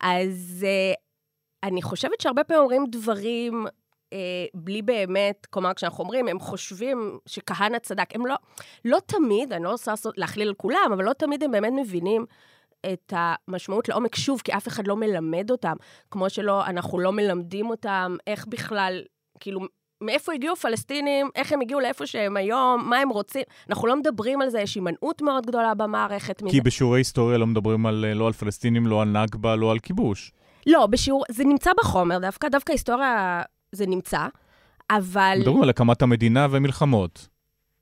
אז 0.00 0.66
אה, 0.68 0.94
אני 1.68 1.82
חושבת 1.82 2.20
שהרבה 2.20 2.44
פעמים 2.44 2.62
אומרים 2.62 2.84
דברים 2.88 3.66
אה, 4.12 4.18
בלי 4.54 4.82
באמת, 4.82 5.46
כלומר, 5.50 5.74
כשאנחנו 5.74 6.04
אומרים, 6.04 6.28
הם 6.28 6.40
חושבים 6.40 7.18
שכהנא 7.26 7.78
צדק. 7.78 8.14
הם 8.14 8.26
לא, 8.26 8.34
לא 8.84 8.98
תמיד, 9.06 9.52
אני 9.52 9.64
לא 9.64 9.70
רוצה 9.70 9.92
להכליל 10.16 10.48
על 10.48 10.54
כולם, 10.54 10.90
אבל 10.92 11.04
לא 11.04 11.12
תמיד 11.12 11.42
הם 11.42 11.50
באמת 11.50 11.72
מבינים 11.76 12.26
את 12.92 13.12
המשמעות 13.16 13.88
לעומק, 13.88 14.16
שוב, 14.16 14.40
כי 14.44 14.52
אף 14.52 14.68
אחד 14.68 14.86
לא 14.86 14.96
מלמד 14.96 15.50
אותם. 15.50 15.76
כמו 16.10 16.30
שלא, 16.30 16.66
אנחנו 16.66 16.98
לא 16.98 17.12
מלמדים 17.12 17.70
אותם 17.70 18.16
איך 18.26 18.46
בכלל, 18.46 19.02
כאילו, 19.40 19.60
מאיפה 20.00 20.32
הגיעו 20.32 20.56
פלסטינים, 20.56 21.30
איך 21.34 21.52
הם 21.52 21.60
הגיעו 21.60 21.80
לאיפה 21.80 22.06
שהם 22.06 22.36
היום, 22.36 22.88
מה 22.90 22.98
הם 22.98 23.08
רוצים. 23.08 23.42
אנחנו 23.70 23.88
לא 23.88 23.96
מדברים 23.96 24.42
על 24.42 24.50
זה, 24.50 24.60
יש 24.60 24.74
הימנעות 24.74 25.22
מאוד 25.22 25.46
גדולה 25.46 25.74
במערכת 25.74 26.42
מזה. 26.42 26.50
כי 26.50 26.60
בשיעורי 26.60 27.00
היסטוריה 27.00 27.38
לא 27.38 27.46
מדברים 27.46 27.86
על, 27.86 28.12
לא 28.14 28.26
על 28.26 28.32
פלסטינים, 28.32 28.86
לא 28.86 29.02
על 29.02 29.08
נכבה, 29.08 29.56
לא 29.56 29.70
על 29.70 29.78
כיבוש. 29.78 30.32
לא, 30.66 30.86
בשיעור, 30.86 31.24
זה 31.30 31.44
נמצא 31.44 31.70
בחומר, 31.80 32.18
דווקא, 32.18 32.48
דווקא 32.48 32.72
היסטוריה 32.72 33.42
זה 33.72 33.86
נמצא, 33.86 34.26
אבל... 34.90 35.36
מדברים 35.40 35.62
על 35.62 35.70
הקמת 35.70 36.02
המדינה 36.02 36.46
ומלחמות. 36.50 37.28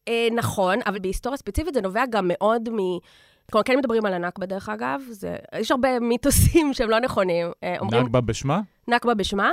אה, 0.09 0.29
נכון, 0.35 0.79
אבל 0.87 0.99
בהיסטוריה 0.99 1.37
ספציפית 1.37 1.75
זה 1.75 1.81
נובע 1.81 2.05
גם 2.11 2.25
מאוד 2.29 2.69
מ... 2.69 2.77
כלומר, 3.53 3.65
כן 3.65 3.79
מדברים 3.79 4.07
על 4.07 4.15
הנכבה, 4.15 4.47
דרך 4.47 4.69
אגב, 4.69 5.01
זה... 5.11 5.37
יש 5.59 5.71
הרבה 5.71 6.01
מיתוסים 6.01 6.73
שהם 6.75 6.91
לא 6.91 7.01
נכונים. 7.01 7.47
אה, 7.65 7.77
אומרים 7.81 8.03
נכבה 8.03 8.21
בשמה? 8.21 8.61
נכבה 8.89 9.15
בשמה, 9.15 9.53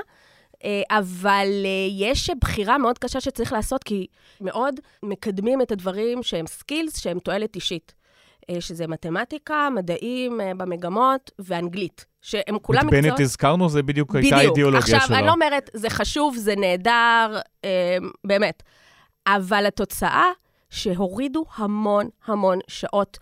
אה, 0.63 0.81
אבל 0.89 1.47
אה, 1.65 1.87
יש 1.99 2.29
בחירה 2.41 2.77
מאוד 2.77 2.97
קשה 2.97 3.21
שצריך 3.21 3.53
לעשות, 3.53 3.83
כי 3.83 4.07
מאוד 4.41 4.79
מקדמים 5.03 5.61
את 5.61 5.71
הדברים 5.71 6.23
שהם 6.23 6.47
סקילס, 6.47 6.97
שהם 6.97 7.19
תועלת 7.19 7.55
אישית. 7.55 7.93
אה, 8.49 8.61
שזה 8.61 8.87
מתמטיקה, 8.87 9.69
מדעים 9.75 10.41
אה, 10.41 10.51
במגמות 10.57 11.31
ואנגלית, 11.39 12.05
שהם 12.21 12.59
כולם 12.61 12.79
את 12.79 12.85
מקצועות... 12.85 13.05
בנט 13.05 13.19
הזכרנו, 13.19 13.69
זה 13.69 13.83
בדיוק 13.83 14.15
הייתה 14.15 14.35
בדיוק. 14.35 14.47
האידיאולוגיה 14.47 14.87
שלו. 14.87 14.97
עכשיו, 14.97 15.17
אני 15.17 15.27
לא 15.27 15.31
אומרת, 15.31 15.69
זה 15.73 15.89
חשוב, 15.89 16.35
זה 16.37 16.53
נהדר, 16.57 17.39
אה, 17.65 17.97
באמת. 18.23 18.63
אבל 19.27 19.65
התוצאה, 19.65 20.31
שהורידו 20.69 21.45
המון 21.55 22.09
המון 22.25 22.59
שעות 22.67 23.17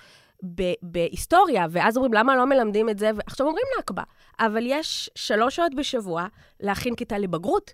ב- 0.56 0.74
בהיסטוריה, 0.82 1.66
ואז 1.70 1.98
אומרים, 1.98 2.14
למה 2.14 2.36
לא 2.36 2.46
מלמדים 2.46 2.90
את 2.90 3.00
זה? 3.00 3.12
ועכשיו 3.16 3.48
אומרים 3.48 3.66
נכבה. 3.80 4.04
אבל 4.40 4.64
יש 4.66 5.10
שלוש 5.16 5.56
שעות 5.56 5.76
בשבוע 5.76 6.28
להכין 6.60 6.96
כיתה 6.96 7.18
לבגרות. 7.18 7.74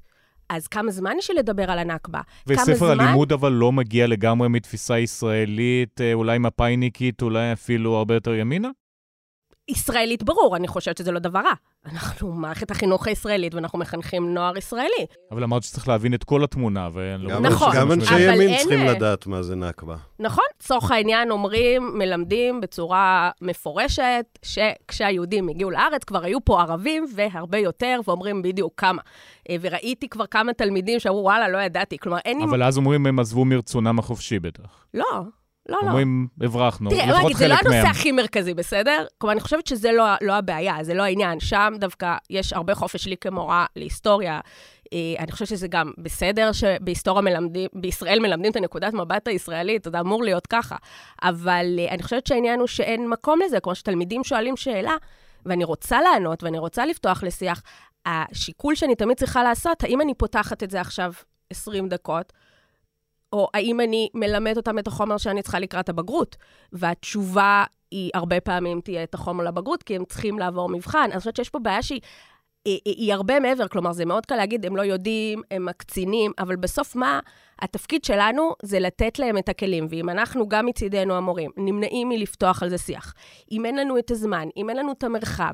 אז 0.51 0.67
כמה 0.67 0.91
זמן 0.91 1.15
יש 1.17 1.29
לי 1.29 1.35
לדבר 1.35 1.71
על 1.71 1.79
הנכבה? 1.79 2.21
וספר 2.47 2.75
זמן... 2.75 2.99
הלימוד 2.99 3.31
אבל 3.31 3.51
לא 3.51 3.71
מגיע 3.71 4.07
לגמרי 4.07 4.49
מתפיסה 4.49 4.99
ישראלית, 4.99 6.01
אה, 6.01 6.13
אולי 6.13 6.37
מפאיניקית, 6.37 7.21
אולי 7.21 7.53
אפילו 7.53 7.95
הרבה 7.95 8.13
יותר 8.13 8.33
ימינה? 8.33 8.69
ישראלית 9.71 10.23
ברור, 10.23 10.55
אני 10.55 10.67
חושבת 10.67 10.97
שזה 10.97 11.11
לא 11.11 11.19
דבר 11.19 11.39
רע. 11.39 11.53
אנחנו 11.85 12.31
מערכת 12.31 12.71
החינוך 12.71 13.07
הישראלית, 13.07 13.55
ואנחנו 13.55 13.79
מחנכים 13.79 14.33
נוער 14.33 14.57
ישראלי. 14.57 15.05
אבל 15.31 15.43
אמרת 15.43 15.63
שצריך 15.63 15.87
להבין 15.87 16.13
את 16.13 16.23
כל 16.23 16.43
התמונה, 16.43 16.89
ואני 16.93 17.23
לא 17.23 17.29
גם 17.29 17.45
נכון, 17.45 17.75
גם 17.75 17.91
אנשי 17.91 18.19
ימין 18.19 18.57
צריכים 18.57 18.85
לדעת 18.85 19.27
מה 19.27 19.43
זה 19.43 19.55
נכבה. 19.55 19.95
נכון? 20.19 20.43
לצורך 20.59 20.91
העניין 20.91 21.31
אומרים, 21.31 21.97
מלמדים 21.97 22.61
בצורה 22.61 23.31
מפורשת, 23.41 24.25
שכשהיהודים 24.41 25.49
הגיעו 25.49 25.71
לארץ 25.71 26.03
כבר 26.03 26.23
היו 26.23 26.45
פה 26.45 26.61
ערבים 26.61 27.05
והרבה 27.15 27.57
יותר, 27.57 27.99
ואומרים 28.07 28.41
בדיוק 28.41 28.73
כמה. 28.77 29.01
אה, 29.49 29.55
וראיתי 29.61 30.09
כבר 30.09 30.25
כמה 30.25 30.53
תלמידים 30.53 30.99
שאמרו, 30.99 31.23
וואלה, 31.23 31.49
לא 31.49 31.57
ידעתי. 31.57 31.97
כלומר, 31.97 32.19
אין. 32.25 32.41
אבל 32.41 32.63
אז 32.63 32.77
אומרים 32.77 33.05
הם 33.05 33.19
עזבו 33.19 33.45
מרצונם 33.45 33.99
החופשי 33.99 34.39
בטח. 34.39 34.85
לא, 34.93 35.21
לא, 35.69 35.77
לא. 35.81 35.87
אומרים, 35.87 36.27
הברחנו, 36.41 36.89
תראה, 36.89 37.05
בוא 37.05 37.11
לפחות 37.13 37.25
נגיד, 37.25 37.37
זה 37.37 37.47
לא 37.47 37.55
חלק 37.55 37.65
הנושא 37.65 37.81
מהם. 37.83 37.91
הכי 37.91 38.11
מרכזי, 38.11 38.53
בסדר? 38.53 39.05
כלומר, 39.17 39.33
אני 39.33 39.41
חושבת 39.41 39.67
שזה 39.67 39.91
לא, 39.91 40.05
לא 40.21 40.33
הבעיה, 40.33 40.83
זה 40.83 40.93
לא 40.93 41.03
העניין. 41.03 41.39
שם 41.39 41.73
דווקא 41.79 42.15
יש 42.29 42.53
הרבה 42.53 42.75
חופש 42.75 43.07
לי 43.07 43.17
כמורה 43.17 43.65
להיסטוריה. 43.75 44.39
אה, 44.93 44.99
אני 45.19 45.31
חושבת 45.31 45.47
שזה 45.47 45.67
גם 45.67 45.91
בסדר 45.97 46.51
שבהיסטוריה 46.51 47.21
מלמדים, 47.21 47.69
בישראל 47.73 48.19
מלמדים 48.19 48.51
את 48.51 48.55
הנקודת 48.55 48.93
מבט 48.93 49.27
הישראלית, 49.27 49.87
זה 49.91 49.99
אמור 49.99 50.23
להיות 50.23 50.47
ככה. 50.47 50.75
אבל 51.23 51.65
אה, 51.79 51.93
אני 51.93 52.03
חושבת 52.03 52.27
שהעניין 52.27 52.59
הוא 52.59 52.67
שאין 52.67 53.09
מקום 53.09 53.39
לזה, 53.45 53.59
כמו 53.59 53.75
שתלמידים 53.75 54.23
שואלים 54.23 54.57
שאלה, 54.57 54.95
ואני 55.45 55.63
רוצה 55.63 56.01
לענות 56.01 56.43
ואני 56.43 56.59
רוצה 56.59 56.85
לפתוח 56.85 57.23
לשיח. 57.23 57.61
השיקול 58.05 58.75
שאני 58.75 58.95
תמיד 58.95 59.17
צריכה 59.17 59.43
לעשות, 59.43 59.83
האם 59.83 60.01
אני 60.01 60.13
פותחת 60.13 60.63
את 60.63 60.71
זה 60.71 60.81
עכשיו 60.81 61.13
20 61.49 61.89
דקות, 61.89 62.33
או 63.33 63.47
האם 63.53 63.79
אני 63.79 64.09
מלמד 64.13 64.57
אותם 64.57 64.79
את 64.79 64.87
החומר 64.87 65.17
שאני 65.17 65.41
צריכה 65.41 65.59
לקראת 65.59 65.89
הבגרות? 65.89 66.35
והתשובה 66.73 67.63
היא 67.91 68.11
הרבה 68.13 68.39
פעמים 68.41 68.81
תהיה 68.81 69.03
את 69.03 69.13
החומר 69.13 69.43
לבגרות, 69.43 69.83
כי 69.83 69.95
הם 69.95 70.05
צריכים 70.05 70.39
לעבור 70.39 70.69
מבחן. 70.69 71.09
אני 71.11 71.19
חושבת 71.19 71.35
שיש 71.35 71.49
פה 71.49 71.59
בעיה 71.59 71.81
שהיא 71.81 72.01
היא, 72.65 72.79
היא, 72.85 72.95
היא 72.97 73.13
הרבה 73.13 73.39
מעבר, 73.39 73.67
כלומר, 73.67 73.91
זה 73.91 74.05
מאוד 74.05 74.25
קל 74.25 74.35
להגיד, 74.35 74.65
הם 74.65 74.75
לא 74.75 74.81
יודעים, 74.81 75.41
הם 75.51 75.65
מקצינים, 75.65 76.31
אבל 76.39 76.55
בסוף 76.55 76.95
מה 76.95 77.19
התפקיד 77.59 78.03
שלנו 78.03 78.53
זה 78.63 78.79
לתת 78.79 79.19
להם 79.19 79.37
את 79.37 79.49
הכלים. 79.49 79.87
ואם 79.89 80.09
אנחנו, 80.09 80.49
גם 80.49 80.65
מצידנו 80.65 81.13
המורים, 81.13 81.51
נמנעים 81.57 82.09
מלפתוח 82.09 82.63
על 82.63 82.69
זה 82.69 82.77
שיח, 82.77 83.13
אם 83.51 83.65
אין 83.65 83.75
לנו 83.75 83.97
את 83.97 84.11
הזמן, 84.11 84.47
אם 84.57 84.69
אין 84.69 84.77
לנו 84.77 84.91
את 84.91 85.03
המרחב, 85.03 85.53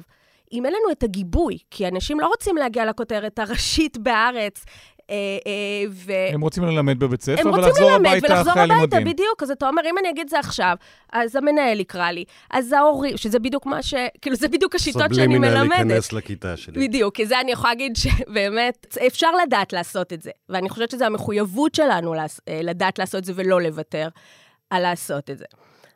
אם 0.54 0.66
אין 0.66 0.74
לנו 0.74 0.92
את 0.92 1.04
הגיבוי, 1.04 1.58
כי 1.72 1.88
אנשים 1.88 2.20
לא 2.20 2.28
רוצים 2.28 2.58
להגיע 2.58 2.86
לכותרת 2.86 3.40
הראשית 3.40 3.98
אה, 4.08 4.30
אה, 4.36 4.48
ו... 5.90 6.12
הם 6.34 6.42
רוצים 6.42 6.64
ללמד 6.64 7.00
בבית 7.00 7.22
ספר 7.22 7.42
הם 7.42 7.48
רוצים 7.48 7.64
ולחזור 7.64 7.92
ללמד 7.92 8.06
הביתה 8.06 8.34
ולחזור 8.34 8.54
אחרי 8.54 8.64
הביתה, 8.64 8.74
הלימודים. 8.76 9.04
בדיוק. 9.14 9.44
אז 9.44 9.52
אתה 9.52 9.68
אומר, 9.68 9.82
אם 9.86 9.98
אני 9.98 10.10
אגיד 10.10 10.30
זה 10.30 10.40
עכשיו, 10.40 10.76
אז 11.14 11.36
המנהל 11.36 11.80
יקרא 11.80 12.12
לי, 12.12 12.24
אז 12.52 12.72
ההורים, 12.72 13.18
שזה 13.18 13.40
בדיוק 13.40 13.66
מה 13.66 13.84
ש... 13.84 13.94
כאילו, 14.22 14.36
זה 14.36 14.48
בדיוק 14.48 14.76
השיטות 14.76 15.16
שאני 15.16 15.38
מלמדת. 15.38 15.70
להיכנס 15.70 16.14
לכיתה 16.14 16.58
שלי. 16.58 16.88
בדיוק, 16.88 17.16
כי 17.16 17.26
זה 17.26 17.40
אני 17.40 17.52
יכולה 17.52 17.74
להגיד 17.74 17.96
שבאמת, 17.96 18.98
אפשר 19.08 19.32
לדעת 19.32 19.74
לעשות 19.74 20.14
את 20.14 20.22
זה. 20.22 20.32
ואני 20.50 20.70
חושבת 20.70 20.92
שזו 20.92 21.06
המחויבות 21.06 21.76
שלנו 21.76 22.14
אה, 22.14 22.20
לדעת 22.64 23.00
לעשות 23.00 23.20
את 23.20 23.26
זה 23.26 23.34
ולא 23.36 23.62
לוותר 23.62 24.08
על 24.70 24.82
לעשות 24.82 25.30
את 25.30 25.38
זה. 25.38 25.46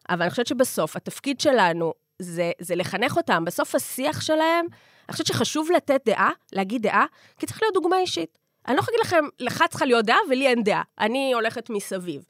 אבל 0.09 0.21
אני 0.21 0.29
חושבת 0.29 0.47
שבסוף, 0.47 0.95
התפקיד 0.95 1.39
שלנו 1.39 1.93
זה, 2.19 2.51
זה 2.59 2.75
לחנך 2.75 3.17
אותם. 3.17 3.45
בסוף 3.45 3.75
השיח 3.75 4.21
שלהם, 4.21 4.65
אני 5.09 5.11
חושבת 5.11 5.27
שחשוב 5.27 5.69
לתת 5.75 6.01
דעה, 6.05 6.29
להגיד 6.53 6.81
דעה, 6.81 7.05
כי 7.39 7.45
צריך 7.45 7.61
להיות 7.61 7.73
דוגמה 7.73 7.97
אישית. 7.99 8.40
אני 8.67 8.75
לא 8.75 8.81
יכולה 8.81 8.97
להגיד 8.97 9.05
לכם, 9.05 9.25
לך 9.39 9.63
צריכה 9.69 9.85
להיות 9.85 10.05
דעה 10.05 10.17
ולי 10.29 10.47
אין 10.47 10.63
דעה. 10.63 10.81
אני 10.99 11.33
הולכת 11.33 11.69
מסביב. 11.69 12.23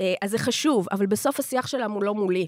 אה, 0.00 0.14
אז 0.22 0.30
זה 0.30 0.38
חשוב, 0.38 0.86
אבל 0.92 1.06
בסוף 1.06 1.40
השיח 1.40 1.74
הוא 1.74 2.02
לא 2.02 2.14
מולי. 2.14 2.46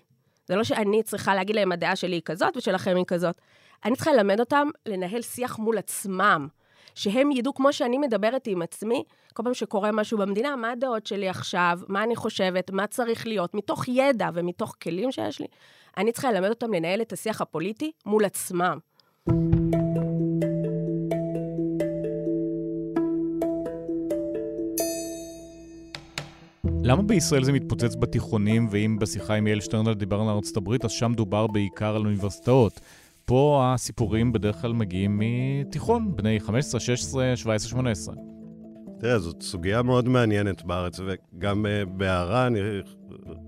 זה 0.48 0.56
לא 0.56 0.64
שאני 0.64 1.02
צריכה 1.02 1.34
להגיד 1.34 1.56
להם, 1.56 1.72
הדעה 1.72 1.96
שלי 1.96 2.16
היא 2.16 2.22
כזאת 2.24 2.56
ושלכם 2.56 2.96
היא 2.96 3.04
כזאת. 3.06 3.40
אני 3.84 3.96
צריכה 3.96 4.12
ללמד 4.12 4.40
אותם 4.40 4.68
לנהל 4.86 5.22
שיח 5.22 5.58
מול 5.58 5.78
עצמם. 5.78 6.48
שהם 6.94 7.32
ידעו, 7.32 7.54
כמו 7.54 7.72
שאני 7.72 7.98
מדברת 7.98 8.46
עם 8.46 8.62
עצמי, 8.62 9.04
כל 9.34 9.42
פעם 9.42 9.54
שקורה 9.54 9.92
משהו 9.92 10.18
במדינה, 10.18 10.56
מה 10.56 10.70
הדעות 10.70 11.06
שלי 11.06 11.28
עכשיו, 11.28 11.80
מה 11.88 12.02
אני 12.02 12.16
חושבת, 12.16 12.70
מה 12.70 12.86
צריך 12.86 13.26
להיות, 13.26 13.54
מתוך 13.54 13.88
ידע 13.88 14.28
ומתוך 14.34 14.74
כלים 14.82 15.12
שיש 15.12 15.40
לי, 15.40 15.46
אני 15.96 16.12
צריכה 16.12 16.32
ללמד 16.32 16.48
אותם 16.48 16.74
לנהל 16.74 17.00
את 17.00 17.12
השיח 17.12 17.40
הפוליטי 17.40 17.92
מול 18.06 18.24
עצמם. 18.24 18.78
למה 26.88 27.02
בישראל 27.02 27.44
זה 27.44 27.52
מתפוצץ 27.52 27.94
בתיכונים, 27.94 28.68
ואם 28.70 28.98
בשיחה 28.98 29.34
עם 29.34 29.46
יעל 29.46 29.60
שטרנר 29.60 29.92
דיברנו 29.92 30.30
על 30.30 30.36
ארצות 30.36 30.56
הברית, 30.56 30.84
אז 30.84 30.90
שם 30.90 31.12
דובר 31.14 31.46
בעיקר 31.46 31.96
על 31.96 32.02
אוניברסיטאות. 32.02 32.80
פה 33.24 33.62
הסיפורים 33.64 34.32
בדרך 34.32 34.56
כלל 34.56 34.72
מגיעים 34.72 35.20
מתיכון, 35.22 36.16
בני 36.16 36.40
15, 36.40 36.80
16, 36.80 37.36
17, 37.36 37.70
18. 37.70 38.14
תראה, 39.00 39.18
זאת 39.18 39.42
סוגיה 39.42 39.82
מאוד 39.82 40.08
מעניינת 40.08 40.62
בארץ, 40.62 41.00
וגם 41.00 41.66
uh, 41.66 41.88
בהערה, 41.88 42.46
אני, 42.46 42.60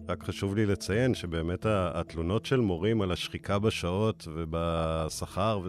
רק 0.09 0.25
חשוב 0.25 0.55
לי 0.55 0.67
לציין 0.67 1.15
שבאמת 1.15 1.67
התלונות 1.69 2.47
של 2.47 2.61
מורים 2.61 3.01
על 3.03 3.13
השחיקה 3.13 3.59
בשעות 3.59 4.29
ובשכר, 4.35 5.61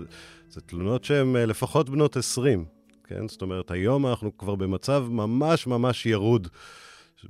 זה 0.50 0.62
תלונות 0.62 1.04
שהן 1.04 1.36
uh, 1.36 1.40
לפחות 1.40 1.90
בנות 1.90 2.18
20, 2.18 2.66
כן? 3.04 3.28
זאת 3.28 3.42
אומרת, 3.42 3.72
היום 3.72 4.08
אנחנו 4.08 4.38
כבר 4.38 4.56
במצב 4.56 5.06
ממש 5.10 5.68
ממש 5.68 6.06
ירוד 6.06 6.48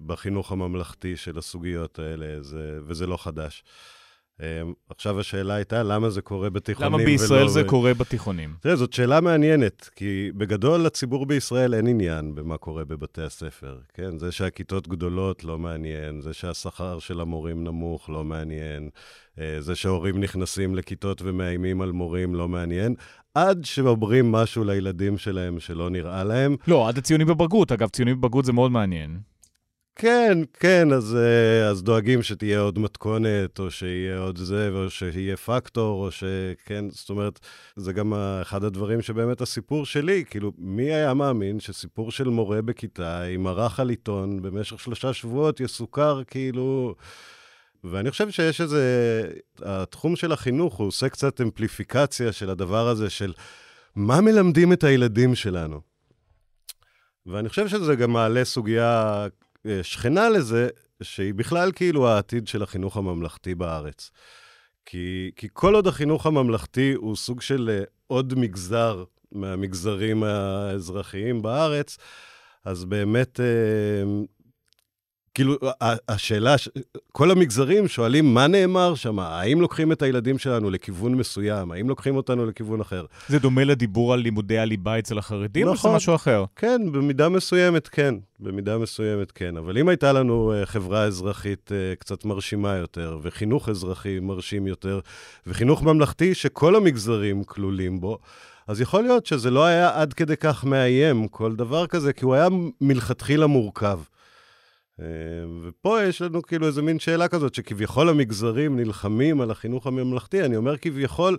בחינוך 0.05 0.51
הממלכתי 0.51 1.17
של 1.17 1.37
הסוגיות 1.37 1.99
האלה, 1.99 2.43
זה, 2.43 2.79
וזה 2.85 3.07
לא 3.07 3.17
חדש. 3.17 3.63
אמ, 4.39 4.73
עכשיו 4.89 5.19
השאלה 5.19 5.53
הייתה, 5.53 5.83
למה 5.83 6.09
זה 6.09 6.21
קורה 6.21 6.49
בתיכונים 6.49 6.93
למה 6.93 7.03
בישראל 7.03 7.41
ולא... 7.41 7.49
זה 7.49 7.63
קורה 7.63 7.93
בתיכונים? 7.93 8.53
תראה, 8.59 8.75
זאת 8.75 8.93
שאלה 8.93 9.21
מעניינת, 9.21 9.89
כי 9.95 10.31
בגדול 10.37 10.81
לציבור 10.81 11.25
בישראל 11.25 11.73
אין 11.73 11.87
עניין 11.87 12.35
במה 12.35 12.57
קורה 12.57 12.85
בבתי 12.85 13.21
הספר, 13.21 13.79
כן? 13.93 14.17
זה 14.17 14.31
שהכיתות 14.31 14.87
גדולות 14.87 15.43
לא 15.43 15.57
מעניין, 15.59 16.21
זה 16.21 16.33
שהשכר 16.33 16.99
של 16.99 17.19
המורים 17.21 17.63
נמוך 17.63 18.09
לא 18.09 18.23
מעניין, 18.23 18.89
אה, 19.39 19.57
זה 19.59 19.75
שהורים 19.75 20.19
נכנסים 20.19 20.75
לכיתות 20.75 21.21
ומאיימים 21.21 21.81
על 21.81 21.91
מורים 21.91 22.35
לא 22.35 22.47
מעניין, 22.47 22.95
עד 23.33 23.65
שאומרים 23.65 24.31
משהו 24.31 24.63
לילדים 24.63 25.17
שלהם 25.17 25.59
שלא 25.59 25.89
נראה 25.89 26.23
להם. 26.23 26.55
לא, 26.67 26.89
עד 26.89 26.97
הציונים 26.97 27.27
בבגרות. 27.27 27.71
אגב, 27.71 27.89
ציונים 27.89 28.21
בבגרות 28.21 28.45
זה 28.45 28.53
מאוד 28.53 28.71
מעניין. 28.71 29.19
כן, 30.01 30.37
כן, 30.53 30.91
אז, 30.93 31.15
אה, 31.15 31.69
אז 31.69 31.83
דואגים 31.83 32.23
שתהיה 32.23 32.59
עוד 32.59 32.79
מתכונת, 32.79 33.59
או 33.59 33.71
שיהיה 33.71 34.19
עוד 34.19 34.37
זה, 34.37 34.69
או 34.73 34.89
שיהיה 34.89 35.37
פקטור, 35.37 36.05
או 36.05 36.11
שכן, 36.11 36.85
זאת 36.89 37.09
אומרת, 37.09 37.39
זה 37.75 37.93
גם 37.93 38.13
אחד 38.41 38.63
הדברים 38.63 39.01
שבאמת 39.01 39.41
הסיפור 39.41 39.85
שלי, 39.85 40.23
כאילו, 40.29 40.51
מי 40.57 40.93
היה 40.93 41.13
מאמין 41.13 41.59
שסיפור 41.59 42.11
של 42.11 42.29
מורה 42.29 42.61
בכיתה 42.61 43.23
עם 43.23 43.47
ערך 43.47 43.79
על 43.79 43.89
עיתון 43.89 44.41
במשך 44.41 44.79
שלושה 44.79 45.13
שבועות 45.13 45.59
יסוכר, 45.59 46.21
כאילו... 46.27 46.95
ואני 47.83 48.11
חושב 48.11 48.29
שיש 48.29 48.61
איזה... 48.61 48.83
התחום 49.61 50.15
של 50.15 50.31
החינוך, 50.31 50.75
הוא 50.75 50.87
עושה 50.87 51.09
קצת 51.09 51.41
אמפליפיקציה 51.41 52.31
של 52.31 52.49
הדבר 52.49 52.87
הזה 52.87 53.09
של 53.09 53.33
מה 53.95 54.21
מלמדים 54.21 54.73
את 54.73 54.83
הילדים 54.83 55.35
שלנו. 55.35 55.81
ואני 57.25 57.49
חושב 57.49 57.67
שזה 57.67 57.95
גם 57.95 58.11
מעלה 58.11 58.45
סוגיה 58.45 59.27
שכנה 59.81 60.29
לזה, 60.29 60.67
שהיא 61.03 61.33
בכלל 61.33 61.71
כאילו 61.71 62.07
העתיד 62.07 62.47
של 62.47 62.63
החינוך 62.63 62.97
הממלכתי 62.97 63.55
בארץ. 63.55 64.11
כי, 64.85 65.31
כי 65.35 65.47
כל 65.53 65.75
עוד 65.75 65.87
החינוך 65.87 66.25
הממלכתי 66.25 66.93
הוא 66.93 67.15
סוג 67.15 67.41
של 67.41 67.69
אה, 67.69 67.83
עוד 68.07 68.33
מגזר 68.37 69.03
מהמגזרים 69.31 70.23
האזרחיים 70.23 71.41
בארץ, 71.41 71.97
אז 72.65 72.85
באמת 72.85 73.39
אה, 73.39 73.45
כאילו, 75.33 75.57
השאלה, 76.09 76.55
כל 77.11 77.31
המגזרים 77.31 77.87
שואלים 77.87 78.33
מה 78.33 78.47
נאמר 78.47 78.95
שם, 78.95 79.19
האם 79.19 79.61
לוקחים 79.61 79.91
את 79.91 80.01
הילדים 80.01 80.37
שלנו 80.37 80.69
לכיוון 80.69 81.15
מסוים, 81.15 81.71
האם 81.71 81.89
לוקחים 81.89 82.15
אותנו 82.15 82.45
לכיוון 82.45 82.81
אחר. 82.81 83.05
זה 83.27 83.39
דומה 83.39 83.63
לדיבור 83.63 84.13
על 84.13 84.19
לימודי 84.19 84.59
הליבה 84.59 84.99
אצל 84.99 85.17
החרדים, 85.17 85.65
נכון, 85.65 85.75
או 85.75 85.79
שזה 85.79 85.89
משהו 85.89 86.15
אחר? 86.15 86.45
כן, 86.55 86.81
במידה 86.91 87.29
מסוימת 87.29 87.87
כן, 87.87 88.15
במידה 88.39 88.77
מסוימת 88.77 89.31
כן. 89.31 89.57
אבל 89.57 89.77
אם 89.77 89.89
הייתה 89.89 90.13
לנו 90.13 90.53
אה, 90.53 90.65
חברה 90.65 91.03
אזרחית 91.03 91.71
אה, 91.71 91.95
קצת 91.95 92.25
מרשימה 92.25 92.75
יותר, 92.75 93.19
וחינוך 93.21 93.69
אזרחי 93.69 94.19
מרשים 94.19 94.67
יותר, 94.67 94.99
וחינוך 95.47 95.83
ממלכתי 95.83 96.33
שכל 96.33 96.75
המגזרים 96.75 97.43
כלולים 97.43 98.01
בו, 98.01 98.17
אז 98.67 98.81
יכול 98.81 99.03
להיות 99.03 99.25
שזה 99.25 99.51
לא 99.51 99.65
היה 99.65 100.01
עד 100.01 100.13
כדי 100.13 100.37
כך 100.37 100.65
מאיים, 100.65 101.27
כל 101.27 101.55
דבר 101.55 101.87
כזה, 101.87 102.13
כי 102.13 102.25
הוא 102.25 102.33
היה 102.33 102.47
מלכתחילה 102.81 103.47
מורכב. 103.47 103.99
אה, 105.01 105.05
ופה 105.63 106.03
יש 106.03 106.21
לנו 106.21 106.41
כאילו 106.41 106.67
איזה 106.67 106.81
מין 106.81 106.99
שאלה 106.99 107.27
כזאת, 107.27 107.55
שכביכול 107.55 108.09
המגזרים 108.09 108.79
נלחמים 108.79 109.41
על 109.41 109.51
החינוך 109.51 109.87
הממלכתי. 109.87 110.45
אני 110.45 110.55
אומר 110.55 110.77
כביכול, 110.77 111.37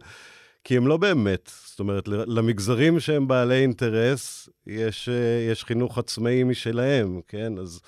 כי 0.64 0.76
הם 0.76 0.86
לא 0.86 0.96
באמת. 0.96 1.50
זאת 1.66 1.80
אומרת, 1.80 2.08
למגזרים 2.08 3.00
שהם 3.00 3.28
בעלי 3.28 3.62
אינטרס, 3.62 4.48
יש, 4.66 5.08
אה, 5.08 5.50
יש 5.52 5.64
חינוך 5.64 5.98
עצמאי 5.98 6.44
משלהם, 6.44 7.20
כן? 7.28 7.58
אז 7.58 7.80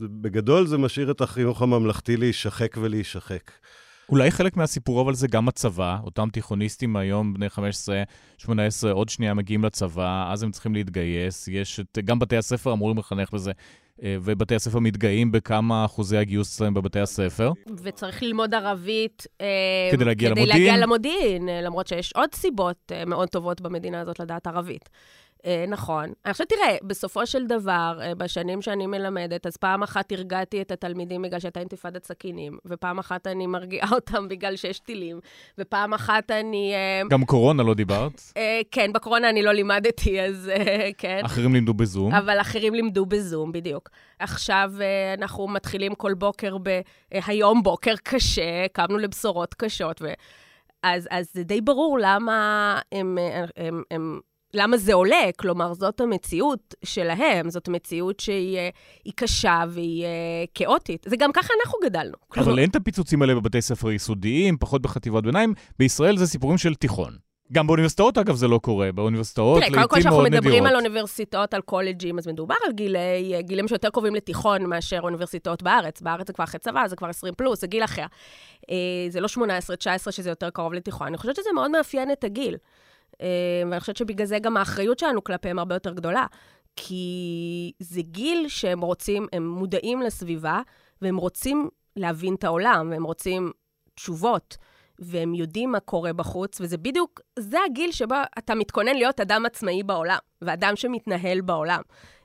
בגדול 0.00 0.66
זה 0.66 0.78
משאיר 0.78 1.10
את 1.10 1.20
החינוך 1.20 1.62
הממלכתי 1.62 2.16
להישחק 2.16 2.76
ולהישחק. 2.80 3.50
אולי 4.08 4.30
חלק 4.30 4.56
מהסיפור 4.56 5.00
אבל 5.00 5.14
זה 5.14 5.28
גם 5.28 5.48
הצבא, 5.48 5.98
אותם 6.04 6.28
תיכוניסטים 6.32 6.96
היום, 6.96 7.34
בני 7.34 7.46
15-18, 8.46 8.48
עוד 8.92 9.08
שנייה 9.08 9.34
מגיעים 9.34 9.64
לצבא, 9.64 10.32
אז 10.32 10.42
הם 10.42 10.50
צריכים 10.50 10.74
להתגייס, 10.74 11.48
יש 11.48 11.80
את, 11.80 11.98
גם 12.04 12.18
בתי 12.18 12.36
הספר 12.36 12.72
אמורים 12.72 12.98
לחנך 12.98 13.34
לזה, 13.34 13.52
ובתי 13.98 14.54
הספר 14.54 14.78
מתגאים 14.78 15.32
בכמה 15.32 15.84
אחוזי 15.84 16.16
הגיוס 16.16 16.58
שלהם 16.58 16.74
בבתי 16.74 17.00
הספר. 17.00 17.52
וצריך 17.82 18.22
ללמוד 18.22 18.54
ערבית 18.54 19.26
אה, 19.40 19.46
כדי 19.92 20.04
להגיע 20.04 20.30
כדי 20.30 20.40
למודיעין. 20.40 20.66
להגיע 20.66 20.86
למודיעין, 20.86 21.48
אה, 21.48 21.60
למרות 21.60 21.86
שיש 21.86 22.12
עוד 22.12 22.34
סיבות 22.34 22.92
מאוד 23.06 23.28
טובות 23.28 23.60
במדינה 23.60 24.00
הזאת 24.00 24.20
לדעת 24.20 24.46
ערבית. 24.46 24.88
אה, 25.46 25.64
נכון. 25.68 26.12
עכשיו 26.24 26.46
תראה, 26.46 26.76
בסופו 26.82 27.26
של 27.26 27.46
דבר, 27.46 27.98
אה, 28.02 28.14
בשנים 28.14 28.62
שאני 28.62 28.86
מלמדת, 28.86 29.46
אז 29.46 29.56
פעם 29.56 29.82
אחת 29.82 30.12
הרגעתי 30.12 30.62
את 30.62 30.70
התלמידים 30.70 31.22
בגלל 31.22 31.40
שהייתה 31.40 31.60
אינתיפאדת 31.60 32.04
סכינים, 32.04 32.58
ופעם 32.66 32.98
אחת 32.98 33.26
אני 33.26 33.46
מרגיעה 33.46 33.88
אותם 33.94 34.28
בגלל 34.28 34.56
שיש 34.56 34.78
טילים, 34.78 35.20
ופעם 35.58 35.94
אחת 35.94 36.30
אני... 36.30 36.74
אה, 36.74 37.02
גם 37.10 37.24
קורונה 37.24 37.62
לא 37.62 37.74
דיברת? 37.74 38.22
אה, 38.36 38.60
כן, 38.70 38.92
בקורונה 38.92 39.30
אני 39.30 39.42
לא 39.42 39.52
לימדתי, 39.52 40.20
אז 40.20 40.50
אה, 40.54 40.90
כן. 40.98 41.20
אחרים 41.24 41.54
לימדו 41.54 41.74
בזום. 41.74 42.14
אבל 42.14 42.40
אחרים 42.40 42.74
לימדו 42.74 43.06
בזום, 43.06 43.52
בדיוק. 43.52 43.88
עכשיו 44.18 44.72
אה, 44.80 45.14
אנחנו 45.18 45.48
מתחילים 45.48 45.94
כל 45.94 46.14
בוקר 46.14 46.58
ב... 46.58 46.68
אה, 46.68 47.20
היום 47.26 47.62
בוקר 47.62 47.94
קשה, 48.02 48.68
קמנו 48.72 48.98
לבשורות 48.98 49.54
קשות, 49.54 50.02
ו... 50.02 50.12
אז, 50.82 51.08
אז 51.10 51.30
זה 51.32 51.42
די 51.42 51.60
ברור 51.60 51.98
למה 52.00 52.78
הם, 52.92 53.18
הם, 53.18 53.46
הם, 53.56 53.82
הם 53.90 54.20
למה 54.54 54.76
זה 54.76 54.94
עולה? 54.94 55.30
כלומר, 55.36 55.74
זאת 55.74 56.00
המציאות 56.00 56.74
שלהם, 56.84 57.50
זאת 57.50 57.68
מציאות 57.68 58.20
שהיא 58.20 59.12
קשה 59.14 59.64
והיא 59.68 60.06
כאוטית. 60.54 61.06
זה 61.08 61.16
גם 61.16 61.32
ככה 61.32 61.54
אנחנו 61.64 61.78
גדלנו. 61.84 62.14
אבל 62.36 62.44
כלומר... 62.44 62.58
אין 62.58 62.70
את 62.70 62.76
הפיצוצים 62.76 63.22
האלה 63.22 63.34
בבתי 63.34 63.62
ספר 63.62 63.90
יסודיים, 63.90 64.56
פחות 64.58 64.82
בחטיבות 64.82 65.24
ביניים. 65.24 65.54
בישראל 65.78 66.16
זה 66.16 66.26
סיפורים 66.26 66.58
של 66.58 66.74
תיכון. 66.74 67.16
גם 67.52 67.66
באוניברסיטאות, 67.66 68.18
אגב, 68.18 68.34
זה 68.34 68.48
לא 68.48 68.58
קורה. 68.58 68.92
באוניברסיטאות, 68.92 69.60
לעיתים 69.60 69.78
מאוד 69.78 69.86
נדירות. 69.86 69.90
תראה, 69.90 70.02
קודם 70.02 70.02
כל, 70.02 70.10
כשאנחנו 70.10 70.38
מדברים 70.38 70.66
על 70.66 70.76
אוניברסיטאות, 70.76 71.54
על 71.54 71.60
קולג'ים, 71.60 72.18
אז 72.18 72.28
מדובר 72.28 72.54
על 72.66 72.72
גילי, 72.72 72.98
גילים 73.40 73.68
שיותר 73.68 73.90
קרובים 73.90 74.14
לתיכון 74.14 74.66
מאשר 74.66 75.00
אוניברסיטאות 75.02 75.62
בארץ. 75.62 76.02
בארץ 76.02 76.26
זה 76.26 76.32
כבר 76.32 76.44
אחרי 76.44 76.60
צבא, 76.60 76.88
זה 76.88 76.96
כבר 76.96 77.08
20 77.08 77.34
פלוס, 77.34 77.60
זה 77.60 77.66
גיל 77.66 77.84
אחר. 77.84 78.06
זה 79.08 79.20
לא 79.20 79.28
18-19 80.06 80.10
שזה 80.10 80.30
יותר 80.30 80.50
קרוב 80.50 80.72
לתיכון. 80.72 81.06
אני 81.06 81.16
חושבת 81.16 81.36
שזה 81.36 81.48
מאוד 81.54 81.70
מאפיין 81.70 82.12
את 82.12 82.24
הגיל. 82.24 82.56
אה, 83.20 83.26
ואני 83.70 83.80
חושבת 83.80 83.96
שבגלל 83.96 84.26
זה 84.26 84.38
גם 84.38 84.56
האחריות 84.56 84.98
שלנו 84.98 85.24
כלפיהם 85.24 85.58
הרבה 85.58 85.74
יותר 85.74 85.92
גדולה. 85.92 86.26
כי 86.76 87.72
זה 87.78 88.02
גיל 88.02 88.48
שהם 88.48 88.80
רוצים, 88.80 89.26
הם 89.32 89.48
מודעים 89.48 90.02
לסביבה, 90.02 90.60
והם 91.02 91.16
רוצים 91.16 91.68
להבין 91.96 92.34
את 92.34 92.44
העולם, 92.44 92.88
והם 92.90 93.04
רוצים 93.04 93.52
תשובות, 93.94 94.56
והם 94.98 95.34
יודעים 95.34 95.72
מה 95.72 95.80
קורה 95.80 96.12
בחוץ, 96.12 96.60
וזה 96.60 96.78
בדיוק, 96.78 97.20
זה 97.38 97.58
הגיל 97.66 97.92
שבו 97.92 98.14
אתה 98.38 98.54
מתכונן 98.54 98.94
להיות 98.94 99.20
אדם 99.20 99.46
עצמאי 99.46 99.82
בעולם, 99.82 100.18
ואדם 100.42 100.76
שמתנהל 100.76 101.40
בעולם. 101.40 101.80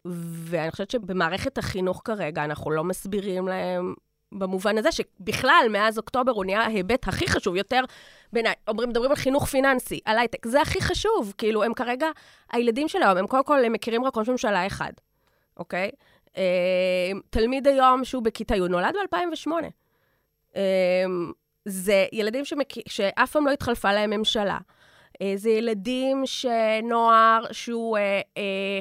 ואני 0.05 0.71
חושבת 0.71 0.91
שבמערכת 0.91 1.57
החינוך 1.57 2.01
כרגע, 2.05 2.43
אנחנו 2.43 2.71
לא 2.71 2.83
מסבירים 2.83 3.47
להם 3.47 3.93
במובן 4.31 4.77
הזה 4.77 4.89
שבכלל, 4.91 5.67
מאז 5.69 5.97
אוקטובר 5.97 6.31
הוא 6.31 6.45
נהיה 6.45 6.61
ההיבט 6.61 7.07
הכי 7.07 7.27
חשוב, 7.27 7.55
יותר 7.55 7.81
בעיניי, 8.33 8.53
אומרים, 8.67 8.89
מדברים 8.89 9.11
על 9.11 9.17
חינוך 9.17 9.45
פיננסי, 9.45 9.99
על 10.05 10.17
הייטק, 10.17 10.47
זה 10.47 10.61
הכי 10.61 10.81
חשוב. 10.81 11.33
כאילו, 11.37 11.63
הם 11.63 11.73
כרגע, 11.73 12.07
הילדים 12.51 12.87
של 12.87 13.03
היום, 13.03 13.17
הם 13.17 13.27
קודם 13.27 13.43
כל, 13.43 13.63
הם 13.65 13.73
מכירים 13.73 14.03
רק 14.03 14.17
ראש 14.17 14.29
ממשלה 14.29 14.67
אחד, 14.67 14.91
אוקיי? 15.57 15.89
אה, 16.37 17.11
תלמיד 17.29 17.67
היום 17.67 18.05
שהוא 18.05 18.23
בכיתה 18.23 18.55
י' 18.55 18.67
נולד 18.69 18.95
ב-2008. 18.95 19.51
אה, 20.55 21.05
זה 21.65 22.05
ילדים 22.11 22.45
שמק... 22.45 22.73
שאף 22.87 23.31
פעם 23.31 23.45
לא 23.45 23.51
התחלפה 23.51 23.93
להם 23.93 24.09
ממשלה. 24.09 24.57
אה, 25.21 25.33
זה 25.35 25.49
ילדים 25.49 26.23
שנוער 26.25 27.45
שהוא 27.51 27.97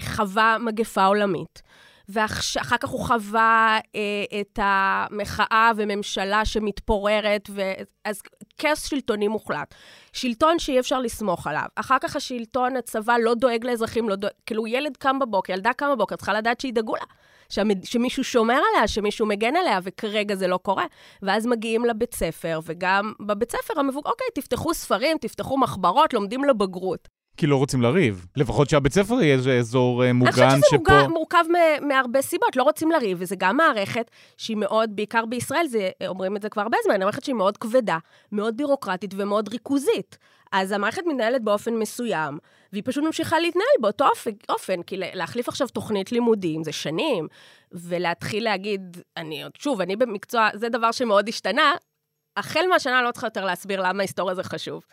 חווה 0.00 0.56
מגפה 0.60 1.04
עולמית. 1.04 1.62
ואחר 2.08 2.76
כך 2.76 2.88
הוא 2.88 3.06
חווה 3.06 3.78
אה, 3.94 4.40
את 4.40 4.58
המחאה 4.62 5.70
וממשלה 5.76 6.44
שמתפוררת, 6.44 7.48
ו... 7.50 7.72
אז 8.04 8.22
כאוס 8.58 8.84
שלטוני 8.84 9.28
מוחלט. 9.28 9.74
שלטון 10.12 10.58
שאי 10.58 10.80
אפשר 10.80 11.00
לסמוך 11.00 11.46
עליו. 11.46 11.66
אחר 11.74 11.96
כך 12.00 12.16
השלטון, 12.16 12.76
הצבא 12.76 13.16
לא 13.22 13.34
דואג 13.34 13.64
לאזרחים, 13.64 14.08
לא 14.08 14.16
דואג... 14.16 14.32
כאילו 14.46 14.66
ילד 14.66 14.96
קם 14.96 15.18
בבוקר, 15.18 15.52
ילדה 15.52 15.72
קם 15.72 15.86
בבוקר, 15.92 16.16
צריכה 16.16 16.32
לדעת 16.32 16.60
שידאגו 16.60 16.96
לה. 16.96 17.04
שמד... 17.48 17.84
שמישהו 17.84 18.24
שומר 18.24 18.60
עליה, 18.72 18.88
שמישהו 18.88 19.26
מגן 19.26 19.56
עליה, 19.56 19.78
וכרגע 19.82 20.34
זה 20.34 20.46
לא 20.46 20.56
קורה. 20.56 20.84
ואז 21.22 21.46
מגיעים 21.46 21.84
לבית 21.84 22.14
ספר, 22.14 22.60
וגם 22.64 23.12
בבית 23.20 23.52
ספר 23.52 23.80
המבוגר, 23.80 24.10
אוקיי, 24.10 24.26
תפתחו 24.34 24.74
ספרים, 24.74 25.18
תפתחו 25.18 25.58
מחברות, 25.58 26.12
לומדים 26.14 26.44
לבגרות. 26.44 27.15
כי 27.36 27.46
לא 27.46 27.56
רוצים 27.56 27.82
לריב. 27.82 28.26
לפחות 28.36 28.70
שהבית 28.70 28.92
ספר 28.92 29.22
יהיה 29.22 29.34
איזה 29.34 29.58
אזור 29.58 30.04
אה, 30.04 30.12
מוגן 30.12 30.32
שפה... 30.32 30.44
אני 30.44 30.60
חושבת 30.60 30.80
שזה 30.86 31.08
מורכב 31.08 31.44
מהרבה 31.82 32.22
סיבות, 32.22 32.56
לא 32.56 32.62
רוצים 32.62 32.90
לריב, 32.90 33.18
וזה 33.20 33.36
גם 33.36 33.56
מערכת 33.56 34.10
שהיא 34.36 34.56
מאוד, 34.56 34.96
בעיקר 34.96 35.26
בישראל, 35.26 35.66
זה, 35.66 35.90
אומרים 36.08 36.36
את 36.36 36.42
זה 36.42 36.48
כבר 36.48 36.62
הרבה 36.62 36.76
זמן, 36.84 37.00
מערכת 37.00 37.24
שהיא 37.24 37.34
מאוד 37.34 37.56
כבדה, 37.56 37.98
מאוד 38.32 38.56
בירוקרטית 38.56 39.14
ומאוד 39.16 39.48
ריכוזית. 39.48 40.18
אז 40.52 40.72
המערכת 40.72 41.02
מתנהלת 41.06 41.42
באופן 41.42 41.74
מסוים, 41.74 42.38
והיא 42.72 42.82
פשוט 42.86 43.04
ממשיכה 43.04 43.38
להתנהל 43.38 43.66
באותו 43.80 44.08
אופן, 44.48 44.82
כי 44.82 44.96
להחליף 44.98 45.48
עכשיו 45.48 45.68
תוכנית 45.68 46.12
לימודים 46.12 46.64
זה 46.64 46.72
שנים, 46.72 47.28
ולהתחיל 47.72 48.44
להגיד, 48.44 48.96
אני, 49.16 49.44
שוב, 49.58 49.80
אני 49.80 49.96
במקצוע, 49.96 50.48
זה 50.54 50.68
דבר 50.68 50.92
שמאוד 50.92 51.28
השתנה, 51.28 51.74
החל 52.36 52.64
מהשנה 52.70 53.02
לא 53.02 53.10
צריכה 53.10 53.26
יותר 53.26 53.44
להסביר 53.44 53.82
למה 53.82 54.02
היסטוריה 54.02 54.34
זה 54.34 54.44
חשוב. 54.44 54.84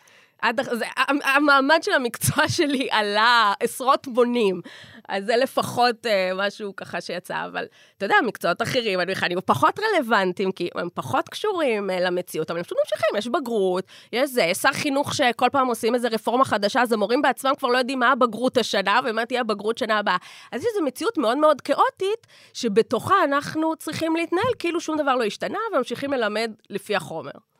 עד, 0.44 0.60
זה, 0.72 0.84
המעמד 1.24 1.78
של 1.82 1.92
המקצוע 1.92 2.48
שלי 2.56 2.88
עלה 2.90 3.52
עשרות 3.60 4.06
מונים. 4.06 4.60
אז 5.08 5.24
זה 5.24 5.36
לפחות 5.36 6.06
אה, 6.06 6.30
משהו 6.34 6.76
ככה 6.76 7.00
שיצא, 7.00 7.46
אבל 7.46 7.64
אתה 7.96 8.04
יודע, 8.06 8.14
מקצועות 8.26 8.62
אחרים, 8.62 9.00
אני 9.00 9.14
בכלל, 9.14 9.32
הם 9.32 9.38
פחות 9.44 9.78
רלוונטיים, 9.78 10.52
כי 10.52 10.68
הם 10.74 10.88
פחות 10.94 11.28
קשורים 11.28 11.90
אה, 11.90 12.00
למציאות, 12.00 12.50
אבל 12.50 12.58
הם 12.58 12.64
פשוט 12.64 12.78
ממשיכים, 12.84 13.16
יש 13.18 13.28
בגרות, 13.28 13.84
יש 14.12 14.30
זה, 14.30 14.42
יש 14.42 14.58
שר 14.58 14.72
חינוך 14.72 15.14
שכל 15.14 15.48
פעם 15.52 15.66
עושים 15.66 15.94
איזו 15.94 16.08
רפורמה 16.12 16.44
חדשה, 16.44 16.82
אז 16.82 16.92
המורים 16.92 17.22
בעצמם 17.22 17.52
כבר 17.58 17.68
לא 17.68 17.78
יודעים 17.78 17.98
מה 17.98 18.12
הבגרות 18.12 18.56
השנה 18.56 19.00
ומה 19.04 19.26
תהיה 19.26 19.40
הבגרות 19.40 19.78
שנה 19.78 19.98
הבאה. 19.98 20.16
אז 20.52 20.60
יש 20.60 20.66
איזו 20.74 20.84
מציאות 20.86 21.18
מאוד 21.18 21.38
מאוד 21.38 21.60
כאוטית, 21.60 22.26
שבתוכה 22.54 23.24
אנחנו 23.24 23.76
צריכים 23.76 24.16
להתנהל 24.16 24.54
כאילו 24.58 24.80
שום 24.80 24.96
דבר 24.98 25.16
לא 25.16 25.24
השתנה, 25.24 25.58
וממשיכים 25.72 26.12
ללמד 26.12 26.52
לפי 26.70 26.96
החומר. 26.96 27.53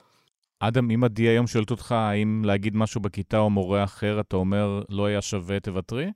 אדם, 0.69 0.91
אם 0.91 1.05
עדי 1.05 1.23
היום 1.23 1.47
שואלת 1.47 1.71
אותך 1.71 1.93
האם 1.93 2.43
להגיד 2.45 2.77
משהו 2.77 3.01
בכיתה 3.01 3.39
או 3.39 3.51
מורה 3.51 3.85
אחר, 3.85 4.21
אתה 4.21 4.37
אומר, 4.37 4.83
לא 4.89 5.07
היה 5.07 5.23
שווה, 5.23 5.61
תוותרי? 5.61 6.11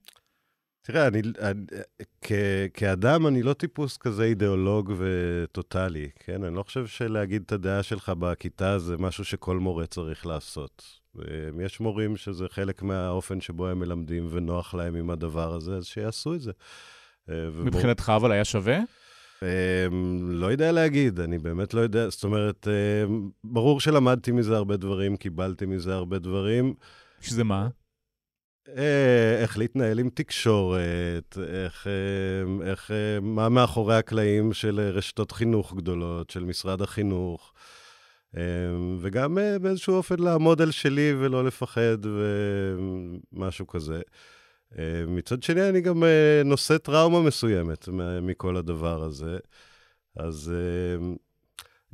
תראה, 0.83 1.07
אני, 1.07 1.23
אני, 1.41 1.65
כ, 2.21 2.33
כאדם 2.75 3.27
אני 3.27 3.43
לא 3.43 3.53
טיפוס 3.53 3.97
כזה 3.97 4.25
אידיאולוג 4.25 4.93
וטוטאלי, 4.99 6.09
כן? 6.15 6.45
אני 6.45 6.57
לא 6.57 6.63
חושב 6.63 6.87
שלהגיד 6.87 7.43
את 7.47 7.53
הדעה 7.53 7.83
שלך 7.83 8.13
בכיתה 8.19 8.79
זה 8.79 8.97
משהו 8.99 9.25
שכל 9.25 9.59
מורה 9.59 9.87
צריך 9.87 10.27
לעשות. 10.27 11.01
יש 11.61 11.81
מורים 11.81 12.17
שזה 12.17 12.47
חלק 12.51 12.83
מהאופן 12.83 13.41
שבו 13.41 13.69
הם 13.69 13.79
מלמדים 13.79 14.27
ונוח 14.31 14.75
להם 14.75 14.95
עם 14.95 15.11
הדבר 15.11 15.55
הזה, 15.55 15.77
אז 15.77 15.85
שיעשו 15.85 16.35
את 16.35 16.41
זה. 16.41 16.53
מבחינתך 17.65 18.13
אבל 18.17 18.33
היה 18.33 18.45
שווה? 18.45 18.79
אמ, 19.43 20.31
לא 20.33 20.47
יודע 20.47 20.73
להגיד, 20.73 21.21
אני 21.21 21.39
באמת 21.39 21.75
לא 21.75 21.81
יודע. 21.81 22.09
זאת 22.09 22.25
אומרת, 22.25 22.69
אמ, 22.69 23.31
ברור 23.45 23.81
שלמדתי 23.81 24.33
מזה 24.33 24.57
הרבה 24.57 24.77
דברים, 24.77 25.17
קיבלתי 25.17 25.67
מזה 25.67 25.95
הרבה 25.95 26.19
דברים. 26.19 26.75
שזה 27.21 27.45
מה? 27.45 27.69
אה, 28.77 29.39
איך 29.43 29.59
להתנהל 29.59 29.99
עם 29.99 30.11
תקשורת, 30.11 31.39
איך, 31.49 31.87
אמ, 31.87 32.63
איך, 32.63 32.91
מה 33.23 33.49
מאחורי 33.49 33.97
הקלעים 33.97 34.53
של 34.53 34.81
רשתות 34.81 35.33
חינוך 35.33 35.75
גדולות, 35.75 36.31
של 36.31 36.45
משרד 36.45 36.83
החינוך, 36.83 37.53
וגם 39.01 39.39
אה, 39.39 39.59
באיזשהו 39.59 39.95
אופן 39.95 40.19
לעמוד 40.19 40.63
על 40.63 40.71
שלי 40.71 41.15
ולא 41.19 41.45
לפחד 41.45 41.99
ומשהו 43.33 43.67
כזה. 43.67 44.01
אה, 44.79 45.05
מצד 45.07 45.43
שני, 45.43 45.69
אני 45.69 45.81
גם 45.81 46.05
אה, 46.05 46.43
נושא 46.45 46.79
טראומה 46.79 47.21
מסוימת 47.21 47.89
מכל 48.23 48.57
הדבר 48.57 49.03
הזה. 49.03 49.39
אז 50.17 50.53
אה, 50.55 51.07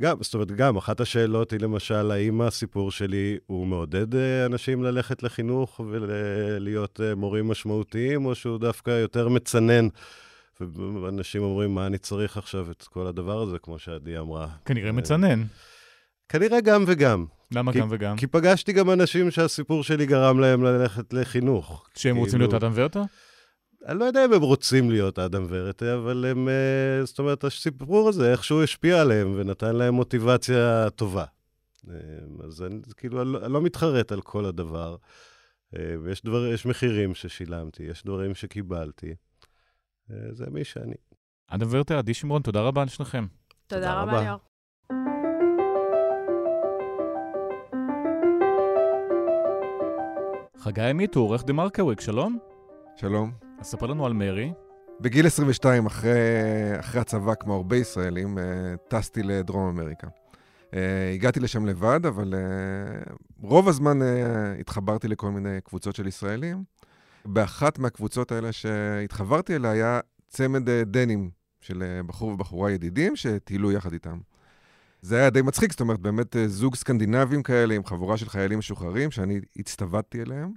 גם, 0.00 0.16
זאת 0.20 0.34
אומרת, 0.34 0.52
גם 0.52 0.76
אחת 0.76 1.00
השאלות 1.00 1.50
היא 1.50 1.60
למשל, 1.60 2.10
האם 2.10 2.40
הסיפור 2.40 2.90
שלי 2.90 3.38
הוא 3.46 3.66
מעודד 3.66 4.14
אנשים 4.46 4.82
ללכת 4.82 5.22
לחינוך 5.22 5.80
ולהיות 5.90 7.00
מורים 7.16 7.48
משמעותיים, 7.48 8.26
או 8.26 8.34
שהוא 8.34 8.58
דווקא 8.58 8.90
יותר 8.90 9.28
מצנן? 9.28 9.88
ואנשים 11.02 11.42
אומרים, 11.42 11.74
מה 11.74 11.86
אני 11.86 11.98
צריך 11.98 12.36
עכשיו 12.36 12.70
את 12.70 12.82
כל 12.82 13.06
הדבר 13.06 13.42
הזה, 13.42 13.58
כמו 13.58 13.78
שעדי 13.78 14.18
אמרה. 14.18 14.48
כנראה 14.64 14.92
מצנן. 14.92 15.42
כנראה 16.28 16.60
גם 16.60 16.84
וגם. 16.86 17.24
למה 17.52 17.72
כי, 17.72 17.80
גם 17.80 17.88
וגם? 17.90 18.16
כי 18.16 18.26
פגשתי 18.26 18.72
גם 18.72 18.90
אנשים 18.90 19.30
שהסיפור 19.30 19.82
שלי 19.82 20.06
גרם 20.06 20.40
להם 20.40 20.62
ללכת 20.62 21.12
לחינוך. 21.12 21.86
שהם 21.94 22.12
כאילו... 22.12 22.24
רוצים 22.24 22.38
להיות 22.38 22.54
אדם 22.54 22.72
ורטה? 22.74 23.02
אני 23.86 23.98
לא 23.98 24.04
יודע 24.04 24.24
אם 24.24 24.32
הם 24.32 24.42
רוצים 24.42 24.90
להיות 24.90 25.18
אדם 25.18 25.46
ורטה, 25.48 25.94
אבל 25.94 26.24
הם, 26.28 26.48
אה, 26.48 27.04
זאת 27.04 27.18
אומרת, 27.18 27.44
הסיפור 27.44 28.08
הזה 28.08 28.32
איכשהו 28.32 28.62
השפיע 28.62 29.00
עליהם 29.00 29.32
ונתן 29.36 29.76
להם 29.76 29.94
מוטיבציה 29.94 30.90
טובה. 30.90 31.24
אה, 31.90 31.94
אז 32.44 32.62
אני 32.62 32.80
כאילו, 32.96 33.22
אני 33.22 33.32
לא, 33.32 33.44
אני 33.44 33.52
לא 33.52 33.62
מתחרט 33.62 34.12
על 34.12 34.20
כל 34.20 34.44
הדבר. 34.44 34.96
אה, 35.76 35.94
ויש 36.02 36.24
דבר, 36.24 36.46
יש 36.46 36.66
מחירים 36.66 37.14
ששילמתי, 37.14 37.82
יש 37.82 38.04
דברים 38.04 38.34
שקיבלתי. 38.34 39.14
זה 40.32 40.44
מי 40.50 40.64
שאני. 40.64 40.94
אדם 41.46 41.66
ורטה, 41.70 41.98
עדי 41.98 42.14
שמרון, 42.14 42.42
תודה 42.42 42.60
רבה 42.60 42.84
לשניכם. 42.84 43.26
תודה, 43.66 43.80
תודה 43.80 44.02
רבה, 44.02 44.22
ליאור. 44.22 44.38
חגי 50.64 50.82
עמית 50.82 51.14
הוא 51.14 51.24
עורך 51.24 51.44
דה 51.44 51.52
מרקוויק, 51.52 52.00
שלום. 52.00 52.38
שלום. 52.96 53.32
אז 53.58 53.66
ספר 53.66 53.86
לנו 53.86 54.06
על 54.06 54.12
מרי. 54.12 54.52
בגיל 55.00 55.26
22, 55.26 55.86
אחרי, 55.86 56.10
אחרי 56.80 57.00
הצבא, 57.00 57.34
כמו 57.34 57.54
הרבה 57.54 57.76
ישראלים, 57.76 58.38
אה, 58.38 58.44
טסתי 58.88 59.22
לדרום 59.22 59.68
אמריקה. 59.68 60.06
אה, 60.74 61.12
הגעתי 61.14 61.40
לשם 61.40 61.66
לבד, 61.66 62.06
אבל 62.06 62.34
אה, 62.34 63.12
רוב 63.42 63.68
הזמן 63.68 63.98
התחברתי 64.60 65.08
לכל 65.08 65.30
מיני 65.30 65.60
קבוצות 65.64 65.96
של 65.96 66.06
ישראלים. 66.06 66.64
באחת 67.24 67.78
מהקבוצות 67.78 68.32
האלה 68.32 68.52
שהתחברתי 68.52 69.56
אליה 69.56 69.70
היה 69.70 70.00
צמד 70.28 70.70
דנים 70.70 71.30
של 71.60 72.00
בחור 72.06 72.28
ובחורה 72.28 72.70
ידידים 72.70 73.16
שטיילו 73.16 73.72
יחד 73.72 73.92
איתם. 73.92 74.18
זה 75.04 75.18
היה 75.18 75.30
די 75.30 75.42
מצחיק, 75.42 75.70
זאת 75.72 75.80
אומרת, 75.80 76.00
באמת 76.00 76.36
אה, 76.36 76.48
זוג 76.48 76.74
סקנדינבים 76.74 77.42
כאלה 77.42 77.74
עם 77.74 77.84
חבורה 77.84 78.16
של 78.16 78.28
חיילים 78.28 78.58
משוחררים, 78.58 79.10
שאני 79.10 79.40
הצטוותתי 79.56 80.22
אליהם. 80.22 80.52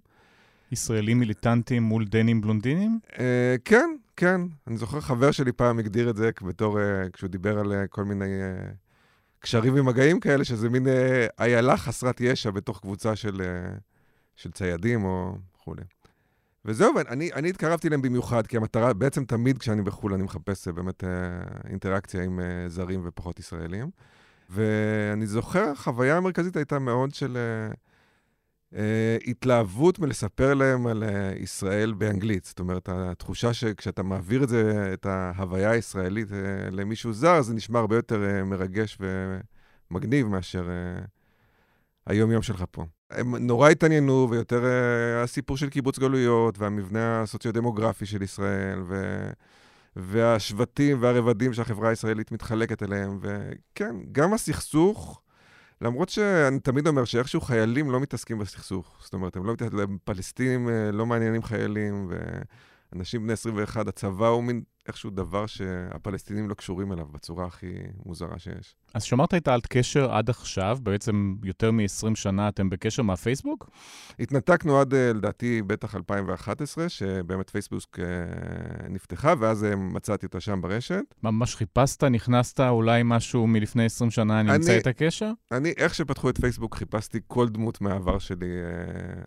ישראלים 0.72 1.20
מיליטנטים 1.20 1.84
מול 1.84 2.06
דנים 2.06 2.42
בלונדינים? 2.42 3.00
אה, 3.20 3.56
כן, 3.66 3.90
כן. 4.16 4.42
אני 4.68 4.78
זוכר 4.78 5.00
חבר 5.00 5.32
שלי 5.32 5.52
פעם 5.52 5.80
הגדיר 5.80 6.10
את 6.10 6.16
זה 6.16 6.30
בתור, 6.42 6.80
אה, 6.80 7.10
כשהוא 7.14 7.30
דיבר 7.30 7.60
על 7.60 7.74
אה, 7.74 7.88
כל 7.88 8.04
מיני 8.04 8.42
אה, 8.42 8.70
קשרים 9.40 9.74
ומגעים 9.76 10.20
כאלה, 10.20 10.44
שזה 10.44 10.70
מין 10.70 10.88
אה, 10.88 11.28
איילה 11.40 11.78
חסרת 11.78 12.22
ישע 12.22 12.52
בתוך 12.52 12.80
קבוצה 12.80 13.16
של, 13.16 13.42
אה, 13.42 13.78
של 14.36 14.52
ציידים 14.52 15.06
או 15.06 15.36
וכולי. 15.56 15.84
וזהו, 16.66 16.94
אני, 17.08 17.34
אני 17.34 17.50
התקרבתי 17.50 17.88
אליהם 17.88 18.02
במיוחד, 18.02 18.48
כי 18.48 18.58
המטרה, 18.58 18.94
בעצם 18.94 19.26
תמיד 19.26 19.58
כשאני 19.58 19.82
בחו"ל 19.82 20.14
אני 20.14 20.24
מחפש 20.24 20.68
באמת 20.68 21.04
אינטראקציה 21.70 22.24
עם 22.24 22.40
זרים 22.68 23.02
ופחות 23.04 23.40
ישראלים. 23.40 23.90
ואני 24.50 25.28
זוכר, 25.28 25.70
החוויה 25.70 26.18
המרכזית 26.18 26.56
הייתה 26.56 26.80
מאוד 26.80 27.14
של 27.14 27.38
uh, 28.74 28.78
התלהבות 29.28 30.00
מלספר 30.00 30.54
להם 30.54 30.88
על 30.88 31.04
uh, 31.04 31.40
ישראל 31.40 31.94
באנגלית. 31.94 32.46
זאת 32.46 32.60
אומרת, 32.60 32.90
התחושה 32.92 33.54
שכשאתה 33.54 34.04
מעביר 34.04 34.44
את 34.44 34.50
זה, 34.50 34.90
את 34.94 35.06
ההוויה 35.06 35.72
הישראלית 35.72 36.28
uh, 36.28 36.34
למישהו 36.72 37.14
זר, 37.14 37.42
זה 37.42 37.54
נשמע 37.54 37.80
הרבה 37.80 37.96
יותר 37.96 38.16
uh, 38.16 38.44
מרגש 38.44 38.98
ומגניב 39.92 40.28
מאשר 40.28 40.68
uh, 40.68 41.08
היום-יום 42.06 42.42
שלך 42.42 42.64
פה. 42.72 42.86
הם 43.12 43.36
נורא 43.36 43.70
התעניינו, 43.70 44.28
ויותר 44.32 44.64
uh, 44.64 45.24
הסיפור 45.24 45.58
של 45.58 45.70
קיבוץ 45.70 46.00
גלויות, 46.00 46.60
והמבנה 46.60 47.22
הסוציו-דמוגרפי 47.22 48.06
של 48.06 48.22
ישראל, 48.22 48.80
ו... 48.88 49.28
והשבטים 49.98 51.02
והרבדים 51.02 51.54
שהחברה 51.54 51.90
הישראלית 51.90 52.32
מתחלקת 52.32 52.84
אליהם. 52.84 53.20
וכן, 53.22 53.96
גם 54.12 54.34
הסכסוך, 54.34 55.22
למרות 55.82 56.10
שאני 56.10 56.60
תמיד 56.60 56.88
אומר 56.88 57.06
שאיכשהו 57.06 57.42
חיילים 57.42 57.92
לא 57.92 58.00
מתעסקים 58.00 58.40
בסכסוך. 58.40 58.98
זאת 59.02 59.14
אומרת, 59.14 59.36
הם 59.36 59.46
לא 59.46 59.54
מתעסקים, 59.54 59.98
פלסטינים 60.04 60.70
אה, 60.70 60.92
לא 60.92 61.06
מעניינים 61.06 61.44
חיילים, 61.44 62.12
ואנשים 62.94 63.24
בני 63.24 63.34
21, 63.34 63.88
הצבא 63.88 64.28
הוא 64.28 64.44
מין 64.44 64.64
איכשהו 64.88 65.10
דבר 65.10 65.46
שהפלסטינים 65.46 66.50
לא 66.50 66.54
קשורים 66.54 66.94
אליו 66.94 67.06
בצורה 67.06 67.46
הכי 67.46 67.74
מוזרה 68.06 68.40
שיש. 68.40 68.76
אז 68.94 69.04
שמרת 69.04 69.34
איתה 69.34 69.56
קשר 69.70 70.12
עד 70.12 70.30
עכשיו, 70.30 70.78
בעצם 70.84 71.36
יותר 71.44 71.72
מ-20 71.72 72.16
שנה 72.16 72.50
אתם 72.50 72.70
בקשר 72.70 73.04
מהפייסבוק? 73.04 73.70
התנתקנו 74.20 74.80
עד, 74.80 74.94
אה, 74.94 75.14
לדעתי, 75.14 75.62
בטח 75.62 75.96
2011, 75.96 76.90
שבאמת 76.90 77.50
פייסבוק 77.50 78.00
אה, 78.00 78.90
נפתחה, 78.90 79.34
ואז 79.40 79.64
אה, 79.64 79.76
מצאתי 79.76 80.26
אותה 80.26 80.40
שם 80.40 80.62
ברשת. 80.62 81.04
ממש 81.24 81.56
חיפשת, 81.56 82.04
נכנסת, 82.04 82.60
אולי 82.60 83.02
משהו 83.06 83.48
מלפני 83.48 83.86
20 83.86 84.12
שנה 84.12 84.40
אני, 84.40 84.78
את 84.78 84.88
הקשר? 84.88 85.32
אני, 85.52 85.74
איך 85.78 85.96
שפתחו 85.96 86.30
את 86.30 86.42
פייסבוק, 86.42 86.76
חיפשתי 86.76 87.20
כל 87.28 87.50
דמות 87.50 87.82
מהעבר 87.82 88.20
שלי, 88.20 88.50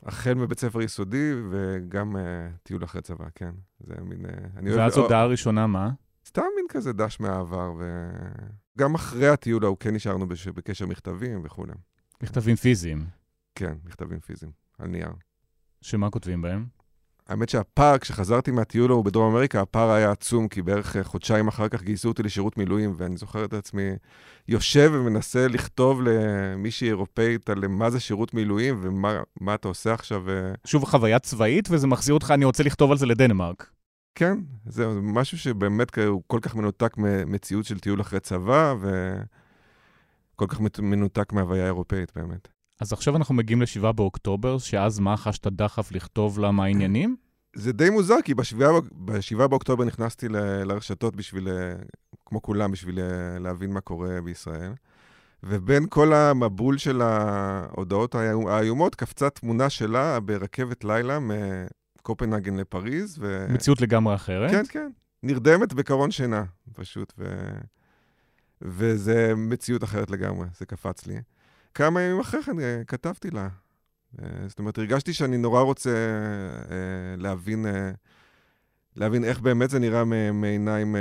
החל 0.06 0.34
מבית 0.34 0.60
ספר 0.60 0.82
יסודי 0.82 1.32
וגם 1.50 2.16
טיול 2.62 2.84
אחרי 2.84 3.02
צבא, 3.02 3.24
כן. 3.34 3.50
זה 3.80 3.94
מין... 4.04 4.26
ואז 4.62 4.96
הודעה 4.96 5.26
ראשונה 5.26 5.66
מה? 5.66 5.90
סתם 6.30 6.42
מין 6.56 6.66
כזה 6.68 6.92
דש 6.92 7.20
מהעבר, 7.20 7.72
וגם 8.76 8.94
אחרי 8.94 9.28
הטיול 9.28 9.64
ההוא 9.64 9.76
כן 9.80 9.94
נשארנו 9.94 10.28
בש... 10.28 10.48
בקשר 10.48 10.86
מכתבים 10.86 11.40
וכולי. 11.44 11.72
מכתבים 12.22 12.56
פיזיים? 12.56 13.04
כן, 13.54 13.74
מכתבים 13.84 14.20
פיזיים, 14.20 14.52
על 14.78 14.88
נייר. 14.88 15.10
שמה 15.80 16.10
כותבים 16.10 16.42
בהם? 16.42 16.66
האמת 17.28 17.48
שהפער, 17.48 17.98
כשחזרתי 17.98 18.50
מהטיול 18.50 18.90
ההוא 18.90 19.04
בדרום 19.04 19.32
אמריקה, 19.32 19.60
הפער 19.60 19.90
היה 19.90 20.10
עצום, 20.10 20.48
כי 20.48 20.62
בערך 20.62 20.96
חודשיים 21.02 21.48
אחר 21.48 21.68
כך 21.68 21.82
גייסו 21.82 22.08
אותי 22.08 22.22
לשירות 22.22 22.56
מילואים, 22.56 22.94
ואני 22.96 23.16
זוכר 23.16 23.44
את 23.44 23.52
עצמי 23.52 23.90
יושב 24.48 24.90
ומנסה 24.94 25.48
לכתוב 25.48 26.00
למישהי 26.02 26.88
אירופאית 26.88 27.50
על 27.50 27.66
מה 27.66 27.90
זה 27.90 28.00
שירות 28.00 28.34
מילואים 28.34 28.80
ומה 28.82 29.54
אתה 29.54 29.68
עושה 29.68 29.94
עכשיו. 29.94 30.24
שוב, 30.66 30.84
חוויה 30.84 31.18
צבאית, 31.18 31.68
וזה 31.70 31.86
מחזיר 31.86 32.14
אותך, 32.14 32.30
אני 32.30 32.44
רוצה 32.44 32.62
לכתוב 32.62 32.90
על 32.90 32.98
זה 32.98 33.06
לדנמרק. 33.06 33.70
כן, 34.14 34.38
זה 34.66 34.86
משהו 35.02 35.38
שבאמת 35.38 35.98
הוא 35.98 36.22
כל 36.26 36.38
כך 36.42 36.54
מנותק 36.54 36.94
ממציאות 36.98 37.64
של 37.64 37.78
טיול 37.78 38.00
אחרי 38.00 38.20
צבא, 38.20 38.74
כל 40.36 40.46
כך 40.48 40.60
מנותק 40.82 41.32
מההוויה 41.32 41.62
האירופאית 41.62 42.12
באמת. 42.16 42.48
אז 42.80 42.92
עכשיו 42.92 43.16
אנחנו 43.16 43.34
מגיעים 43.34 43.62
ל-7 43.62 43.92
באוקטובר, 43.92 44.58
שאז 44.58 44.98
מה 44.98 45.16
חשת 45.16 45.46
דחף 45.46 45.92
לכתוב 45.92 46.38
לה 46.38 46.50
מה 46.50 46.64
העניינים? 46.64 47.16
זה 47.56 47.72
די 47.72 47.90
מוזר, 47.90 48.16
כי 48.24 48.34
ב-7 48.34 49.46
באוקטובר 49.46 49.84
נכנסתי 49.84 50.28
לרשתות 50.64 51.16
בשביל, 51.16 51.48
כמו 52.26 52.42
כולם, 52.42 52.72
בשביל 52.72 52.98
להבין 53.38 53.72
מה 53.72 53.80
קורה 53.80 54.20
בישראל. 54.24 54.72
ובין 55.42 55.86
כל 55.88 56.12
המבול 56.12 56.78
של 56.78 57.02
ההודעות 57.02 58.14
האיומות, 58.48 58.94
קפצה 58.94 59.30
תמונה 59.30 59.70
שלה 59.70 60.20
ברכבת 60.20 60.84
לילה 60.84 61.18
מקופנהגן 62.00 62.56
לפריז. 62.56 63.18
ו... 63.20 63.46
מציאות 63.48 63.80
לגמרי 63.80 64.14
אחרת. 64.14 64.50
כן, 64.50 64.62
כן. 64.68 64.90
נרדמת 65.22 65.72
בקרון 65.72 66.10
שינה, 66.10 66.44
פשוט. 66.72 67.12
ו... 67.18 67.24
וזה 68.62 69.32
מציאות 69.36 69.84
אחרת 69.84 70.10
לגמרי, 70.10 70.46
זה 70.58 70.66
קפץ 70.66 71.06
לי. 71.06 71.20
כמה 71.74 72.02
ימים 72.02 72.20
אחרי 72.20 72.42
כן 72.42 72.60
אה, 72.60 72.82
כתבתי 72.86 73.30
לה. 73.30 73.48
אה, 74.22 74.26
זאת 74.46 74.58
אומרת, 74.58 74.78
הרגשתי 74.78 75.12
שאני 75.12 75.36
נורא 75.36 75.62
רוצה 75.62 75.90
אה, 76.70 77.16
להבין, 77.16 77.66
להבין 78.96 79.24
איך 79.24 79.40
באמת 79.40 79.70
זה 79.70 79.78
נראה 79.78 80.04
מעיניים 80.32 80.96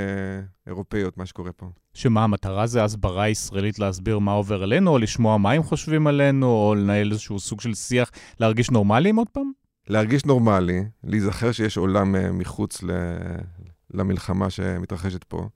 אירופאיות, 0.68 1.18
מה 1.18 1.26
שקורה 1.26 1.52
פה. 1.52 1.70
שמה, 1.94 2.24
המטרה 2.24 2.68
זה 2.68 2.84
הסברה 2.84 3.30
ישראלית 3.30 3.80
להסביר 3.80 4.20
מה 4.20 4.32
עובר 4.32 4.64
עלינו, 4.64 4.92
או 4.92 4.98
לשמוע 4.98 5.38
מה 5.38 5.52
הם 5.52 5.64
חושבים 5.64 6.08
עלינו, 6.08 6.48
או 6.48 6.76
לנהל 6.76 7.12
איזשהו 7.12 7.40
סוג 7.40 7.62
של 7.62 7.74
שיח, 7.74 8.12
להרגיש 8.40 8.72
נורמליים 8.72 9.16
עוד 9.16 9.30
פעם? 9.30 9.52
להרגיש 9.90 10.26
נורמלי, 10.26 10.84
להיזכר 11.04 11.52
שיש 11.52 11.78
עולם 11.78 12.38
מחוץ 12.38 12.84
ל... 12.84 12.92
למלחמה 13.94 14.50
שמתרחשת 14.50 15.24
פה. 15.24 15.48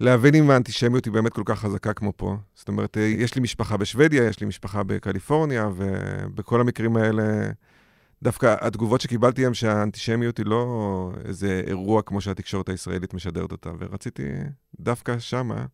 להבין 0.00 0.34
אם 0.34 0.50
האנטישמיות 0.50 1.04
היא 1.04 1.12
באמת 1.12 1.32
כל 1.32 1.42
כך 1.44 1.60
חזקה 1.60 1.92
כמו 1.92 2.12
פה. 2.16 2.36
זאת 2.54 2.68
אומרת, 2.68 2.98
אה, 2.98 3.02
יש 3.02 3.34
לי 3.34 3.40
משפחה 3.40 3.76
בשוודיה, 3.76 4.24
יש 4.24 4.40
לי 4.40 4.46
משפחה 4.46 4.82
בקליפורניה, 4.82 5.68
ובכל 5.76 6.60
המקרים 6.60 6.96
האלה, 6.96 7.50
דווקא 8.22 8.56
התגובות 8.60 9.00
שקיבלתי 9.00 9.46
הן 9.46 9.54
שהאנטישמיות 9.54 10.38
היא 10.38 10.46
לא 10.46 11.12
איזה 11.24 11.62
אירוע 11.66 12.02
כמו 12.02 12.20
שהתקשורת 12.20 12.68
הישראלית 12.68 13.14
משדרת 13.14 13.52
אותה, 13.52 13.70
ורציתי, 13.78 14.22
דווקא 14.80 15.18
שמה, 15.18 15.66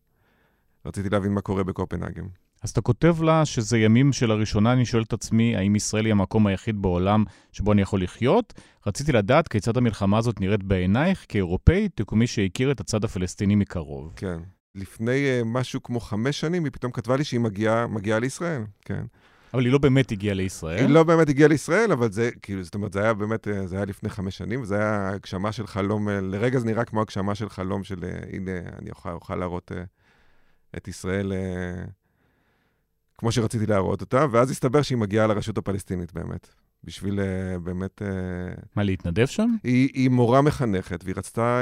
רציתי 0.85 1.09
להבין 1.09 1.33
מה 1.33 1.41
קורה 1.41 1.63
בקופנהגן. 1.63 2.25
אז 2.67 2.71
אתה 2.71 2.81
כותב 2.81 3.21
לה 3.21 3.45
שזה 3.45 3.77
ימים 3.77 4.13
שלראשונה 4.13 4.73
אני 4.73 4.85
שואל 4.85 5.03
את 5.03 5.13
עצמי, 5.13 5.55
האם 5.55 5.75
ישראל 5.75 6.05
היא 6.05 6.11
המקום 6.11 6.47
היחיד 6.47 6.81
בעולם 6.81 7.23
שבו 7.51 7.71
אני 7.71 7.81
יכול 7.81 8.03
לחיות? 8.03 8.53
רציתי 8.87 9.11
לדעת 9.11 9.47
כיצד 9.47 9.77
המלחמה 9.77 10.17
הזאת 10.17 10.41
נראית 10.41 10.63
בעינייך 10.63 11.25
כאירופאית 11.29 12.01
וכמי 12.01 12.27
שהכיר 12.27 12.71
את 12.71 12.79
הצד 12.79 13.03
הפלסטיני 13.03 13.55
מקרוב. 13.55 14.13
כן. 14.15 14.37
לפני 14.75 15.11
uh, 15.11 15.45
משהו 15.45 15.83
כמו 15.83 15.99
חמש 15.99 16.39
שנים, 16.39 16.63
היא 16.63 16.71
פתאום 16.71 16.91
כתבה 16.91 17.17
לי 17.17 17.23
שהיא 17.23 17.39
מגיעה, 17.39 17.87
מגיעה 17.87 18.19
לישראל, 18.19 18.61
כן. 18.81 19.05
אבל 19.53 19.65
היא 19.65 19.71
לא 19.71 19.77
באמת 19.77 20.11
הגיעה 20.11 20.35
לישראל. 20.35 20.79
היא 20.79 20.89
לא 20.89 21.03
באמת 21.03 21.29
הגיעה 21.29 21.49
לישראל, 21.49 21.91
אבל 21.91 22.11
זה, 22.11 22.29
כאילו, 22.41 22.63
זאת 22.63 22.75
אומרת, 22.75 22.93
זה 22.93 23.03
היה 23.03 23.13
באמת, 23.13 23.47
אה, 23.47 23.67
זה 23.67 23.75
היה 23.75 23.85
לפני 23.85 24.09
חמש 24.09 24.37
שנים, 24.37 24.61
וזה 24.61 24.75
היה 24.75 25.09
הגשמה 25.09 25.51
של 25.51 25.67
חלום, 25.67 26.09
אה, 26.09 26.21
לרגע 26.21 26.59
זה 26.59 26.65
נראה 26.65 26.85
כמו 26.85 27.01
הגשמה 27.01 27.35
של 27.35 27.49
חלום 27.49 27.83
של, 27.83 28.03
הנה, 28.33 28.51
אני 28.79 28.89
אוכל, 28.89 29.11
אוכל 29.11 29.35
להראות 29.35 29.71
את 30.77 30.87
ישראל 30.87 31.31
כמו 33.17 33.31
שרציתי 33.31 33.65
להראות 33.65 34.01
אותה, 34.01 34.25
ואז 34.31 34.51
הסתבר 34.51 34.81
שהיא 34.81 34.97
מגיעה 34.97 35.27
לרשות 35.27 35.57
הפלסטינית 35.57 36.13
באמת. 36.13 36.47
בשביל 36.83 37.19
uh, 37.19 37.59
באמת... 37.59 38.01
Uh, 38.01 38.65
מה, 38.75 38.83
להתנדב 38.83 39.25
שם? 39.25 39.55
היא, 39.63 39.89
היא 39.93 40.09
מורה 40.09 40.41
מחנכת, 40.41 41.03
והיא 41.03 41.15
רצתה... 41.17 41.59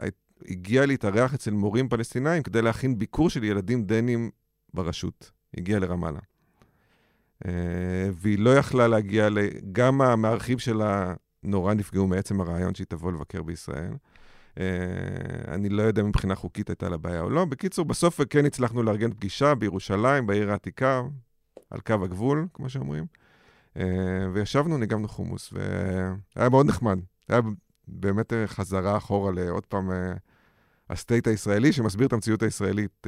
Uh, 0.00 0.06
הגיעה 0.48 0.86
להתארח 0.86 1.34
אצל 1.34 1.50
מורים 1.50 1.88
פלסטינאים 1.88 2.42
כדי 2.42 2.62
להכין 2.62 2.98
ביקור 2.98 3.30
של 3.30 3.44
ילדים 3.44 3.84
דנים 3.84 4.30
ברשות. 4.74 5.30
הגיעה 5.56 5.80
לרמאללה. 5.80 6.18
והיא 8.12 8.38
לא 8.38 8.56
יכלה 8.56 8.88
להגיע, 8.88 9.28
ל... 9.30 9.38
גם 9.72 10.02
המארחים 10.02 10.58
שלה 10.58 11.14
נורא 11.42 11.74
נפגעו 11.74 12.06
מעצם 12.06 12.40
הרעיון 12.40 12.74
שהיא 12.74 12.86
תבוא 12.88 13.12
לבקר 13.12 13.42
בישראל. 13.42 13.92
אה, 14.58 15.54
אני 15.54 15.68
לא 15.68 15.82
יודע 15.82 16.02
מבחינה 16.02 16.34
חוקית 16.34 16.68
הייתה 16.68 16.88
לה 16.88 16.96
בעיה 16.96 17.20
או 17.20 17.30
לא. 17.30 17.44
בקיצור, 17.44 17.84
בסוף 17.84 18.20
כן 18.30 18.44
הצלחנו 18.44 18.82
לארגן 18.82 19.12
פגישה 19.12 19.54
בירושלים, 19.54 20.26
בעיר 20.26 20.50
העתיקה, 20.50 21.02
על 21.70 21.80
קו 21.80 21.94
הגבול, 22.04 22.46
כמו 22.54 22.68
שאומרים. 22.68 23.06
אה, 23.76 23.82
וישבנו, 24.32 24.78
ניגמנו 24.78 25.08
חומוס, 25.08 25.52
והיה 25.52 26.48
מאוד 26.48 26.66
נחמד. 26.66 26.98
היה 27.28 27.40
באמת 27.88 28.32
אה, 28.32 28.46
חזרה 28.46 28.96
אחורה 28.96 29.32
לעוד 29.32 29.66
פעם 29.66 29.90
הסטייט 30.90 31.26
הישראלי, 31.26 31.72
שמסביר 31.72 32.06
את 32.06 32.12
המציאות 32.12 32.42
הישראלית 32.42 33.06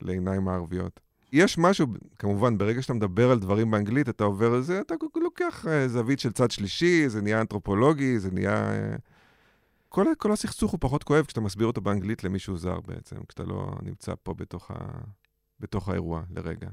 לעיניים 0.00 0.48
הערביות. 0.48 1.00
יש 1.32 1.58
משהו, 1.58 1.86
כמובן, 2.18 2.58
ברגע 2.58 2.82
שאתה 2.82 2.94
מדבר 2.94 3.30
על 3.30 3.38
דברים 3.38 3.70
באנגלית, 3.70 4.08
אתה 4.08 4.24
עובר 4.24 4.54
על 4.54 4.62
זה, 4.62 4.80
אתה 4.80 4.94
לוקח 5.14 5.66
זווית 5.86 6.18
של 6.18 6.32
צד 6.32 6.50
שלישי, 6.50 7.08
זה 7.08 7.22
נהיה 7.22 7.40
אנתרופולוגי, 7.40 8.18
זה 8.18 8.30
נהיה... 8.30 8.72
כל, 9.92 10.06
כל 10.18 10.32
הסכסוך 10.32 10.72
הוא 10.72 10.78
פחות 10.80 11.04
כואב 11.04 11.24
כשאתה 11.24 11.40
מסביר 11.40 11.66
אותו 11.66 11.80
באנגלית 11.80 12.24
למישהו 12.24 12.56
זר 12.56 12.80
בעצם, 12.80 13.16
כשאתה 13.28 13.44
לא 13.44 13.72
נמצא 13.82 14.12
פה 14.22 14.34
בתוך, 14.34 14.70
ה, 14.70 14.74
בתוך 15.60 15.88
האירוע 15.88 16.22
לרגע. 16.30 16.68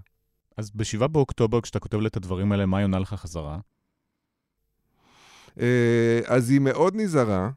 אז 0.57 0.71
ב-7 0.75 1.07
באוקטובר, 1.07 1.61
כשאתה 1.61 1.79
כותב 1.79 1.99
לי 1.99 2.07
את 2.07 2.17
הדברים 2.17 2.51
האלה, 2.51 2.65
מה 2.65 2.77
היא 2.77 2.83
עונה 2.83 2.99
לך 2.99 3.13
חזרה? 3.13 3.59
אה, 5.59 6.19
אז 6.27 6.49
היא 6.49 6.59
מאוד 6.59 6.95
נזהרה. 6.95 7.49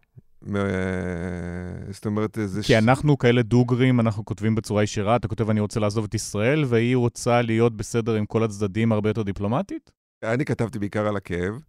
זאת 1.91 2.07
אומרת, 2.07 2.39
זה... 2.45 2.63
כי 2.63 2.79
אנחנו 2.79 3.19
כאלה 3.19 3.43
דוגרים, 3.43 4.01
אנחנו 4.01 4.25
כותבים 4.25 4.55
בצורה 4.55 4.83
ישירה, 4.83 5.17
אתה 5.17 5.29
כותב 5.29 5.51
אני 5.51 5.61
רוצה 5.61 5.81
לעזוב 5.81 6.05
את 6.05 6.15
ישראל, 6.15 6.65
והיא 6.65 6.97
רוצה 6.97 7.43
להיות 7.43 7.77
בסדר 7.77 8.15
עם 8.15 8.27
כל 8.27 8.45
הצדדים 8.45 8.93
הרבה 8.93 9.11
יותר 9.11 9.23
דיפלומטית? 9.23 9.91
אני 10.23 10.45
כתבתי 10.45 10.79
בעיקר 10.79 11.07
על 11.07 11.17
הכאב. 11.17 11.63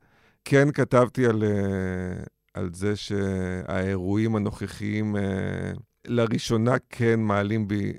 כן 0.46 0.72
כתבתי 0.72 1.26
על, 1.26 1.44
אה, 1.44 2.24
על 2.54 2.70
זה 2.74 2.95
שהאירועים 2.95 4.36
הנוכחיים 4.36 5.16
אה, 5.16 5.72
לראשונה 6.06 6.76
כן 6.89 7.20
מעלים 7.20 7.68
בי 7.68 7.93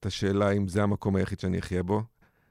את 0.00 0.06
השאלה 0.06 0.50
אם 0.50 0.68
זה 0.68 0.82
המקום 0.82 1.16
היחיד 1.16 1.40
שאני 1.40 1.58
אחיה 1.58 1.82
בו. 1.82 2.02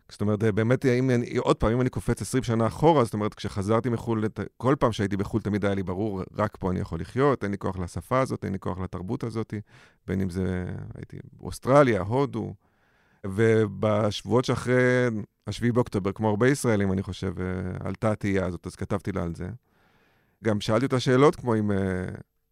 זאת 0.10 0.22
אומרת, 0.22 0.44
באמת, 0.44 0.86
אם 0.86 1.10
אני, 1.10 1.38
עוד 1.38 1.58
פעם, 1.58 1.72
אם 1.72 1.82
אני 1.82 1.90
קופץ 1.90 2.22
20 2.22 2.44
שנה 2.44 2.68
אחורה, 2.68 3.04
זאת 3.04 3.14
אומרת, 3.14 3.34
כשחזרתי 3.34 3.90
מחו"ל, 3.90 4.26
כל 4.58 4.76
פעם 4.80 4.92
שהייתי 4.92 5.18
בחו"ל 5.18 5.42
תמיד 5.42 5.66
היה 5.66 5.76
לי 5.76 5.84
ברור, 5.84 6.22
רק 6.36 6.58
פה 6.60 6.72
אני 6.72 6.80
יכול 6.80 7.02
לחיות, 7.02 7.44
אין 7.44 7.52
לי 7.52 7.58
כוח 7.58 7.80
לשפה 7.80 8.20
הזאת, 8.20 8.46
אין 8.46 8.54
לי 8.54 8.60
כוח 8.60 8.80
לתרבות 8.80 9.24
הזאת, 9.24 9.54
בין 10.08 10.22
אם 10.22 10.30
זה, 10.30 10.66
הייתי 10.96 11.18
באוסטרליה, 11.34 12.02
הודו. 12.02 12.54
ובשבועות 13.26 14.46
שאחרי 14.46 15.08
7 15.50 15.72
באוקטובר, 15.72 16.12
כמו 16.12 16.30
הרבה 16.30 16.48
ישראלים, 16.48 16.92
אני 16.92 17.04
חושב, 17.04 17.34
אה, 17.40 17.46
עלתה 17.88 18.12
התהייה 18.12 18.46
הזאת, 18.46 18.68
אז 18.68 18.76
כתבתי 18.76 19.12
לה 19.12 19.24
על 19.24 19.36
זה. 19.36 19.50
גם 20.44 20.62
שאלתי 20.62 20.86
אותה 20.86 21.00
שאלות 21.00 21.36
כמו 21.36 21.56
אם, 21.56 21.72
אה, 21.72 22.06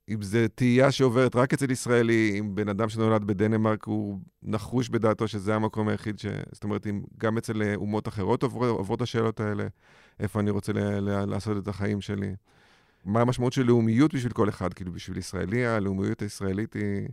אם 0.10 0.22
זה 0.22 0.48
תהייה 0.48 0.92
שעוברת 0.92 1.36
רק 1.36 1.54
אצל 1.54 1.72
ישראלי, 1.72 2.36
אם 2.40 2.56
בן 2.56 2.70
אדם 2.70 2.90
שנולד 2.90 3.24
בדנמרק 3.24 3.84
הוא 3.84 4.20
נחוש 4.44 4.90
בדעתו 4.90 5.28
שזה 5.28 5.56
המקום 5.56 5.88
היחיד 5.88 6.20
ש... 6.20 6.26
זאת 6.52 6.64
אומרת, 6.64 6.88
אם 6.88 7.02
גם 7.18 7.38
אצל 7.38 7.62
אה, 7.62 7.76
אומות 7.76 8.08
אחרות 8.08 8.44
עוברות, 8.44 8.70
עוברות 8.70 9.02
השאלות 9.02 9.40
האלה, 9.40 9.68
איפה 10.20 10.40
אני 10.40 10.50
רוצה 10.50 10.74
ל- 10.74 11.00
ל- 11.00 11.26
לעשות 11.26 11.58
את 11.58 11.68
החיים 11.68 12.02
שלי. 12.02 12.36
מה 13.06 13.22
המשמעות 13.22 13.54
של 13.54 13.64
לאומיות 13.64 14.14
בשביל 14.14 14.32
כל 14.32 14.50
אחד? 14.50 14.74
כאילו, 14.74 14.92
בשביל 14.92 15.18
ישראלי, 15.18 15.66
הלאומיות 15.66 16.22
הישראלית 16.22 16.74
היא 16.74 17.08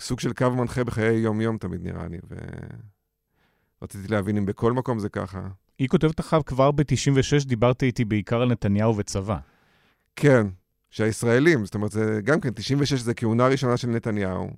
סוג 0.00 0.20
של 0.20 0.32
קו 0.32 0.50
מנחה 0.50 0.84
בחיי 0.84 1.18
יום-יום 1.18 1.58
תמיד 1.58 1.82
נראה 1.82 2.08
לי, 2.08 2.18
ורציתי 3.80 4.08
להבין 4.08 4.36
אם 4.36 4.46
בכל 4.46 4.72
מקום 4.72 4.98
זה 4.98 5.08
ככה. 5.08 5.48
היא 5.78 5.88
כותבת 5.88 6.20
לך 6.20 6.36
כבר 6.46 6.70
ב-96, 6.70 7.44
דיברת 7.46 7.82
איתי 7.82 8.04
בעיקר 8.04 8.42
על 8.42 8.48
נתניהו 8.48 8.96
וצבא. 8.96 9.38
כן, 10.16 10.46
שהישראלים, 10.90 11.64
זאת 11.64 11.74
אומרת, 11.74 11.90
זה, 11.90 12.20
גם 12.24 12.40
כן, 12.40 12.50
96 12.54 13.00
זה 13.00 13.14
כהונה 13.14 13.46
ראשונה 13.46 13.76
של 13.76 13.88
נתניהו. 13.88 14.50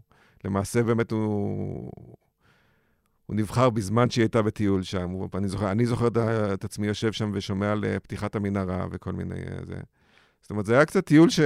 למעשה 0.45 0.83
באמת 0.83 1.11
הוא... 1.11 1.93
הוא 3.27 3.37
נבחר 3.37 3.71
בזמן 3.71 4.11
שהיא 4.11 4.23
הייתה 4.23 4.43
בטיול 4.43 4.83
שם. 4.83 5.17
אני, 5.35 5.49
זוכר, 5.49 5.71
אני 5.71 5.87
זוכר 5.87 6.07
את, 6.07 6.17
את 6.55 6.65
עצמי 6.65 6.87
יושב 6.87 7.13
שם 7.13 7.31
ושומע 7.35 7.73
על 7.73 7.85
אה, 7.85 8.01
פתיחת 8.01 8.37
המנהרה 8.37 8.87
וכל 8.91 9.13
מיני... 9.13 9.35
אה, 9.35 9.65
זה. 9.65 9.77
זאת 10.41 10.51
אומרת, 10.51 10.67
זה 10.67 10.75
היה 10.75 10.85
קצת 10.85 11.07
טיול 11.07 11.31
ש... 11.31 11.41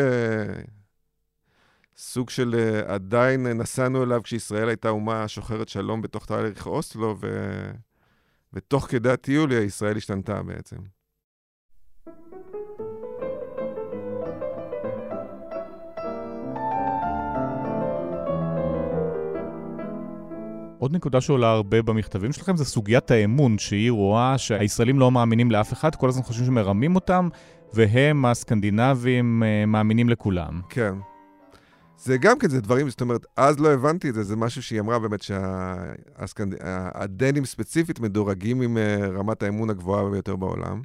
סוג 1.96 2.30
של 2.30 2.54
אה, 2.58 2.94
עדיין 2.94 3.46
נסענו 3.46 4.02
אליו 4.02 4.22
כשישראל 4.22 4.68
הייתה 4.68 4.88
אומה 4.88 5.28
שוחרת 5.28 5.68
שלום 5.68 6.02
בתוך 6.02 6.26
תהליך 6.26 6.66
אוסלו, 6.66 7.16
ו... 7.20 7.26
ותוך 8.52 8.86
כדי 8.86 9.10
הטיול 9.10 9.52
ישראל 9.52 9.96
השתנתה 9.96 10.42
בעצם. 10.42 10.76
עוד 20.80 20.92
נקודה 20.92 21.20
שעולה 21.20 21.50
הרבה 21.50 21.82
במכתבים 21.82 22.32
שלכם 22.32 22.56
זה 22.56 22.64
סוגיית 22.64 23.10
האמון, 23.10 23.58
שהיא 23.58 23.90
רואה 23.90 24.38
שהישראלים 24.38 24.98
לא 24.98 25.10
מאמינים 25.10 25.50
לאף 25.50 25.72
אחד, 25.72 25.94
כל 25.94 26.08
הזמן 26.08 26.22
חושבים 26.22 26.46
שמרמים 26.46 26.94
אותם, 26.94 27.28
והם, 27.72 28.24
הסקנדינבים, 28.24 29.42
אה, 29.42 29.66
מאמינים 29.66 30.08
לכולם. 30.08 30.60
כן. 30.68 30.94
זה 32.02 32.16
גם 32.18 32.38
כן, 32.38 32.48
זה 32.48 32.60
דברים, 32.60 32.90
זאת 32.90 33.00
אומרת, 33.00 33.26
אז 33.36 33.60
לא 33.60 33.72
הבנתי 33.72 34.08
את 34.08 34.14
זה, 34.14 34.22
זה 34.22 34.36
משהו 34.36 34.62
שהיא 34.62 34.80
אמרה 34.80 34.98
באמת 34.98 35.22
שהדנים 36.26 37.44
ספציפית 37.44 38.00
מדורגים 38.00 38.60
עם 38.60 38.78
אה, 38.78 39.06
רמת 39.06 39.42
האמון 39.42 39.70
הגבוהה 39.70 40.10
ביותר 40.10 40.36
בעולם. 40.36 40.82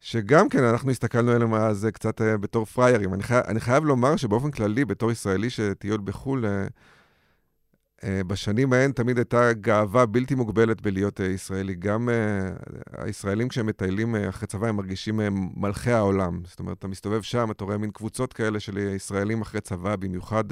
שגם 0.00 0.48
כן, 0.48 0.64
אנחנו 0.64 0.90
הסתכלנו 0.90 1.30
עליהם 1.30 1.54
אז 1.54 1.88
קצת 1.92 2.20
אה, 2.20 2.36
בתור 2.36 2.64
פריירים. 2.64 3.14
אני, 3.14 3.22
חי... 3.22 3.40
אני 3.48 3.60
חייב 3.60 3.84
לומר 3.84 4.16
שבאופן 4.16 4.50
כללי, 4.50 4.84
בתור 4.84 5.10
ישראלי 5.10 5.50
שטיול 5.50 6.00
בחו"ל, 6.04 6.46
אה, 6.46 6.50
אה, 6.50 6.66
בשנים 8.04 8.72
ההן 8.72 8.92
תמיד 8.92 9.18
הייתה 9.18 9.52
גאווה 9.52 10.06
בלתי 10.06 10.34
מוגבלת 10.34 10.80
בלהיות 10.80 11.20
ישראלי. 11.20 11.74
גם 11.74 12.08
הישראלים 12.96 13.48
כשהם 13.48 13.66
מטיילים 13.66 14.16
אחרי 14.16 14.46
צבא, 14.46 14.68
הם 14.68 14.76
מרגישים 14.76 15.20
מלכי 15.56 15.90
העולם. 15.90 16.40
זאת 16.44 16.60
אומרת, 16.60 16.78
אתה 16.78 16.88
מסתובב 16.88 17.22
שם, 17.22 17.50
אתה 17.50 17.64
רואה 17.64 17.78
מין 17.78 17.90
קבוצות 17.90 18.32
כאלה 18.32 18.60
של 18.60 18.78
ישראלים 18.78 19.40
אחרי 19.40 19.60
צבא, 19.60 19.96
במיוחד 19.96 20.44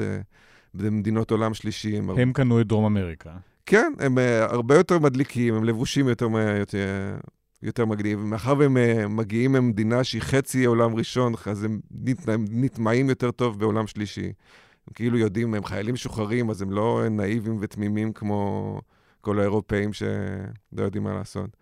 במדינות 0.75 1.31
עולם 1.31 1.55
שלישי. 1.55 1.99
הם, 1.99 2.11
הם 2.11 2.33
קנו 2.33 2.61
את 2.61 2.67
דרום 2.67 2.85
אמריקה. 2.85 3.31
כן, 3.67 3.93
הם 3.99 4.19
הרבה 4.49 4.75
יותר 4.75 4.99
מדליקים, 4.99 5.55
הם 5.55 5.65
לבושים 5.65 6.09
יותר, 6.09 6.29
יותר, 6.59 7.17
יותר 7.63 7.87
מגניב. 7.87 8.19
מאחר 8.19 8.55
והם 8.59 8.77
מגיעים 9.17 9.53
ממדינה 9.53 10.05
שהיא 10.05 10.23
חצי 10.23 10.65
עולם 10.65 10.95
ראשון, 10.95 11.33
אז 11.47 11.65
הם 11.65 11.81
נטמעים 12.51 13.09
יותר 13.09 13.31
טוב 13.31 13.59
בעולם 13.61 13.87
שלישי. 13.87 14.33
הם 14.89 14.93
כאילו 14.95 15.19
יודעים, 15.19 15.55
הם 15.55 15.65
חיילים 15.65 15.95
משוחררים, 15.95 16.51
אז 16.51 16.63
הם 16.63 16.71
לא 16.71 17.03
נאיבים 17.11 17.57
ותמימים 17.61 18.13
כמו 18.13 18.81
כל 19.21 19.41
האירופאים 19.41 19.93
שלא 19.93 20.83
יודעים 20.83 21.05
מה 21.05 21.15
לעשות. 21.15 21.57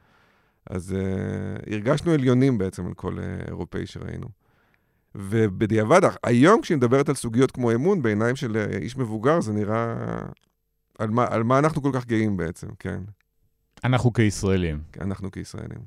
אז 0.71 0.95
uh, 0.95 1.73
הרגשנו 1.73 2.13
עליונים 2.13 2.59
בעצם 2.59 2.87
על 2.87 2.95
כל 2.95 3.19
uh, 3.19 3.49
אירופאי 3.49 3.87
שראינו. 3.87 4.27
ובדיעבד, 5.15 6.01
היום 6.25 6.61
כשהיא 6.61 6.77
מדברת 6.77 7.09
על 7.09 7.15
סוגיות 7.15 7.51
כמו 7.51 7.73
אמון, 7.73 8.03
בעיניים 8.03 8.37
של 8.37 8.57
איש 8.81 8.97
מבוגר, 8.97 9.41
זה 9.41 9.53
נראה... 9.53 9.97
על 10.99 11.11
מה, 11.11 11.27
על 11.31 11.43
מה 11.43 11.59
אנחנו 11.59 11.83
כל 11.83 11.91
כך 11.93 12.07
גאים 12.07 12.37
בעצם, 12.37 12.67
כן. 12.79 13.01
אנחנו 13.85 14.13
כישראלים. 14.13 14.81
אנחנו 15.01 15.31
כישראלים. 15.31 15.79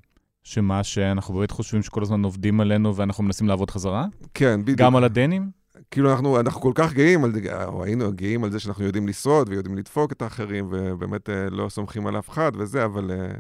שמה, 0.44 0.84
שאנחנו 0.84 1.34
באמת 1.34 1.52
חושבים 1.52 1.84
שכל 1.84 2.02
הזמן 2.02 2.24
עובדים 2.24 2.62
עלינו 2.62 2.96
ואנחנו 2.96 3.24
מנסים 3.24 3.48
לעבוד 3.48 3.72
חזרה? 3.72 4.06
כן, 4.34 4.62
בדיוק. 4.62 4.80
גם 4.80 4.96
על 4.96 5.04
הדנים? 5.04 5.59
כאילו 5.92 6.12
אנחנו, 6.12 6.40
אנחנו 6.40 6.62
כל 6.62 6.72
כך 6.76 6.94
גאים, 6.94 7.24
על, 7.24 7.32
או 7.66 7.84
היינו 7.84 8.12
גאים 8.14 8.44
על 8.44 8.52
זה 8.52 8.60
שאנחנו 8.60 8.84
יודעים 8.84 9.08
לשרוד 9.08 9.50
ויודעים 9.50 9.78
לדפוק 9.78 10.12
את 10.12 10.22
האחרים, 10.22 10.68
ובאמת 10.72 11.30
אה, 11.30 11.50
לא 11.50 11.70
סומכים 11.70 12.08
על 12.08 12.20
אף 12.20 12.30
אחד 12.30 12.52
וזה, 12.58 12.86
אבל, 12.86 13.12
אה, 13.12 13.32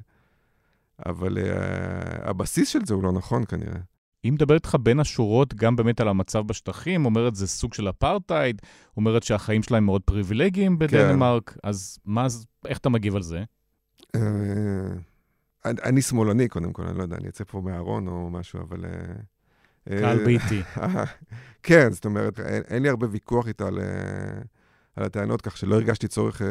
אבל 1.05 1.37
אה, 1.37 2.29
הבסיס 2.29 2.69
של 2.69 2.79
זה 2.85 2.93
הוא 2.93 3.03
לא 3.03 3.11
נכון 3.11 3.45
כנראה. 3.45 3.79
היא 4.23 4.31
מדברת 4.31 4.65
איתך 4.65 4.77
בין 4.83 4.99
השורות 4.99 5.53
גם 5.53 5.75
באמת 5.75 6.01
על 6.01 6.07
המצב 6.07 6.47
בשטחים, 6.47 7.05
אומרת 7.05 7.35
זה 7.35 7.47
סוג 7.47 7.73
של 7.73 7.89
אפרטהייד, 7.89 8.61
אומרת 8.97 9.23
שהחיים 9.23 9.63
שלהם 9.63 9.85
מאוד 9.85 10.01
פריבילגיים 10.01 10.79
בדנמרק, 10.79 11.49
כן. 11.49 11.59
אז 11.63 11.99
מה, 12.05 12.27
איך 12.65 12.77
אתה 12.77 12.89
מגיב 12.89 13.15
על 13.15 13.21
זה? 13.21 13.43
אני, 15.65 15.81
אני 15.83 16.01
שמאלני, 16.01 16.47
קודם 16.47 16.73
כל, 16.73 16.83
אני 16.83 16.97
לא 16.97 17.03
יודע, 17.03 17.17
אני 17.17 17.29
אצא 17.29 17.43
פה 17.43 17.61
מהארון 17.61 18.07
או 18.07 18.29
משהו, 18.29 18.61
אבל... 18.61 18.85
אה, 18.85 19.15
קהל 19.99 20.25
ביתי. 20.25 20.61
כן, 21.63 21.91
זאת 21.91 22.05
אומרת, 22.05 22.39
אין, 22.39 22.63
אין 22.69 22.83
לי 22.83 22.89
הרבה 22.89 23.07
ויכוח 23.11 23.47
איתה 23.47 23.67
על, 23.67 23.79
על 24.95 25.03
הטענות, 25.03 25.41
כך 25.41 25.57
שלא 25.57 25.75
הרגשתי 25.75 26.07
צורך... 26.07 26.41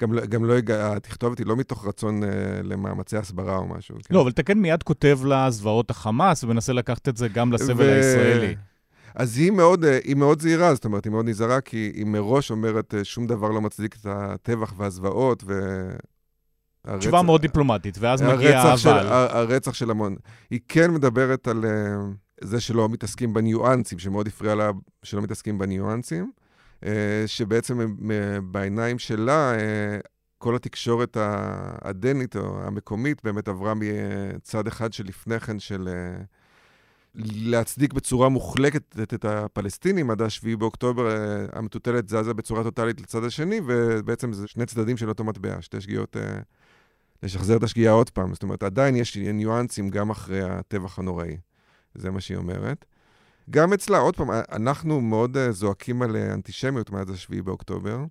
גם, 0.00 0.12
לא, 0.12 0.26
גם 0.26 0.44
לא, 0.44 0.54
התכתובת 0.68 1.38
היא 1.38 1.46
לא 1.46 1.56
מתוך 1.56 1.86
רצון 1.86 2.24
אה, 2.24 2.28
למאמצי 2.62 3.16
הסברה 3.16 3.56
או 3.56 3.66
משהו. 3.66 3.96
כן? 4.04 4.14
לא, 4.14 4.22
אבל 4.22 4.30
אתה 4.30 4.42
כן 4.42 4.58
מיד 4.58 4.82
כותב 4.82 5.18
לה 5.24 5.50
זוועות 5.50 5.90
החמאס, 5.90 6.44
ומנסה 6.44 6.72
לקחת 6.72 7.08
את 7.08 7.16
זה 7.16 7.28
גם 7.28 7.52
לסבל 7.52 7.84
ו... 7.84 7.92
הישראלי. 7.92 8.56
אז 9.14 9.38
היא 9.38 9.50
מאוד, 9.50 9.84
היא 9.84 10.16
מאוד 10.16 10.40
זהירה, 10.40 10.74
זאת 10.74 10.84
אומרת, 10.84 11.04
היא 11.04 11.10
מאוד 11.10 11.28
נזהרה, 11.28 11.60
כי 11.60 11.92
היא 11.94 12.06
מראש 12.06 12.50
אומרת, 12.50 12.94
שום 13.02 13.26
דבר 13.26 13.48
לא 13.48 13.60
מצדיק 13.60 13.96
את 14.00 14.06
הטבח 14.06 14.74
והזוועות, 14.76 15.44
ו... 15.46 15.52
הרצח, 16.88 16.98
תשובה 16.98 17.22
מאוד 17.22 17.40
דיפלומטית, 17.40 17.98
ואז 18.00 18.22
מגיע 18.22 18.62
אבל. 18.62 18.76
של, 18.76 18.88
הרצח 18.88 19.74
של 19.74 19.90
המון. 19.90 20.16
היא 20.50 20.60
כן 20.68 20.90
מדברת 20.90 21.48
על 21.48 21.64
uh, 21.64 22.14
זה 22.40 22.60
שלא 22.60 22.88
מתעסקים 22.88 23.34
בניואנסים, 23.34 23.98
שמאוד 23.98 24.26
הפריע 24.26 24.54
לה 24.54 24.70
שלא 25.02 25.22
מתעסקים 25.22 25.58
בניואנסים, 25.58 26.30
uh, 26.80 26.86
שבעצם 27.26 27.80
uh, 27.80 28.04
בעיניים 28.42 28.98
שלה, 28.98 29.52
uh, 29.54 30.06
כל 30.38 30.56
התקשורת 30.56 31.16
הדנית 31.82 32.36
או 32.36 32.62
המקומית 32.62 33.24
באמת 33.24 33.48
עברה 33.48 33.72
מצד 33.74 34.66
אחד 34.66 34.92
שלפני 34.92 35.40
כן 35.40 35.58
של... 35.58 35.88
Uh, 35.88 36.24
להצדיק 37.24 37.92
בצורה 37.92 38.28
מוחלקת 38.28 39.00
את 39.14 39.24
הפלסטינים 39.24 40.10
עד 40.10 40.22
ה-7 40.22 40.56
באוקטובר, 40.58 41.16
המטוטלת 41.52 42.08
זזה 42.08 42.34
בצורה 42.34 42.62
טוטאלית 42.62 43.00
לצד 43.00 43.24
השני, 43.24 43.60
ובעצם 43.66 44.32
זה 44.32 44.46
שני 44.46 44.66
צדדים 44.66 44.96
של 44.96 45.08
אותו 45.08 45.24
מטבע, 45.24 45.56
שתי 45.60 45.80
שגיאות 45.80 46.16
לשחזר 47.22 47.56
את 47.56 47.62
השגיאה 47.62 47.92
עוד 47.92 48.10
פעם. 48.10 48.34
זאת 48.34 48.42
אומרת, 48.42 48.62
עדיין 48.62 48.96
יש 48.96 49.16
ניואנסים 49.16 49.88
גם 49.88 50.10
אחרי 50.10 50.42
הטבח 50.42 50.98
הנוראי. 50.98 51.36
זה 51.94 52.10
מה 52.10 52.20
שהיא 52.20 52.38
אומרת. 52.38 52.84
גם 53.50 53.72
אצלה, 53.72 53.98
עוד 53.98 54.16
פעם, 54.16 54.30
אנחנו 54.30 55.00
מאוד 55.00 55.36
uh, 55.36 55.50
זועקים 55.50 56.02
על 56.02 56.16
uh, 56.16 56.34
אנטישמיות 56.34 56.90
מאז 56.90 57.10
ה-7 57.10 57.42
באוקטובר. 57.42 58.04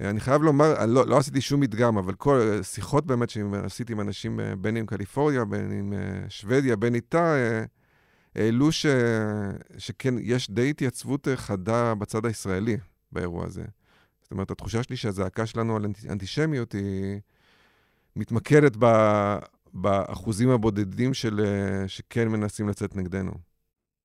Uh, 0.00 0.04
אני 0.04 0.20
חייב 0.20 0.42
לומר, 0.42 0.86
לא, 0.86 1.06
לא 1.06 1.18
עשיתי 1.18 1.40
שום 1.40 1.60
מדגם, 1.60 1.98
אבל 1.98 2.14
כל 2.14 2.60
שיחות 2.62 3.06
באמת 3.06 3.30
שעשיתי 3.30 3.92
עם 3.92 4.00
אנשים, 4.00 4.40
בין 4.60 4.76
עם 4.76 4.86
קליפורניה, 4.86 5.44
בין 5.44 5.72
עם 5.72 5.92
שוודיה, 6.28 6.76
בין 6.76 6.94
איתה, 6.94 7.34
העלו 8.34 8.72
ש... 8.72 8.86
שכן, 9.78 10.14
יש 10.20 10.50
די 10.50 10.70
התייצבות 10.70 11.28
חדה 11.34 11.94
בצד 11.94 12.26
הישראלי 12.26 12.76
באירוע 13.12 13.46
הזה. 13.46 13.64
זאת 14.22 14.32
אומרת, 14.32 14.50
התחושה 14.50 14.82
שלי 14.82 14.96
שהזעקה 14.96 15.46
שלנו 15.46 15.76
על 15.76 15.86
אנטישמיות 16.10 16.72
היא... 16.72 17.20
מתמקדת 18.16 18.76
ב, 18.78 18.86
באחוזים 19.74 20.50
הבודדים 20.50 21.14
של, 21.14 21.40
אה, 21.44 21.88
שכן 21.88 22.28
מנסים 22.28 22.68
לצאת 22.68 22.96
נגדנו. 22.96 23.32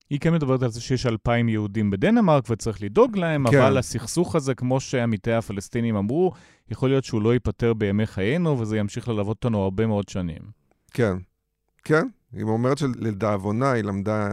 היא 0.10 0.20
כן 0.20 0.34
מדברת 0.34 0.64
על 0.64 0.70
זה 0.70 0.82
שיש 0.82 1.05
אלפיים 1.05 1.49
יהודים 1.49 1.91
בדנמרק 1.91 2.43
וצריך 2.49 2.84
לדאוג 2.84 3.18
להם, 3.18 3.49
כן. 3.51 3.62
אבל 3.62 3.78
הסכסוך 3.78 4.36
הזה, 4.36 4.55
כמו 4.55 4.80
שעמיתי 4.80 5.34
הפלסטינים 5.34 5.95
אמרו, 5.95 6.32
יכול 6.70 6.89
להיות 6.89 7.03
שהוא 7.03 7.22
לא 7.22 7.34
ייפתר 7.34 7.74
בימי 7.74 8.05
חיינו, 8.05 8.60
וזה 8.60 8.78
ימשיך 8.78 9.07
ללוות 9.07 9.28
אותנו 9.28 9.64
הרבה 9.64 9.88
מאוד 9.88 10.10
שנים. 10.10 10.41
כן, 10.91 11.18
כן. 11.84 12.07
היא 12.34 12.43
אומרת 12.43 12.78
שלדאבונה 12.78 13.72
היא 13.72 13.84
למדה, 13.84 14.28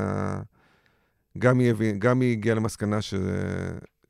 גם 1.38 1.58
היא, 1.58 1.72
גם 1.98 2.20
היא 2.20 2.32
הגיעה 2.32 2.56
למסקנה 2.56 3.02
ש, 3.02 3.14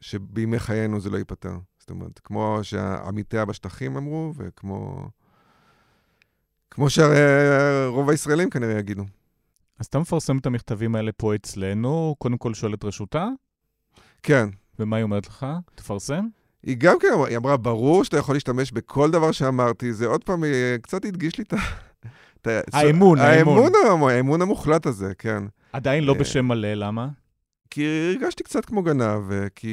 שבימי 0.00 0.58
חיינו 0.58 1.00
זה 1.00 1.10
לא 1.10 1.16
ייפתר. 1.16 1.56
זאת 1.78 1.90
אומרת, 1.90 2.20
כמו 2.24 2.58
שעמיתיה 2.62 3.44
בשטחים 3.44 3.96
אמרו, 3.96 4.32
וכמו... 4.36 5.08
כמו 6.70 6.90
שרוב 6.90 8.10
הישראלים 8.10 8.50
כנראה 8.50 8.78
יגידו. 8.78 9.04
אז 9.78 9.86
אתה 9.86 9.98
מפרסם 9.98 10.38
את 10.38 10.46
המכתבים 10.46 10.94
האלה 10.94 11.12
פה 11.12 11.34
אצלנו, 11.34 12.14
קודם 12.18 12.38
כל 12.38 12.54
שואל 12.54 12.74
את 12.74 12.84
רשותה? 12.84 13.28
כן. 14.22 14.48
ומה 14.78 14.96
היא 14.96 15.02
אומרת 15.02 15.26
לך? 15.26 15.46
תפרסם? 15.74 16.26
היא 16.62 16.76
גם 16.78 16.96
כן, 17.00 17.08
היא 17.28 17.36
אמרה, 17.36 17.56
ברור 17.56 18.04
שאתה 18.04 18.16
יכול 18.16 18.34
להשתמש 18.34 18.72
בכל 18.72 19.10
דבר 19.10 19.32
שאמרתי. 19.32 19.92
זה 19.92 20.06
עוד 20.06 20.24
פעם, 20.24 20.44
היא 20.44 20.76
קצת 20.82 21.04
הדגיש 21.04 21.38
לי 21.38 21.44
את 21.44 21.52
ה... 21.52 21.56
האמון, 22.72 23.18
האמון. 23.18 23.72
האמון 24.10 24.42
המוחלט 24.42 24.86
הזה, 24.86 25.12
כן. 25.18 25.42
עדיין 25.72 26.04
לא 26.04 26.12
אה, 26.12 26.18
בשם 26.18 26.44
מלא, 26.44 26.74
למה? 26.74 27.08
כי 27.70 27.86
הרגשתי 28.14 28.44
קצת 28.44 28.64
כמו 28.64 28.82
גנב, 28.82 29.48
כי 29.54 29.68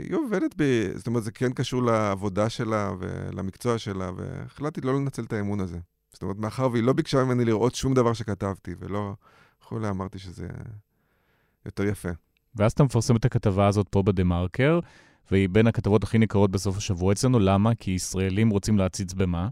היא 0.00 0.16
עובדת 0.16 0.54
ב... 0.56 0.88
זאת 0.94 1.06
אומרת, 1.06 1.24
זה 1.24 1.32
כן 1.32 1.52
קשור 1.52 1.82
לעבודה 1.82 2.48
שלה 2.48 2.92
ולמקצוע 2.98 3.78
שלה, 3.78 4.10
והחלטתי 4.16 4.80
לא 4.80 4.94
לנצל 4.94 5.22
את 5.22 5.32
האמון 5.32 5.60
הזה. 5.60 5.78
זאת 6.14 6.22
אומרת, 6.22 6.36
מאחר 6.36 6.68
והיא 6.72 6.82
לא 6.82 6.92
ביקשה 6.92 7.24
ממני 7.24 7.44
לראות 7.44 7.74
שום 7.74 7.94
דבר 7.94 8.12
שכתבתי, 8.12 8.74
ולא... 8.78 9.14
וכולי, 9.62 9.88
אמרתי 9.88 10.18
שזה 10.18 10.46
יותר 11.66 11.84
יפה. 11.84 12.08
ואז 12.56 12.72
אתה 12.72 12.84
מפרסם 12.84 13.16
את 13.16 13.24
הכתבה 13.24 13.66
הזאת 13.66 13.88
פה 13.88 14.02
בדה-מרקר, 14.02 14.80
והיא 15.30 15.48
בין 15.48 15.66
הכתבות 15.66 16.04
הכי 16.04 16.18
ניכרות 16.18 16.50
בסוף 16.50 16.76
השבוע 16.76 17.12
אצלנו. 17.12 17.38
למה? 17.38 17.74
כי 17.74 17.90
ישראלים 17.90 18.50
רוצים 18.50 18.78
להציץ 18.78 19.12
במה? 19.12 19.48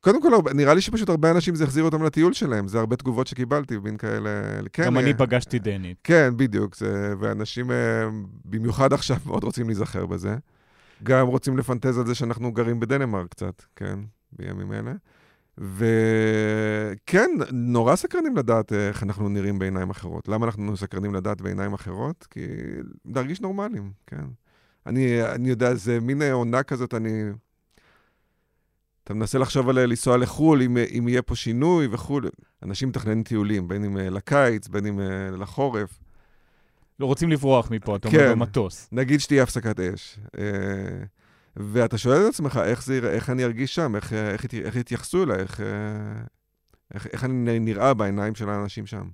קודם 0.00 0.22
כל, 0.22 0.30
נראה 0.54 0.74
לי 0.74 0.80
שפשוט 0.80 1.08
הרבה 1.08 1.30
אנשים 1.30 1.54
זה 1.54 1.64
החזיר 1.64 1.84
אותם 1.84 2.02
לטיול 2.02 2.32
שלהם. 2.32 2.68
זה 2.68 2.78
הרבה 2.78 2.96
תגובות 2.96 3.26
שקיבלתי, 3.26 3.78
בין 3.78 3.96
כאלה... 3.96 4.30
כן, 4.72 4.84
גם 4.84 4.98
אני 4.98 5.10
אה, 5.12 5.16
פגשתי 5.16 5.58
דנית. 5.58 5.98
כן, 6.04 6.30
בדיוק. 6.36 6.76
זה, 6.76 7.14
ואנשים, 7.20 7.70
אה, 7.70 8.08
במיוחד 8.44 8.92
עכשיו, 8.92 9.16
מאוד 9.26 9.44
רוצים 9.44 9.66
להיזכר 9.66 10.06
בזה. 10.06 10.36
גם 11.02 11.26
רוצים 11.26 11.58
לפנטז 11.58 11.98
על 11.98 12.06
זה 12.06 12.14
שאנחנו 12.14 12.52
גרים 12.52 12.80
בדנמרק 12.80 13.30
קצת, 13.30 13.62
כן, 13.76 13.98
בימים 14.32 14.72
אלה. 14.72 14.92
וכן, 15.60 17.30
נורא 17.52 17.96
סקרנים 17.96 18.36
לדעת 18.36 18.72
איך 18.72 19.02
אנחנו 19.02 19.28
נראים 19.28 19.58
בעיניים 19.58 19.90
אחרות. 19.90 20.28
למה 20.28 20.46
אנחנו 20.46 20.76
סקרנים 20.76 21.14
לדעת 21.14 21.40
בעיניים 21.40 21.74
אחרות? 21.74 22.26
כי 22.30 22.40
להרגיש 23.14 23.40
נורמליים, 23.40 23.92
כן. 24.06 24.24
אני, 24.86 25.22
אני 25.22 25.48
יודע, 25.48 25.74
זה 25.74 26.00
מין 26.00 26.22
עונה 26.22 26.62
כזאת, 26.62 26.94
אני... 26.94 27.22
אתה 29.04 29.14
מנסה 29.14 29.38
לחשוב 29.38 29.68
על 29.68 29.86
לנסוע 29.86 30.16
לחו"ל, 30.16 30.62
אם, 30.62 30.76
אם 30.98 31.08
יהיה 31.08 31.22
פה 31.22 31.36
שינוי 31.36 31.88
וכו'. 31.90 32.20
אנשים 32.62 32.88
מתכננים 32.88 33.22
טיולים, 33.22 33.68
בין 33.68 33.84
אם 33.84 33.98
אה, 33.98 34.10
לקיץ, 34.10 34.68
בין 34.68 34.86
אם 34.86 35.00
אה, 35.00 35.30
לחורף. 35.30 36.00
לא 37.00 37.06
רוצים 37.06 37.30
לברוח 37.30 37.70
מפה, 37.70 37.96
אתה 37.96 38.10
כן. 38.10 38.16
אומר 38.16 38.30
במטוס. 38.30 38.88
נגיד 38.92 39.20
שתהיה 39.20 39.42
הפסקת 39.42 39.80
אש. 39.80 40.18
ואתה 41.60 41.98
שואל 41.98 42.22
את 42.22 42.28
עצמך, 42.28 42.60
איך, 42.64 42.84
זה, 42.84 43.12
איך 43.12 43.30
אני 43.30 43.44
ארגיש 43.44 43.74
שם, 43.74 43.96
איך, 43.96 44.12
איך, 44.12 44.46
איך 44.54 44.76
יתייחסו 44.76 45.22
אליי, 45.22 45.38
איך, 45.38 45.60
איך, 46.94 47.06
איך 47.12 47.24
אני 47.24 47.58
נראה 47.58 47.94
בעיניים 47.94 48.34
של 48.34 48.50
האנשים 48.50 48.86
שם. 48.86 49.08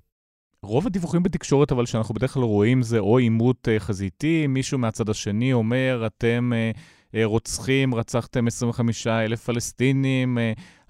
רוב 0.65 0.87
הדיווחים 0.87 1.23
בתקשורת, 1.23 1.73
אבל 1.73 1.87
שאנחנו 1.87 2.15
בדרך 2.15 2.35
כלל 2.35 2.43
רואים, 2.43 2.83
זה 2.83 2.99
או 2.99 3.19
עימות 3.19 3.69
אה, 3.69 3.81
חזיתי, 3.81 4.47
מישהו 4.47 4.79
מהצד 4.79 5.09
השני 5.09 5.53
אומר, 5.53 6.05
אתם 6.07 6.53
אה, 6.55 6.71
אה, 7.15 7.25
רוצחים, 7.25 7.95
רצחתם 7.95 8.47
25 8.47 9.07
אלף 9.07 9.45
פלסטינים, 9.45 10.39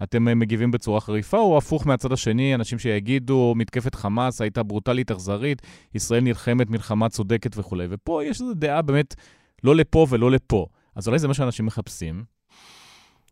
אתם 0.02 0.38
מגיבים 0.38 0.70
בצורה 0.70 1.00
חריפה, 1.00 1.38
או 1.38 1.59
הפוך 1.59 1.86
מהצד 1.86 2.12
השני, 2.12 2.55
אנשים 2.55 2.78
שיגידו, 2.78 3.55
מתקפת 3.57 3.94
חמאס 3.94 4.40
הייתה 4.40 4.62
ברוטלית, 4.62 5.11
אכזרית, 5.11 5.62
ישראל 5.94 6.20
נלחמת 6.20 6.70
מלחמה 6.70 7.09
צודקת 7.09 7.59
וכולי. 7.59 7.86
ופה 7.90 8.24
יש 8.24 8.40
איזו 8.40 8.55
דעה 8.55 8.82
באמת 8.82 9.14
לא 9.64 9.76
לפה 9.76 10.07
ולא 10.11 10.30
לפה. 10.30 10.66
אז 10.97 11.09
אולי 11.09 11.18
זה 11.18 11.28
מה 11.28 11.34
שאנשים 11.34 11.66
מחפשים. 11.66 12.24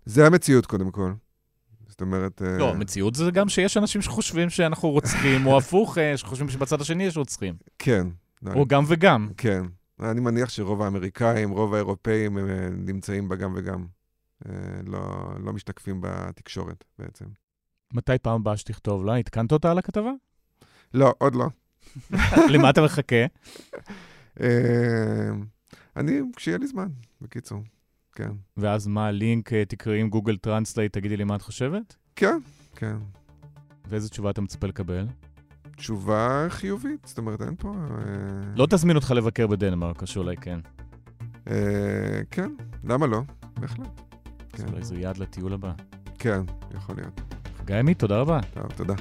זה 0.04 0.26
המציאות, 0.26 0.66
קודם 0.66 0.90
כל. 0.90 1.12
זאת 1.88 2.00
אומרת... 2.00 2.42
אה, 2.42 2.58
לא, 2.58 2.70
המציאות 2.70 3.14
זה 3.14 3.30
גם 3.30 3.48
שיש 3.48 3.76
אנשים 3.76 4.02
שחושבים 4.02 4.50
שאנחנו 4.50 4.90
רוצחים, 4.90 5.46
או 5.46 5.58
הפוך, 5.58 5.98
אה, 5.98 6.16
שחושבים 6.16 6.48
שבצד 6.48 6.80
השני 6.80 7.04
יש 7.04 7.16
רוצחים. 7.16 7.54
כן. 7.78 8.06
או 8.54 8.66
גם 8.66 8.84
וגם. 8.88 9.28
כן. 9.36 9.62
אני 10.00 10.20
מניח 10.20 10.48
שרוב 10.48 10.82
האמריקאים, 10.82 11.50
רוב 11.50 11.74
האירופאים 11.74 12.38
הם 12.38 12.48
אה, 12.48 12.68
נמצאים 12.70 13.28
בגם 13.28 13.52
וגם. 13.56 13.86
לא, 14.86 15.32
לא 15.44 15.52
משתקפים 15.52 16.00
בתקשורת 16.00 16.84
בעצם. 16.98 17.24
מתי 17.94 18.18
פעם 18.22 18.40
הבאה 18.40 18.56
שתכתוב 18.56 19.04
לה? 19.04 19.16
עדכנת 19.16 19.52
אותה 19.52 19.70
על 19.70 19.78
הכתבה? 19.78 20.10
לא, 20.94 21.14
עוד 21.18 21.34
לא. 21.34 21.46
למה 22.52 22.70
אתה 22.70 22.82
מחכה? 22.82 23.26
אני, 25.96 26.20
כשיהיה 26.36 26.58
לי 26.58 26.66
זמן, 26.66 26.88
בקיצור. 27.20 27.62
כן. 28.14 28.30
ואז 28.56 28.86
מה 28.86 29.06
הלינק, 29.06 29.52
אה, 29.52 29.64
תקראי 29.64 30.00
עם 30.00 30.08
Google 30.08 30.36
Translate, 30.36 30.92
תגידי 30.92 31.16
לי 31.16 31.24
מה 31.24 31.36
את 31.36 31.42
חושבת? 31.42 31.96
כן, 32.16 32.38
כן. 32.76 32.96
ואיזה 33.88 34.08
תשובה 34.08 34.30
אתה 34.30 34.40
מצפה 34.40 34.66
לקבל? 34.66 35.06
תשובה 35.76 36.46
חיובית, 36.48 37.00
זאת 37.04 37.18
אומרת, 37.18 37.42
אין 37.42 37.54
פה... 37.58 37.68
אה, 37.68 38.54
לא 38.56 38.66
תזמין 38.70 38.96
אותך 38.96 39.10
לבקר 39.10 39.46
בדנמרק, 39.46 40.02
או 40.02 40.06
שאולי 40.06 40.36
כן. 40.36 40.60
אה, 41.50 42.20
כן, 42.30 42.50
למה 42.84 43.06
לא? 43.06 43.22
בהחלט. 43.60 44.00
אז 44.52 44.60
כן. 44.60 44.68
אולי 44.68 44.84
זה 44.84 44.96
יעד 44.96 45.18
לטיול 45.18 45.52
הבא. 45.52 45.72
כן, 46.18 46.40
יכול 46.74 46.96
להיות. 46.96 47.20
חגי 47.58 47.74
עמית, 47.74 47.98
תודה 47.98 48.20
רבה. 48.20 48.40
טוב, 48.54 48.72
תודה. 48.76 48.94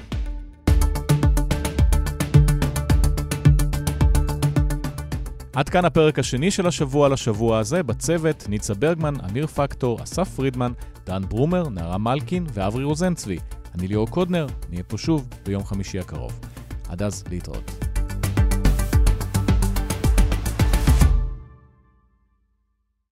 עד 5.56 5.68
כאן 5.68 5.84
הפרק 5.84 6.18
השני 6.18 6.50
של 6.50 6.66
השבוע 6.66 7.08
לשבוע 7.08 7.58
הזה, 7.58 7.82
בצוות 7.82 8.48
ניצה 8.48 8.74
ברגמן, 8.74 9.14
אמיר 9.30 9.46
פקטור, 9.46 10.02
אסף 10.02 10.28
פרידמן, 10.28 10.72
דן 11.06 11.22
ברומר, 11.28 11.68
נערה 11.68 11.98
מלקין 11.98 12.46
ואברי 12.52 12.84
רוזנצבי. 12.84 13.38
אני 13.74 13.88
ליאור 13.88 14.08
קודנר, 14.10 14.46
נהיה 14.70 14.82
פה 14.82 14.98
שוב 14.98 15.28
ביום 15.44 15.64
חמישי 15.64 15.98
הקרוב. 15.98 16.40
עד 16.88 17.02
אז, 17.02 17.24
להתראות. 17.30 17.91